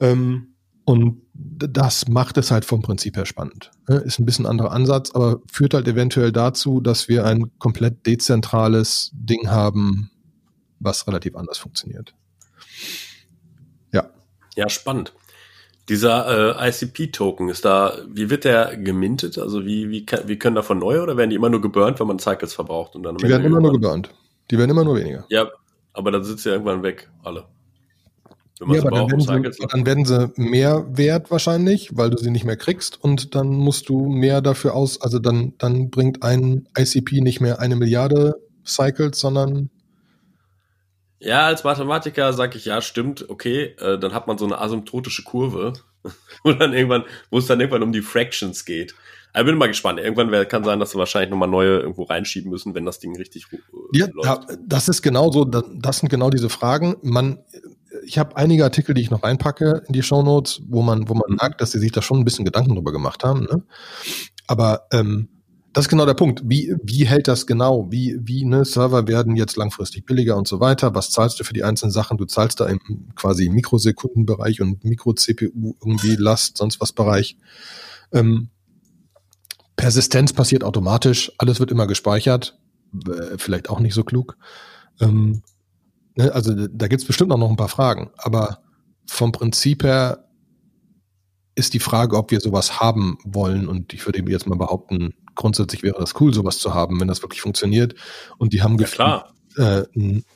Ähm, 0.01 0.55
und 0.85 1.21
das 1.35 2.09
macht 2.09 2.39
es 2.39 2.51
halt 2.51 2.65
vom 2.65 2.81
Prinzip 2.81 3.17
her 3.17 3.27
spannend. 3.27 3.71
Ist 3.87 4.19
ein 4.19 4.25
bisschen 4.25 4.47
anderer 4.47 4.73
Ansatz, 4.73 5.11
aber 5.15 5.41
führt 5.51 5.75
halt 5.75 5.87
eventuell 5.87 6.33
dazu, 6.33 6.81
dass 6.81 7.09
wir 7.09 7.27
ein 7.27 7.51
komplett 7.59 8.07
dezentrales 8.07 9.11
Ding 9.13 9.51
haben, 9.51 10.11
was 10.81 11.07
relativ 11.07 11.37
anders 11.37 11.59
funktioniert. 11.59 12.15
Ja. 13.93 14.11
Ja, 14.57 14.69
spannend. 14.69 15.13
Dieser 15.89 16.59
äh, 16.59 16.69
ICP-Token 16.69 17.49
ist 17.49 17.65
da, 17.65 17.99
wie 18.09 18.31
wird 18.31 18.45
der 18.45 18.77
gemintet? 18.77 19.39
Also 19.39 19.65
wie, 19.65 19.91
wie, 19.91 20.05
kann, 20.07 20.27
wie 20.27 20.39
können 20.39 20.57
davon 20.57 20.79
neue 20.79 21.03
oder 21.03 21.17
werden 21.17 21.31
die 21.31 21.37
immer 21.37 21.51
nur 21.51 21.61
geburnt, 21.61 22.01
wenn 22.01 22.07
man 22.07 22.19
Cycles 22.19 22.55
verbraucht? 22.55 22.95
Und 22.95 23.03
dann 23.03 23.17
die 23.17 23.29
werden 23.29 23.45
immer 23.45 23.61
nur 23.61 23.73
geburnt. 23.73 24.11
Die 24.51 24.59
werden 24.59 24.71
immer 24.71 24.85
nur 24.85 24.97
weniger. 24.97 25.25
Ja, 25.29 25.49
aber 25.93 26.11
dann 26.11 26.25
sind 26.25 26.41
sie 26.41 26.51
irgendwann 26.51 26.83
weg, 26.83 27.11
alle. 27.23 27.45
Ja, 28.61 28.81
aber 28.81 28.91
dann 28.91 29.11
werden, 29.11 29.53
sie, 29.53 29.67
dann 29.67 29.87
werden, 29.87 30.05
sie, 30.05 30.33
mehr 30.37 30.85
wert 30.91 31.31
wahrscheinlich, 31.31 31.91
weil 31.97 32.11
du 32.11 32.19
sie 32.19 32.31
nicht 32.31 32.45
mehr 32.45 32.57
kriegst 32.57 33.03
und 33.03 33.35
dann 33.35 33.49
musst 33.49 33.89
du 33.89 34.09
mehr 34.09 34.41
dafür 34.41 34.75
aus, 34.75 35.01
also 35.01 35.19
dann, 35.19 35.55
dann 35.59 35.91
bringt 35.91 36.23
ein 36.23 36.67
ICP 36.77 37.21
nicht 37.21 37.41
mehr 37.41 37.61
eine 37.61 37.77
Milliarde 37.77 38.35
Cycles, 38.65 39.21
sondern 39.21 39.71
ja, 41.21 41.47
als 41.47 41.65
Mathematiker 41.65 42.33
sage 42.33 42.59
ich, 42.59 42.65
ja, 42.65 42.81
stimmt, 42.81 43.29
okay, 43.29 43.75
äh, 43.81 43.99
dann 43.99 44.15
hat 44.15 44.29
man 44.29 44.39
so 44.39 44.45
eine 44.45 44.61
asymptotische 44.61 45.25
Kurve, 45.25 45.73
wo 46.45 46.53
dann 46.53 46.73
irgendwann, 46.73 47.05
wo 47.31 47.39
es 47.39 47.47
dann 47.47 47.61
irgendwann 47.61 47.83
um 47.83 47.93
die 47.93 48.03
Fractions 48.03 48.65
geht. 48.65 48.95
Ich 49.37 49.45
bin 49.45 49.59
mal 49.59 49.69
gespannt. 49.69 50.01
Irgendwann 50.01 50.31
wär, 50.31 50.47
kann 50.47 50.65
sein, 50.65 50.81
dass 50.81 50.95
wir 50.95 50.99
wahrscheinlich 51.01 51.31
nochmal 51.31 51.49
neue 51.49 51.81
irgendwo 51.81 52.05
reinschieben 52.05 52.51
müssen, 52.51 52.75
wenn 52.75 52.87
das 52.87 52.99
Ding 52.99 53.17
richtig 53.17 53.47
äh, 53.53 53.59
ja, 53.93 54.07
läuft. 54.13 54.51
Ja, 54.51 54.57
das 54.67 54.89
ist 54.89 55.03
genau 55.03 55.31
so, 55.31 55.45
das 55.45 55.99
sind 55.99 56.09
genau 56.09 56.31
diese 56.31 56.49
Fragen. 56.49 56.97
Man, 57.03 57.39
ich 58.09 58.19
habe 58.19 58.37
einige 58.37 58.65
Artikel, 58.65 58.95
die 58.95 59.03
ich 59.03 59.11
noch 59.11 59.23
reinpacke 59.23 59.83
in 59.87 59.93
die 59.93 60.03
Show 60.03 60.23
Notes, 60.23 60.63
wo 60.67 60.83
man, 60.83 61.09
wo 61.09 61.15
man 61.15 61.31
mhm. 61.31 61.37
merkt, 61.41 61.61
dass 61.61 61.73
sie 61.73 61.79
sich 61.79 61.93
da 61.93 62.01
schon 62.01 62.19
ein 62.19 62.25
bisschen 62.25 62.45
Gedanken 62.45 62.75
drüber 62.75 62.91
gemacht 62.91 63.23
haben. 63.23 63.45
Ne? 63.45 63.63
Aber 64.47 64.87
ähm, 64.93 65.29
das 65.75 65.85
ist 65.85 65.89
genau 65.91 66.07
der 66.07 66.15
Punkt. 66.15 66.41
Wie, 66.45 66.75
wie 66.83 67.07
hält 67.07 67.29
das 67.29 67.47
genau? 67.47 67.87
Wie, 67.91 68.19
wie, 68.23 68.47
ne, 68.47 68.65
Server 68.65 69.07
werden 69.07 69.37
jetzt 69.37 69.57
langfristig 69.57 70.07
billiger 70.07 70.37
und 70.37 70.49
so 70.49 70.59
weiter. 70.59 70.95
Was 70.95 71.11
zahlst 71.11 71.39
du 71.39 71.45
für 71.45 71.53
die 71.53 71.65
einzelnen 71.65 71.93
Sachen? 71.93 72.17
Du 72.17 72.25
zahlst 72.25 72.59
da 72.61 72.67
im 72.67 72.81
quasi 73.15 73.51
Mikrosekundenbereich 73.51 74.63
und 74.63 74.83
Mikro-CPU 74.85 75.75
irgendwie 75.85 76.17
Last, 76.17 76.57
sonst 76.57 76.81
was 76.81 76.93
Bereich. 76.93 77.37
Ähm, 78.13 78.49
Persistenz 79.77 80.33
passiert 80.33 80.65
automatisch. 80.65 81.31
Alles 81.37 81.61
wird 81.61 81.71
immer 81.71 81.87
gespeichert. 81.87 82.59
Äh, 83.07 83.37
vielleicht 83.37 83.69
auch 83.69 83.81
nicht 83.81 83.95
so 83.95 84.03
klug. 84.03 84.39
Ähm, 84.99 85.43
also 86.19 86.67
da 86.69 86.89
gibt's 86.89 87.05
bestimmt 87.05 87.33
auch 87.33 87.39
noch 87.39 87.51
ein 87.51 87.57
paar 87.57 87.69
Fragen, 87.69 88.11
aber 88.17 88.63
vom 89.07 89.33
Prinzip 89.33 89.85
her 89.85 90.25
ist 91.55 91.75
die 91.75 91.81
Frage, 91.81 92.17
ob 92.17 92.31
wir 92.31 92.41
sowas 92.41 92.81
haben 92.81 93.19
wollen. 93.25 93.67
Und 93.67 93.93
ich 93.93 94.07
würde 94.07 94.23
jetzt 94.31 94.47
mal 94.47 94.57
behaupten, 94.57 95.15
grundsätzlich 95.35 95.83
wäre 95.83 95.99
das 95.99 96.15
cool, 96.21 96.33
sowas 96.33 96.59
zu 96.59 96.73
haben, 96.73 97.01
wenn 97.01 97.09
das 97.09 97.23
wirklich 97.23 97.41
funktioniert. 97.41 97.95
Und 98.39 98.53
die 98.53 98.63
haben 98.63 98.79
ja, 98.79 98.87
klar. 98.87 99.35
Äh, 99.57 99.83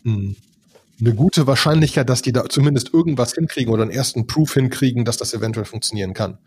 eine 0.05 1.14
gute 1.14 1.47
Wahrscheinlichkeit, 1.47 2.09
dass 2.09 2.22
die 2.22 2.33
da 2.33 2.49
zumindest 2.49 2.93
irgendwas 2.93 3.35
hinkriegen 3.35 3.72
oder 3.72 3.83
einen 3.83 3.91
ersten 3.91 4.26
Proof 4.26 4.55
hinkriegen, 4.55 5.05
dass 5.05 5.16
das 5.16 5.33
eventuell 5.33 5.64
funktionieren 5.64 6.12
kann. 6.12 6.39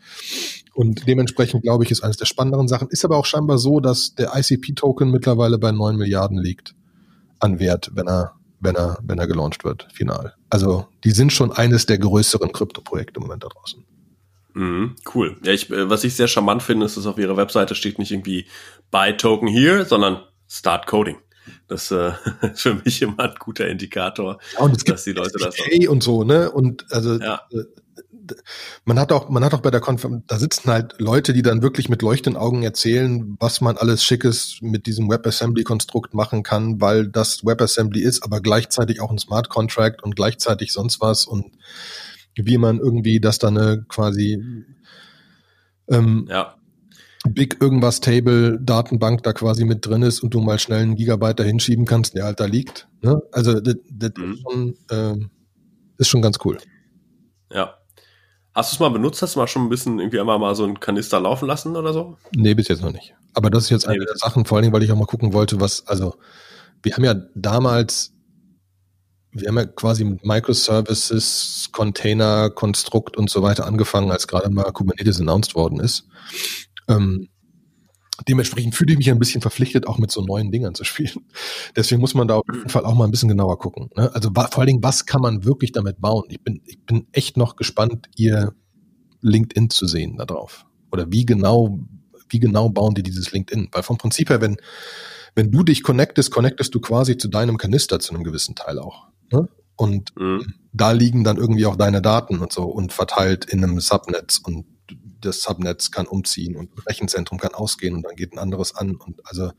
Und 0.74 1.08
dementsprechend 1.08 1.64
glaube 1.64 1.84
ich, 1.84 1.92
ist 1.92 2.04
eines 2.04 2.18
der 2.18 2.26
spannenderen 2.26 2.68
Sachen. 2.68 2.90
Ist 2.90 3.06
aber 3.06 3.18
auch 3.18 3.26
scheinbar 3.26 3.58
so, 3.58 3.80
dass 3.80 4.16
der 4.16 4.32
ICP-Token 4.36 5.10
mittlerweile 5.10 5.58
bei 5.58 5.72
neun 5.72 5.98
Milliarden 5.98 6.38
liegt 6.38 6.76
an 7.40 7.60
Wert, 7.60 7.92
wenn 7.94 8.08
er 8.08 8.34
wenn 8.66 8.76
er, 8.76 8.98
wenn 9.04 9.18
er 9.18 9.28
gelauncht 9.28 9.64
wird, 9.64 9.88
final. 9.94 10.34
Also 10.50 10.88
die 11.04 11.12
sind 11.12 11.32
schon 11.32 11.52
eines 11.52 11.86
der 11.86 11.98
größeren 11.98 12.52
Krypto-Projekte 12.52 13.20
im 13.20 13.24
Moment 13.24 13.44
da 13.44 13.48
draußen. 13.48 13.86
Mhm, 14.54 14.96
cool. 15.14 15.38
Ja, 15.44 15.54
ich, 15.54 15.70
äh, 15.70 15.90
was 15.90 16.04
ich 16.04 16.16
sehr 16.16 16.28
charmant 16.28 16.64
finde, 16.64 16.86
ist, 16.86 16.98
dass 16.98 17.06
auf 17.06 17.18
ihrer 17.18 17.38
Webseite 17.38 17.76
steht 17.76 18.00
nicht 18.00 18.12
irgendwie 18.12 18.46
Buy 18.92 19.16
Token 19.16 19.48
here, 19.48 19.86
sondern 19.86 20.24
Start 20.48 20.88
Coding. 20.88 21.18
Das 21.68 21.92
äh, 21.92 22.14
ist 22.42 22.62
für 22.62 22.76
mich 22.76 23.02
immer 23.02 23.20
ein 23.20 23.36
guter 23.40 23.68
Indikator, 23.68 24.40
ja, 24.54 24.60
und 24.60 24.76
es 24.76 24.84
dass 24.84 25.04
gibt 25.04 25.18
die 25.18 25.22
Leute 25.22 25.38
das 25.38 25.56
auch. 25.60 25.90
und 25.90 26.04
so, 26.04 26.24
ne? 26.24 26.52
Und 26.52 26.86
also 26.92 27.20
ja. 27.20 27.42
Man 28.86 29.00
hat 29.00 29.12
auch, 29.12 29.30
man 29.30 29.44
hat 29.44 29.54
auch 29.54 29.62
bei 29.62 29.72
der 29.72 29.82
Konferenz, 29.82 30.24
da 30.28 30.38
sitzen 30.38 30.70
halt 30.70 30.96
Leute, 31.00 31.34
die 31.34 31.42
dann 31.42 31.62
wirklich 31.62 31.90
mit 31.90 32.02
leuchtenden 32.02 32.42
Augen 32.42 32.64
erzählen, 32.64 33.36
was 33.40 33.62
man 33.62 33.78
alles 33.78 34.04
Schickes 34.04 34.60
mit 34.62 34.86
diesem 34.86 35.10
WebAssembly-Konstrukt 35.10 36.14
machen 36.14 36.44
kann, 36.44 36.82
weil 36.82 37.08
das 37.08 37.46
WebAssembly 37.46 38.02
ist, 38.02 38.24
aber 38.24 38.42
gleichzeitig 38.42 39.02
auch 39.02 39.12
ein 39.12 39.18
Smart 39.18 39.50
Contract 39.50 40.04
und 40.04 40.16
gleichzeitig 40.16 40.72
sonst 40.72 41.02
was 41.02 41.26
und 41.26 41.52
wie 42.36 42.58
man 42.58 42.80
irgendwie 42.80 43.20
das 43.20 43.40
dann 43.40 43.58
eine 43.58 43.86
quasi 43.88 44.44
ähm, 45.90 46.28
ja. 46.30 46.56
Big 47.30 47.62
irgendwas 47.62 48.02
Table 48.02 48.60
Datenbank 48.62 49.24
da 49.24 49.34
quasi 49.34 49.66
mit 49.66 49.86
drin 49.86 50.04
ist 50.04 50.22
und 50.22 50.34
du 50.34 50.42
mal 50.42 50.60
schnell 50.60 50.82
einen 50.82 50.96
Gigabyte 50.96 51.40
da 51.40 51.44
hinschieben 51.44 51.86
kannst, 51.86 52.16
der 52.16 52.26
halt 52.26 52.40
da 52.40 52.46
liegt. 52.46 52.88
Ne? 53.02 53.22
Also 53.32 53.60
das, 53.60 53.76
das 53.90 54.12
mhm. 54.18 54.34
ist, 54.34 54.42
schon, 54.42 54.76
äh, 54.90 55.26
ist 55.98 56.08
schon 56.08 56.22
ganz 56.22 56.38
cool. 56.44 56.58
Ja, 57.52 57.78
Hast 58.56 58.72
du 58.72 58.76
es 58.76 58.80
mal 58.80 58.90
benutzt? 58.90 59.22
Hast 59.22 59.36
du 59.36 59.40
mal 59.40 59.48
schon 59.48 59.64
ein 59.64 59.70
bisschen 59.70 60.00
irgendwie 60.00 60.20
einmal 60.20 60.40
mal 60.40 60.56
so 60.56 60.64
einen 60.64 60.80
Kanister 60.80 61.20
laufen 61.20 61.46
lassen 61.46 61.76
oder 61.76 61.92
so? 61.92 62.18
Nee, 62.34 62.54
bis 62.54 62.70
jetzt 62.70 62.82
noch 62.82 62.94
nicht. 62.94 63.14
Aber 63.34 63.50
das 63.50 63.66
ist 63.66 63.70
jetzt 63.70 63.86
eine 63.86 64.00
nee, 64.00 64.06
der 64.06 64.16
Sachen, 64.16 64.46
vor 64.46 64.56
allen 64.56 64.64
Dingen, 64.64 64.74
weil 64.74 64.82
ich 64.82 64.92
auch 64.94 64.98
mal 64.98 65.06
gucken 65.06 65.34
wollte, 65.34 65.60
was, 65.60 65.86
also, 65.88 66.16
wir 66.82 66.94
haben 66.96 67.04
ja 67.04 67.16
damals, 67.36 68.14
wir 69.32 69.50
haben 69.50 69.58
ja 69.58 69.66
quasi 69.66 70.06
mit 70.06 70.26
Microservices, 70.26 71.68
Container, 71.74 72.50
Konstrukt 72.50 73.18
und 73.18 73.30
so 73.30 73.44
weiter 73.44 73.66
angefangen, 73.66 74.10
als 74.10 74.26
gerade 74.26 74.50
mal 74.50 74.72
Kubernetes 74.72 75.20
announced 75.20 75.54
worden 75.56 75.82
ist. 75.82 76.08
Ähm, 76.88 77.28
dementsprechend 78.28 78.76
fühle 78.76 78.94
ich 78.94 78.98
mich 78.98 79.10
ein 79.10 79.20
bisschen 79.20 79.42
verpflichtet, 79.42 79.88
auch 79.88 79.98
mit 79.98 80.12
so 80.12 80.22
neuen 80.22 80.52
Dingern 80.52 80.76
zu 80.76 80.84
spielen. 80.84 81.26
Deswegen 81.76 82.02
muss 82.02 82.14
man 82.14 82.28
da 82.28 82.36
auf 82.36 82.46
jeden 82.52 82.70
Fall 82.70 82.86
auch 82.86 82.96
mal 82.96 83.06
ein 83.06 83.12
bisschen 83.12 83.30
genauer 83.30 83.60
gucken. 83.60 83.90
Ne? 83.96 84.14
Also 84.14 84.32
vor 84.34 84.58
allen 84.58 84.68
Dingen, 84.68 84.84
was 84.84 85.06
kann 85.06 85.22
man 85.22 85.44
wirklich 85.44 85.72
damit 85.72 86.00
bauen? 86.00 86.24
Ich 86.30 86.42
bin, 86.42 86.62
ich 86.66 86.80
bin 86.86 87.08
echt 87.12 87.38
noch 87.38 87.56
gespannt, 87.56 88.08
ihr 88.16 88.54
LinkedIn 89.22 89.70
zu 89.70 89.88
sehen 89.88 90.18
da 90.18 90.26
drauf. 90.26 90.66
Oder 90.92 91.12
wie 91.12 91.26
genau, 91.26 91.80
wie 92.30 92.40
genau 92.40 92.70
bauen 92.70 92.96
die 92.96 93.04
dieses 93.04 93.32
LinkedIn? 93.32 93.70
Weil 93.72 93.84
vom 93.84 93.98
Prinzip 93.98 94.30
her, 94.30 94.40
wenn, 94.42 94.58
wenn 95.34 95.52
du 95.52 95.64
dich 95.64 95.84
connectest, 95.84 96.32
connectest 96.32 96.74
du 96.74 96.80
quasi 96.80 97.18
zu 97.18 97.28
deinem 97.28 97.58
Kanister 97.58 98.00
zu 98.00 98.14
einem 98.14 98.24
gewissen 98.24 98.56
Teil 98.56 98.80
auch. 98.80 99.08
Ne? 99.32 99.50
Und 99.76 100.16
mhm. 100.18 100.54
da 100.72 100.92
liegen 100.92 101.24
dann 101.24 101.38
irgendwie 101.38 101.66
auch 101.66 101.76
deine 101.76 102.02
Daten 102.02 102.40
und 102.40 102.54
so 102.54 102.64
und 102.64 102.94
verteilt 102.94 103.46
in 103.46 103.64
einem 103.64 103.80
Subnetz 103.80 104.38
und 104.38 104.66
das 105.26 105.42
Subnetz 105.42 105.92
kann 105.92 106.08
umziehen 106.08 106.56
und 106.56 106.76
ein 106.76 106.82
Rechenzentrum 106.88 107.40
kann 107.40 107.54
ausgehen 107.54 107.96
und 107.96 108.04
dann 108.04 108.16
geht 108.16 108.34
ein 108.34 108.40
anderes 108.40 108.76
an. 108.76 108.96
Und 108.96 109.20
also 109.26 109.52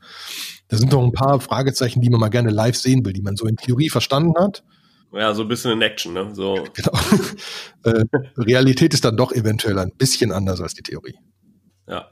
da 0.67 0.77
sind 0.77 0.91
doch 0.91 1.03
ein 1.03 1.11
paar 1.11 1.39
Fragezeichen, 1.39 2.01
die 2.01 2.09
man 2.09 2.19
mal 2.19 2.29
gerne 2.29 2.49
live 2.49 2.75
sehen 2.75 3.05
will, 3.05 3.13
die 3.13 3.21
man 3.21 3.35
so 3.35 3.45
in 3.45 3.57
Theorie 3.57 3.89
verstanden 3.89 4.33
hat. 4.39 4.63
Ja, 5.13 5.33
so 5.33 5.43
ein 5.43 5.47
bisschen 5.47 5.71
in 5.71 5.81
Action, 5.81 6.13
ne? 6.13 6.33
So. 6.33 6.65
Genau. 6.73 6.91
äh, 7.83 8.03
Realität 8.37 8.93
ist 8.93 9.05
dann 9.05 9.17
doch 9.17 9.31
eventuell 9.31 9.79
ein 9.79 9.91
bisschen 9.97 10.31
anders 10.31 10.61
als 10.61 10.73
die 10.73 10.83
Theorie. 10.83 11.17
Ja. 11.87 12.11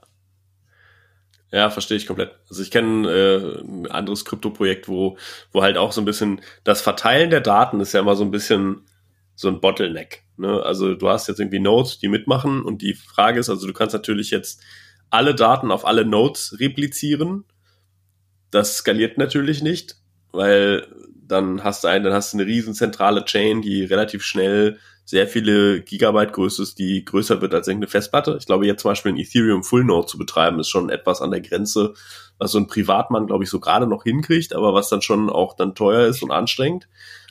Ja, 1.51 1.69
verstehe 1.69 1.97
ich 1.97 2.07
komplett. 2.07 2.35
Also 2.49 2.61
ich 2.61 2.71
kenne 2.71 3.09
äh, 3.09 3.61
ein 3.61 3.87
anderes 3.87 4.25
Krypto-Projekt, 4.25 4.87
wo, 4.87 5.17
wo 5.51 5.61
halt 5.61 5.77
auch 5.77 5.91
so 5.91 6.01
ein 6.01 6.05
bisschen 6.05 6.41
das 6.63 6.81
Verteilen 6.81 7.29
der 7.29 7.41
Daten 7.41 7.79
ist 7.79 7.93
ja 7.93 8.01
immer 8.01 8.15
so 8.15 8.23
ein 8.23 8.31
bisschen 8.31 8.85
so 9.35 9.47
ein 9.47 9.61
Bottleneck. 9.61 10.24
Ne? 10.37 10.61
Also 10.63 10.95
du 10.95 11.09
hast 11.09 11.27
jetzt 11.27 11.39
irgendwie 11.39 11.59
Nodes, 11.59 11.99
die 11.99 12.07
mitmachen 12.07 12.63
und 12.63 12.81
die 12.81 12.93
Frage 12.93 13.39
ist, 13.39 13.49
also 13.49 13.67
du 13.67 13.73
kannst 13.73 13.93
natürlich 13.93 14.31
jetzt 14.31 14.61
alle 15.09 15.35
Daten 15.35 15.71
auf 15.71 15.85
alle 15.85 16.05
Nodes 16.05 16.57
replizieren. 16.59 17.45
Das 18.51 18.77
skaliert 18.77 19.17
natürlich 19.17 19.61
nicht. 19.61 19.97
weil 20.35 20.87
dann 21.27 21.63
hast 21.63 21.83
du 21.83 21.87
einen, 21.87 22.03
dann 22.03 22.13
hast 22.13 22.33
du 22.33 22.37
eine 22.37 22.45
riesen 22.45 22.73
zentrale 22.75 23.25
Chain, 23.25 23.61
die 23.61 23.83
relativ 23.83 24.23
schnell 24.23 24.77
sehr 25.05 25.27
viele 25.27 25.81
Gigabyte 25.81 26.33
Größe 26.33 26.63
ist, 26.63 26.79
die 26.79 27.05
größer 27.05 27.41
wird 27.41 27.53
als 27.53 27.67
irgendeine 27.67 27.89
Festplatte. 27.89 28.37
Ich 28.39 28.45
glaube, 28.45 28.65
jetzt 28.65 28.81
zum 28.81 28.91
Beispiel 28.91 29.11
ein 29.13 29.17
Ethereum 29.17 29.63
Full 29.63 29.83
Node 29.83 30.07
zu 30.07 30.17
betreiben, 30.17 30.59
ist 30.59 30.69
schon 30.69 30.89
etwas 30.89 31.21
an 31.21 31.31
der 31.31 31.41
Grenze, 31.41 31.93
was 32.37 32.51
so 32.51 32.57
ein 32.57 32.67
Privatmann, 32.67 33.27
glaube 33.27 33.43
ich, 33.43 33.49
so 33.49 33.59
gerade 33.59 33.87
noch 33.87 34.03
hinkriegt, 34.03 34.53
aber 34.53 34.73
was 34.73 34.89
dann 34.89 35.01
schon 35.01 35.29
auch 35.29 35.55
dann 35.55 35.75
teuer 35.75 36.07
ist 36.07 36.23
und 36.23 36.31
anstrengend, 36.31 36.87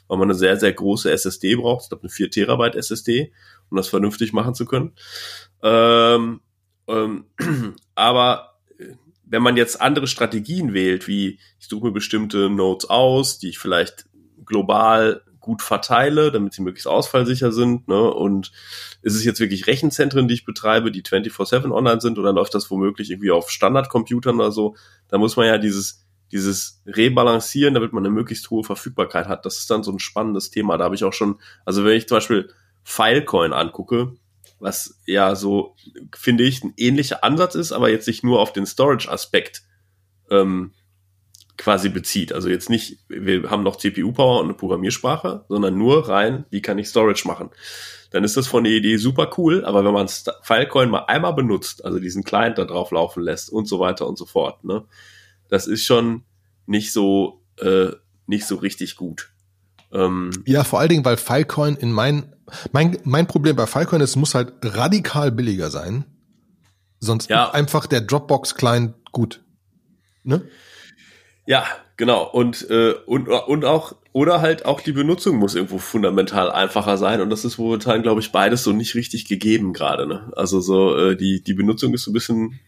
weil 0.09 0.18
man 0.18 0.28
eine 0.28 0.38
sehr, 0.38 0.57
sehr 0.59 0.72
große 0.72 1.11
SSD 1.11 1.57
braucht. 1.57 1.84
Ich 1.84 1.88
glaube, 1.88 2.02
eine 2.02 2.11
4 2.11 2.30
Terabyte 2.30 2.76
SSD, 2.76 3.32
um 3.70 3.76
das 3.76 3.88
vernünftig 3.88 4.32
machen 4.32 4.55
zu 4.55 4.66
können. 4.66 4.92
Ähm, 5.62 6.40
ähm, 6.86 7.24
aber 7.94 8.55
wenn 9.24 9.42
man 9.42 9.57
jetzt 9.57 9.80
andere 9.80 10.07
Strategien 10.07 10.74
wählt, 10.74 11.09
wie 11.09 11.38
ich 11.59 11.68
suche 11.68 11.86
mir 11.86 11.92
bestimmte 11.92 12.50
Nodes 12.50 12.88
aus, 12.88 13.38
die 13.38 13.48
ich 13.48 13.59
vielleicht 13.59 14.07
global 14.44 15.22
gut 15.40 15.61
verteile, 15.61 16.32
damit 16.32 16.55
sie 16.55 16.62
möglichst 16.62 16.88
ausfallsicher 16.88 17.52
sind. 17.52 17.86
Ne? 17.86 18.00
Und 18.00 18.50
ist 19.02 19.14
es 19.14 19.24
jetzt 19.24 19.40
wirklich 19.40 19.66
Rechenzentren, 19.66 20.26
die 20.26 20.34
ich 20.34 20.46
betreibe, 20.46 20.90
die 20.90 21.02
24-7 21.02 21.70
online 21.70 22.00
sind 22.00 22.18
oder 22.18 22.32
läuft 22.32 22.55
das 22.55 22.70
womöglich 22.70 23.11
irgendwie 23.11 23.30
auf 23.30 23.50
Standardcomputern 23.50 24.36
oder 24.36 24.52
so? 24.52 24.74
Da 25.09 25.18
muss 25.18 25.36
man 25.36 25.46
ja 25.46 25.59
dieses, 25.59 26.03
dieses 26.35 26.82
Rebalancieren, 26.85 27.74
damit 27.74 27.93
man 27.93 28.05
eine 28.05 28.12
möglichst 28.12 28.51
hohe 28.51 28.64
Verfügbarkeit 28.64 29.28
hat. 29.28 29.47
Das 29.47 29.59
ist 29.59 29.70
dann 29.70 29.85
so 29.85 29.93
ein 29.93 30.01
spannendes 30.01 30.51
Thema. 30.51 30.76
Da 30.76 30.85
habe 30.85 30.97
ich 30.97 31.05
auch 31.05 31.12
schon, 31.12 31.41
also 31.64 31.85
wenn 31.85 31.97
ich 31.97 32.09
zum 32.09 32.16
Beispiel 32.16 32.51
Filecoin 32.82 33.53
angucke, 33.53 34.16
was 34.59 35.01
ja 35.07 35.37
so, 35.37 35.76
finde 36.14 36.43
ich, 36.43 36.64
ein 36.64 36.74
ähnlicher 36.76 37.22
Ansatz 37.22 37.55
ist, 37.55 37.70
aber 37.70 37.89
jetzt 37.89 38.09
nicht 38.09 38.24
nur 38.24 38.41
auf 38.41 38.53
den 38.53 38.66
Storage-Aspekt 38.66 39.62
ähm, 40.28 40.72
quasi 41.57 41.89
bezieht. 41.89 42.32
Also 42.32 42.49
jetzt 42.49 42.68
nicht, 42.68 42.99
wir 43.09 43.49
haben 43.49 43.62
noch 43.62 43.76
CPU-Power 43.76 44.41
und 44.41 44.47
eine 44.47 44.55
Programmiersprache, 44.55 45.45
sondern 45.49 45.78
nur 45.78 46.09
rein, 46.09 46.47
wie 46.51 46.62
kann 46.62 46.78
ich 46.78 46.89
Storage 46.89 47.28
machen. 47.28 47.51
Dann 48.11 48.24
ist 48.24 48.37
das 48.37 48.49
von 48.49 48.64
der 48.64 48.72
Idee 48.72 48.97
super 48.97 49.30
cool, 49.39 49.64
aber 49.64 49.85
wenn 49.85 49.93
man 49.93 50.09
Filecoin 50.43 50.91
mal 50.91 51.05
einmal 51.07 51.35
benutzt, 51.35 51.85
also 51.85 52.01
diesen 52.01 52.24
Client 52.24 52.59
da 52.59 52.64
drauf 52.64 52.91
laufen 52.91 53.22
lässt 53.22 53.51
und 53.51 53.66
so 53.66 53.78
weiter 53.78 54.09
und 54.09 54.18
so 54.18 54.26
fort, 54.26 54.64
ne, 54.64 54.85
das 55.49 55.66
ist 55.66 55.84
schon 55.84 56.24
nicht 56.66 56.92
so, 56.92 57.42
äh, 57.61 57.92
nicht 58.26 58.47
so 58.47 58.57
richtig 58.57 58.97
gut. 58.97 59.30
Ähm, 59.92 60.30
ja, 60.47 60.64
vor 60.64 60.80
allen 60.80 60.88
Dingen, 60.88 61.05
weil 61.05 61.16
Filecoin 61.16 61.76
in 61.76 61.92
mein, 61.92 62.34
mein, 62.72 62.99
mein 63.05 63.26
Problem 63.26 63.57
bei 63.57 63.66
Filecoin 63.66 64.01
ist, 64.01 64.11
es 64.11 64.16
muss 64.16 64.34
halt 64.34 64.53
radikal 64.62 65.30
billiger 65.30 65.70
sein. 65.70 66.05
Sonst 66.99 67.30
ja. 67.30 67.51
einfach 67.51 67.86
der 67.86 68.01
Dropbox-Client 68.01 68.95
gut. 69.12 69.45
Ne? 70.24 70.42
Ja, 71.47 71.66
genau. 71.97 72.24
Und, 72.24 72.68
äh, 72.70 72.95
und, 73.07 73.28
und 73.28 73.64
auch, 73.64 73.95
oder 74.12 74.40
halt 74.40 74.64
auch 74.64 74.80
die 74.80 74.92
Benutzung 74.92 75.36
muss 75.36 75.55
irgendwo 75.55 75.78
fundamental 75.78 76.51
einfacher 76.51 76.97
sein. 76.97 77.20
Und 77.20 77.30
das 77.30 77.45
ist 77.45 77.59
momentan, 77.59 78.03
glaube 78.03 78.20
ich, 78.20 78.32
beides 78.32 78.64
so 78.64 78.72
nicht 78.72 78.95
richtig 78.95 79.28
gegeben 79.28 79.72
gerade. 79.72 80.07
Ne? 80.07 80.32
Also 80.34 80.61
so, 80.61 80.97
äh, 80.97 81.16
die, 81.16 81.42
die 81.42 81.55
Benutzung 81.55 81.92
ist 81.95 82.05
so 82.05 82.11
ein 82.11 82.14
bisschen 82.14 82.59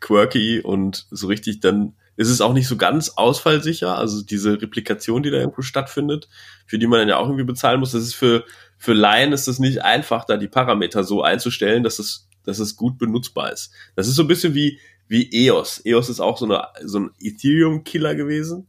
quirky 0.00 0.60
und 0.60 1.06
so 1.10 1.26
richtig 1.26 1.60
dann 1.60 1.94
ist 2.18 2.30
es 2.30 2.40
auch 2.40 2.52
nicht 2.52 2.66
so 2.66 2.76
ganz 2.76 3.10
ausfallsicher. 3.10 3.96
Also 3.96 4.22
diese 4.22 4.60
Replikation, 4.60 5.22
die 5.22 5.30
da 5.30 5.38
irgendwo 5.38 5.62
stattfindet, 5.62 6.28
für 6.66 6.76
die 6.76 6.88
man 6.88 6.98
dann 6.98 7.08
ja 7.08 7.16
auch 7.16 7.26
irgendwie 7.26 7.44
bezahlen 7.44 7.78
muss, 7.78 7.92
das 7.92 8.02
ist 8.02 8.16
für, 8.16 8.44
für 8.76 8.92
Laien 8.92 9.32
ist 9.32 9.46
es 9.46 9.60
nicht 9.60 9.82
einfach, 9.82 10.24
da 10.24 10.36
die 10.36 10.48
Parameter 10.48 11.04
so 11.04 11.22
einzustellen, 11.22 11.84
dass 11.84 12.00
es, 12.00 12.28
dass 12.44 12.58
es 12.58 12.74
gut 12.74 12.98
benutzbar 12.98 13.52
ist. 13.52 13.72
Das 13.94 14.08
ist 14.08 14.16
so 14.16 14.22
ein 14.22 14.28
bisschen 14.28 14.52
wie, 14.52 14.80
wie 15.06 15.30
EOS. 15.46 15.82
EOS 15.84 16.08
ist 16.08 16.18
auch 16.18 16.38
so, 16.38 16.46
eine, 16.46 16.66
so 16.82 16.98
ein 16.98 17.10
Ethereum-Killer 17.20 18.16
gewesen, 18.16 18.66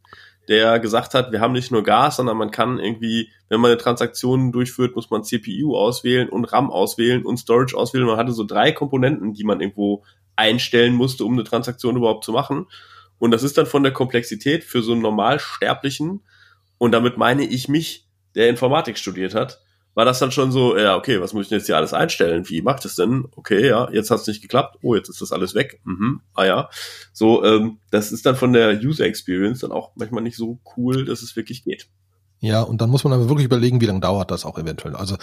der 0.50 0.80
gesagt 0.80 1.14
hat, 1.14 1.32
wir 1.32 1.40
haben 1.40 1.54
nicht 1.54 1.72
nur 1.72 1.84
Gas, 1.84 2.18
sondern 2.18 2.36
man 2.36 2.52
kann 2.52 2.80
irgendwie, 2.80 3.30
wenn 3.48 3.62
man 3.62 3.72
eine 3.72 3.80
Transaktion 3.80 4.52
durchführt, 4.52 4.96
muss 4.96 5.10
man 5.10 5.24
CPU 5.24 5.78
auswählen 5.78 6.28
und 6.28 6.46
RAM 6.46 6.72
auswählen 6.72 7.24
und 7.24 7.38
Storage 7.38 7.78
auswählen. 7.78 8.08
Man 8.08 8.18
hatte 8.18 8.34
so 8.34 8.44
drei 8.44 8.72
Komponenten, 8.72 9.34
die 9.34 9.44
man 9.44 9.62
irgendwo 9.62 10.04
einstellen 10.36 10.96
musste, 10.96 11.24
um 11.24 11.34
eine 11.34 11.44
Transaktion 11.44 11.96
überhaupt 11.96 12.26
zu 12.26 12.32
machen. 12.32 12.66
Und 13.20 13.32
das 13.32 13.44
ist 13.44 13.58
dann 13.58 13.68
von 13.68 13.84
der 13.84 13.94
Komplexität 13.94 14.64
für 14.64 14.82
so 14.82 14.94
einen 14.94 15.02
Normalsterblichen, 15.02 16.22
und 16.80 16.94
damit 16.94 17.18
meine 17.18 17.44
ich 17.44 17.68
mich, 17.68 18.08
der 18.36 18.50
Informatik 18.50 18.98
studiert 18.98 19.36
hat, 19.36 19.62
war 19.96 20.06
das 20.06 20.20
dann 20.20 20.32
schon 20.32 20.52
so, 20.52 20.78
ja, 20.78 20.96
okay, 20.96 21.20
was 21.20 21.34
muss 21.34 21.44
ich 21.44 21.50
denn 21.50 21.58
jetzt 21.58 21.66
hier 21.66 21.78
alles 21.78 21.94
einstellen? 21.94 22.48
Wie 22.48 22.62
macht 22.62 22.86
es 22.86 22.96
denn? 22.96 23.26
Okay, 23.36 23.68
ja, 23.68 23.90
jetzt 23.92 24.12
hat 24.12 24.20
es 24.20 24.28
nicht 24.28 24.42
geklappt. 24.42 24.78
Oh, 24.82 24.96
jetzt 24.96 25.10
ist 25.10 25.22
das 25.22 25.32
alles 25.32 25.56
weg. 25.56 25.82
Mhm, 25.84 26.22
ah 26.36 26.46
ja. 26.46 26.70
So, 27.12 27.44
ähm, 27.44 27.80
das 27.92 28.12
ist 28.12 28.26
dann 28.26 28.36
von 28.36 28.54
der 28.54 28.80
User 28.80 29.06
Experience 29.06 29.60
dann 29.60 29.72
auch 29.72 29.92
manchmal 29.96 30.24
nicht 30.24 30.38
so 30.38 30.60
cool, 30.78 31.06
dass 31.06 31.22
es 31.22 31.36
wirklich 31.36 31.64
geht. 31.64 31.90
Ja, 32.40 32.62
und 32.62 32.82
dann 32.82 32.90
muss 32.90 33.04
man 33.04 33.14
aber 33.14 33.28
wirklich 33.28 33.46
überlegen, 33.46 33.82
wie 33.82 33.88
lange 33.88 34.00
dauert 34.00 34.32
das 34.32 34.46
auch 34.46 34.58
eventuell. 34.58 34.96
Also 34.96 35.18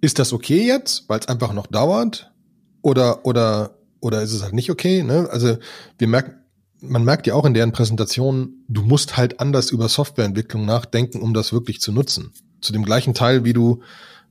ist 0.00 0.18
das 0.18 0.32
okay 0.32 0.66
jetzt, 0.66 1.08
weil 1.08 1.20
es 1.20 1.28
einfach 1.28 1.52
noch 1.52 1.68
dauert? 1.68 2.32
Oder, 2.80 3.24
oder, 3.24 3.76
oder 4.00 4.22
ist 4.22 4.32
es 4.32 4.42
halt 4.42 4.54
nicht 4.54 4.70
okay? 4.70 5.04
Ne? 5.04 5.28
Also 5.30 5.58
wir 5.98 6.08
merken, 6.08 6.40
man 6.80 7.04
merkt 7.04 7.28
ja 7.28 7.34
auch 7.34 7.44
in 7.44 7.54
deren 7.54 7.70
Präsentation, 7.70 8.64
du 8.66 8.82
musst 8.82 9.16
halt 9.16 9.38
anders 9.38 9.70
über 9.70 9.88
Softwareentwicklung 9.88 10.64
nachdenken, 10.64 11.20
um 11.20 11.32
das 11.34 11.52
wirklich 11.52 11.80
zu 11.80 11.92
nutzen 11.92 12.32
zu 12.62 12.72
dem 12.72 12.84
gleichen 12.84 13.14
Teil, 13.14 13.44
wie 13.44 13.52
du, 13.52 13.82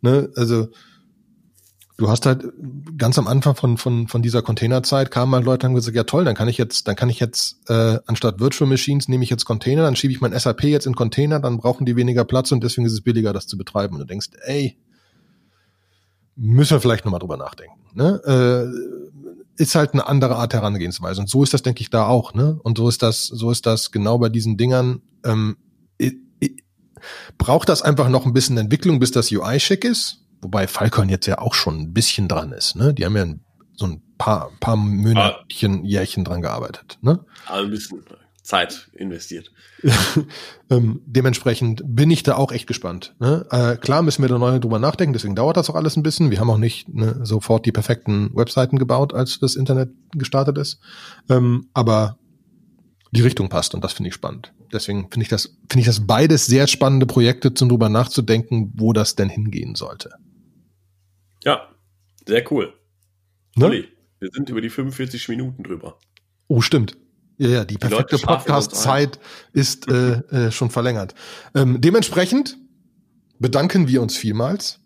ne, 0.01 0.29
also 0.35 0.67
du 1.97 2.09
hast 2.09 2.25
halt 2.25 2.45
ganz 2.97 3.19
am 3.19 3.27
Anfang 3.27 3.55
von, 3.55 3.77
von, 3.77 4.07
von 4.07 4.21
dieser 4.23 4.41
Containerzeit 4.41 5.11
kamen 5.11 5.35
halt 5.35 5.45
Leute 5.45 5.65
und 5.65 5.71
haben 5.71 5.75
gesagt, 5.75 5.95
ja 5.95 6.03
toll, 6.03 6.25
dann 6.25 6.35
kann 6.35 6.47
ich 6.47 6.57
jetzt, 6.57 6.87
dann 6.87 6.95
kann 6.95 7.09
ich 7.09 7.19
jetzt, 7.19 7.57
äh, 7.69 7.99
anstatt 8.07 8.39
Virtual 8.39 8.67
Machines 8.67 9.07
nehme 9.07 9.23
ich 9.23 9.29
jetzt 9.29 9.45
Container, 9.45 9.83
dann 9.83 9.95
schiebe 9.95 10.11
ich 10.11 10.19
mein 10.19 10.37
SAP 10.37 10.63
jetzt 10.63 10.87
in 10.87 10.95
Container, 10.95 11.39
dann 11.39 11.57
brauchen 11.57 11.85
die 11.85 11.95
weniger 11.95 12.25
Platz 12.25 12.51
und 12.51 12.63
deswegen 12.63 12.87
ist 12.87 12.93
es 12.93 13.01
billiger, 13.01 13.33
das 13.33 13.45
zu 13.45 13.57
betreiben. 13.57 13.95
Und 13.95 14.01
du 14.01 14.05
denkst, 14.07 14.29
ey, 14.45 14.77
müssen 16.35 16.71
wir 16.71 16.81
vielleicht 16.81 17.05
nochmal 17.05 17.19
drüber 17.19 17.37
nachdenken. 17.37 17.77
Ne? 17.93 18.19
Äh, 18.25 19.61
ist 19.61 19.75
halt 19.75 19.93
eine 19.93 20.07
andere 20.07 20.37
Art 20.37 20.53
Herangehensweise. 20.53 21.21
Und 21.21 21.29
so 21.29 21.43
ist 21.43 21.53
das, 21.53 21.61
denke 21.61 21.81
ich, 21.81 21.91
da 21.91 22.07
auch, 22.07 22.33
ne? 22.33 22.59
Und 22.63 22.79
so 22.79 22.89
ist 22.89 23.03
das, 23.03 23.27
so 23.27 23.51
ist 23.51 23.67
das 23.67 23.91
genau 23.91 24.17
bei 24.17 24.29
diesen 24.29 24.57
Dingern. 24.57 25.01
Ähm, 25.23 25.57
braucht 27.37 27.69
das 27.69 27.81
einfach 27.81 28.09
noch 28.09 28.25
ein 28.25 28.33
bisschen 28.33 28.57
Entwicklung, 28.57 28.99
bis 28.99 29.11
das 29.11 29.31
UI 29.31 29.59
schick 29.59 29.83
ist. 29.85 30.19
Wobei 30.41 30.67
Falcon 30.67 31.09
jetzt 31.09 31.27
ja 31.27 31.37
auch 31.37 31.53
schon 31.53 31.79
ein 31.79 31.93
bisschen 31.93 32.27
dran 32.27 32.51
ist. 32.51 32.75
Ne? 32.75 32.93
Die 32.93 33.05
haben 33.05 33.15
ja 33.15 33.25
so 33.75 33.85
ein 33.85 34.01
paar, 34.17 34.51
paar 34.59 34.75
Monatchen, 34.75 35.85
Jährchen 35.85 36.23
dran 36.23 36.41
gearbeitet. 36.41 36.97
Ne? 37.01 37.19
Aber 37.45 37.61
ein 37.61 37.69
bisschen 37.69 38.03
Zeit 38.43 38.89
investiert. 38.93 39.51
ähm, 40.69 41.01
dementsprechend 41.05 41.83
bin 41.85 42.09
ich 42.09 42.23
da 42.23 42.35
auch 42.35 42.51
echt 42.51 42.67
gespannt. 42.67 43.15
Ne? 43.19 43.45
Äh, 43.51 43.77
klar 43.77 44.01
müssen 44.01 44.23
wir 44.23 44.29
da 44.29 44.37
neu 44.37 44.59
drüber 44.59 44.79
nachdenken, 44.79 45.13
deswegen 45.13 45.35
dauert 45.35 45.57
das 45.57 45.69
auch 45.69 45.75
alles 45.75 45.95
ein 45.95 46.03
bisschen. 46.03 46.31
Wir 46.31 46.39
haben 46.39 46.49
auch 46.49 46.57
nicht 46.57 46.89
ne, 46.89 47.19
sofort 47.23 47.65
die 47.65 47.71
perfekten 47.71 48.35
Webseiten 48.35 48.79
gebaut, 48.79 49.13
als 49.13 49.39
das 49.39 49.55
Internet 49.55 49.91
gestartet 50.13 50.57
ist. 50.57 50.79
Ähm, 51.29 51.69
aber 51.73 52.17
die 53.11 53.21
Richtung 53.21 53.49
passt 53.49 53.75
und 53.75 53.83
das 53.83 53.93
finde 53.93 54.09
ich 54.09 54.15
spannend. 54.15 54.53
Deswegen 54.71 55.09
finde 55.11 55.23
ich 55.23 55.29
das, 55.29 55.57
finde 55.69 55.81
ich 55.81 55.85
das 55.85 56.07
beides 56.07 56.45
sehr 56.45 56.67
spannende 56.67 57.05
Projekte, 57.05 57.53
zum 57.53 57.69
drüber 57.69 57.89
nachzudenken, 57.89 58.71
wo 58.75 58.93
das 58.93 59.15
denn 59.15 59.29
hingehen 59.29 59.75
sollte. 59.75 60.11
Ja, 61.43 61.69
sehr 62.25 62.49
cool. 62.51 62.73
Ne? 63.55 63.65
Olli, 63.65 63.87
wir 64.19 64.29
sind 64.31 64.49
über 64.49 64.61
die 64.61 64.69
45 64.69 65.27
Minuten 65.29 65.63
drüber. 65.63 65.97
Oh, 66.47 66.61
stimmt. 66.61 66.97
Ja, 67.37 67.49
ja, 67.49 67.65
die, 67.65 67.73
die 67.73 67.79
perfekte 67.79 68.17
Podcast-Zeit 68.19 69.19
ist 69.51 69.89
äh, 69.89 70.19
äh, 70.29 70.51
schon 70.51 70.69
verlängert. 70.69 71.15
Ähm, 71.55 71.81
dementsprechend 71.81 72.57
bedanken 73.39 73.87
wir 73.87 74.01
uns 74.01 74.15
vielmals. 74.15 74.79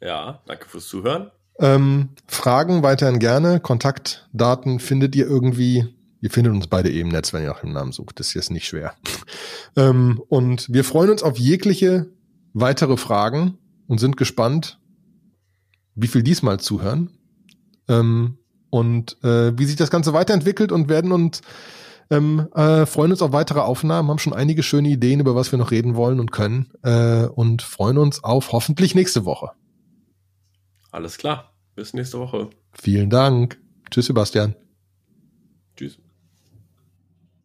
Ja, 0.00 0.42
danke 0.46 0.68
fürs 0.68 0.88
Zuhören. 0.88 1.30
Ähm, 1.60 2.10
Fragen 2.26 2.82
weiterhin 2.82 3.18
gerne. 3.18 3.60
Kontaktdaten 3.60 4.80
findet 4.80 5.14
ihr 5.14 5.26
irgendwie 5.26 5.93
Ihr 6.24 6.30
findet 6.30 6.54
uns 6.54 6.68
beide 6.68 6.90
eben 6.90 7.10
im 7.10 7.14
Netz, 7.14 7.34
wenn 7.34 7.42
ihr 7.42 7.50
nach 7.50 7.60
dem 7.60 7.74
Namen 7.74 7.92
sucht. 7.92 8.18
Das 8.18 8.28
ist 8.28 8.34
jetzt 8.34 8.50
nicht 8.50 8.66
schwer. 8.66 8.94
ähm, 9.76 10.22
und 10.28 10.72
wir 10.72 10.82
freuen 10.82 11.10
uns 11.10 11.22
auf 11.22 11.38
jegliche 11.38 12.06
weitere 12.54 12.96
Fragen 12.96 13.58
und 13.88 14.00
sind 14.00 14.16
gespannt, 14.16 14.80
wie 15.94 16.06
viel 16.06 16.22
diesmal 16.22 16.58
zuhören. 16.60 17.10
Ähm, 17.88 18.38
und 18.70 19.22
äh, 19.22 19.52
wie 19.58 19.66
sich 19.66 19.76
das 19.76 19.90
Ganze 19.90 20.14
weiterentwickelt 20.14 20.72
und 20.72 20.88
werden 20.88 21.12
uns 21.12 21.42
ähm, 22.10 22.48
äh, 22.54 22.86
freuen 22.86 23.10
uns 23.10 23.20
auf 23.20 23.32
weitere 23.32 23.60
Aufnahmen, 23.60 24.08
haben 24.08 24.18
schon 24.18 24.32
einige 24.32 24.62
schöne 24.62 24.88
Ideen, 24.88 25.20
über 25.20 25.34
was 25.34 25.52
wir 25.52 25.58
noch 25.58 25.72
reden 25.72 25.94
wollen 25.94 26.20
und 26.20 26.32
können 26.32 26.72
äh, 26.82 27.26
und 27.26 27.60
freuen 27.60 27.98
uns 27.98 28.24
auf 28.24 28.50
hoffentlich 28.52 28.94
nächste 28.94 29.26
Woche. 29.26 29.50
Alles 30.90 31.18
klar. 31.18 31.52
Bis 31.74 31.92
nächste 31.92 32.18
Woche. 32.18 32.48
Vielen 32.72 33.10
Dank. 33.10 33.60
Tschüss, 33.90 34.06
Sebastian. 34.06 34.54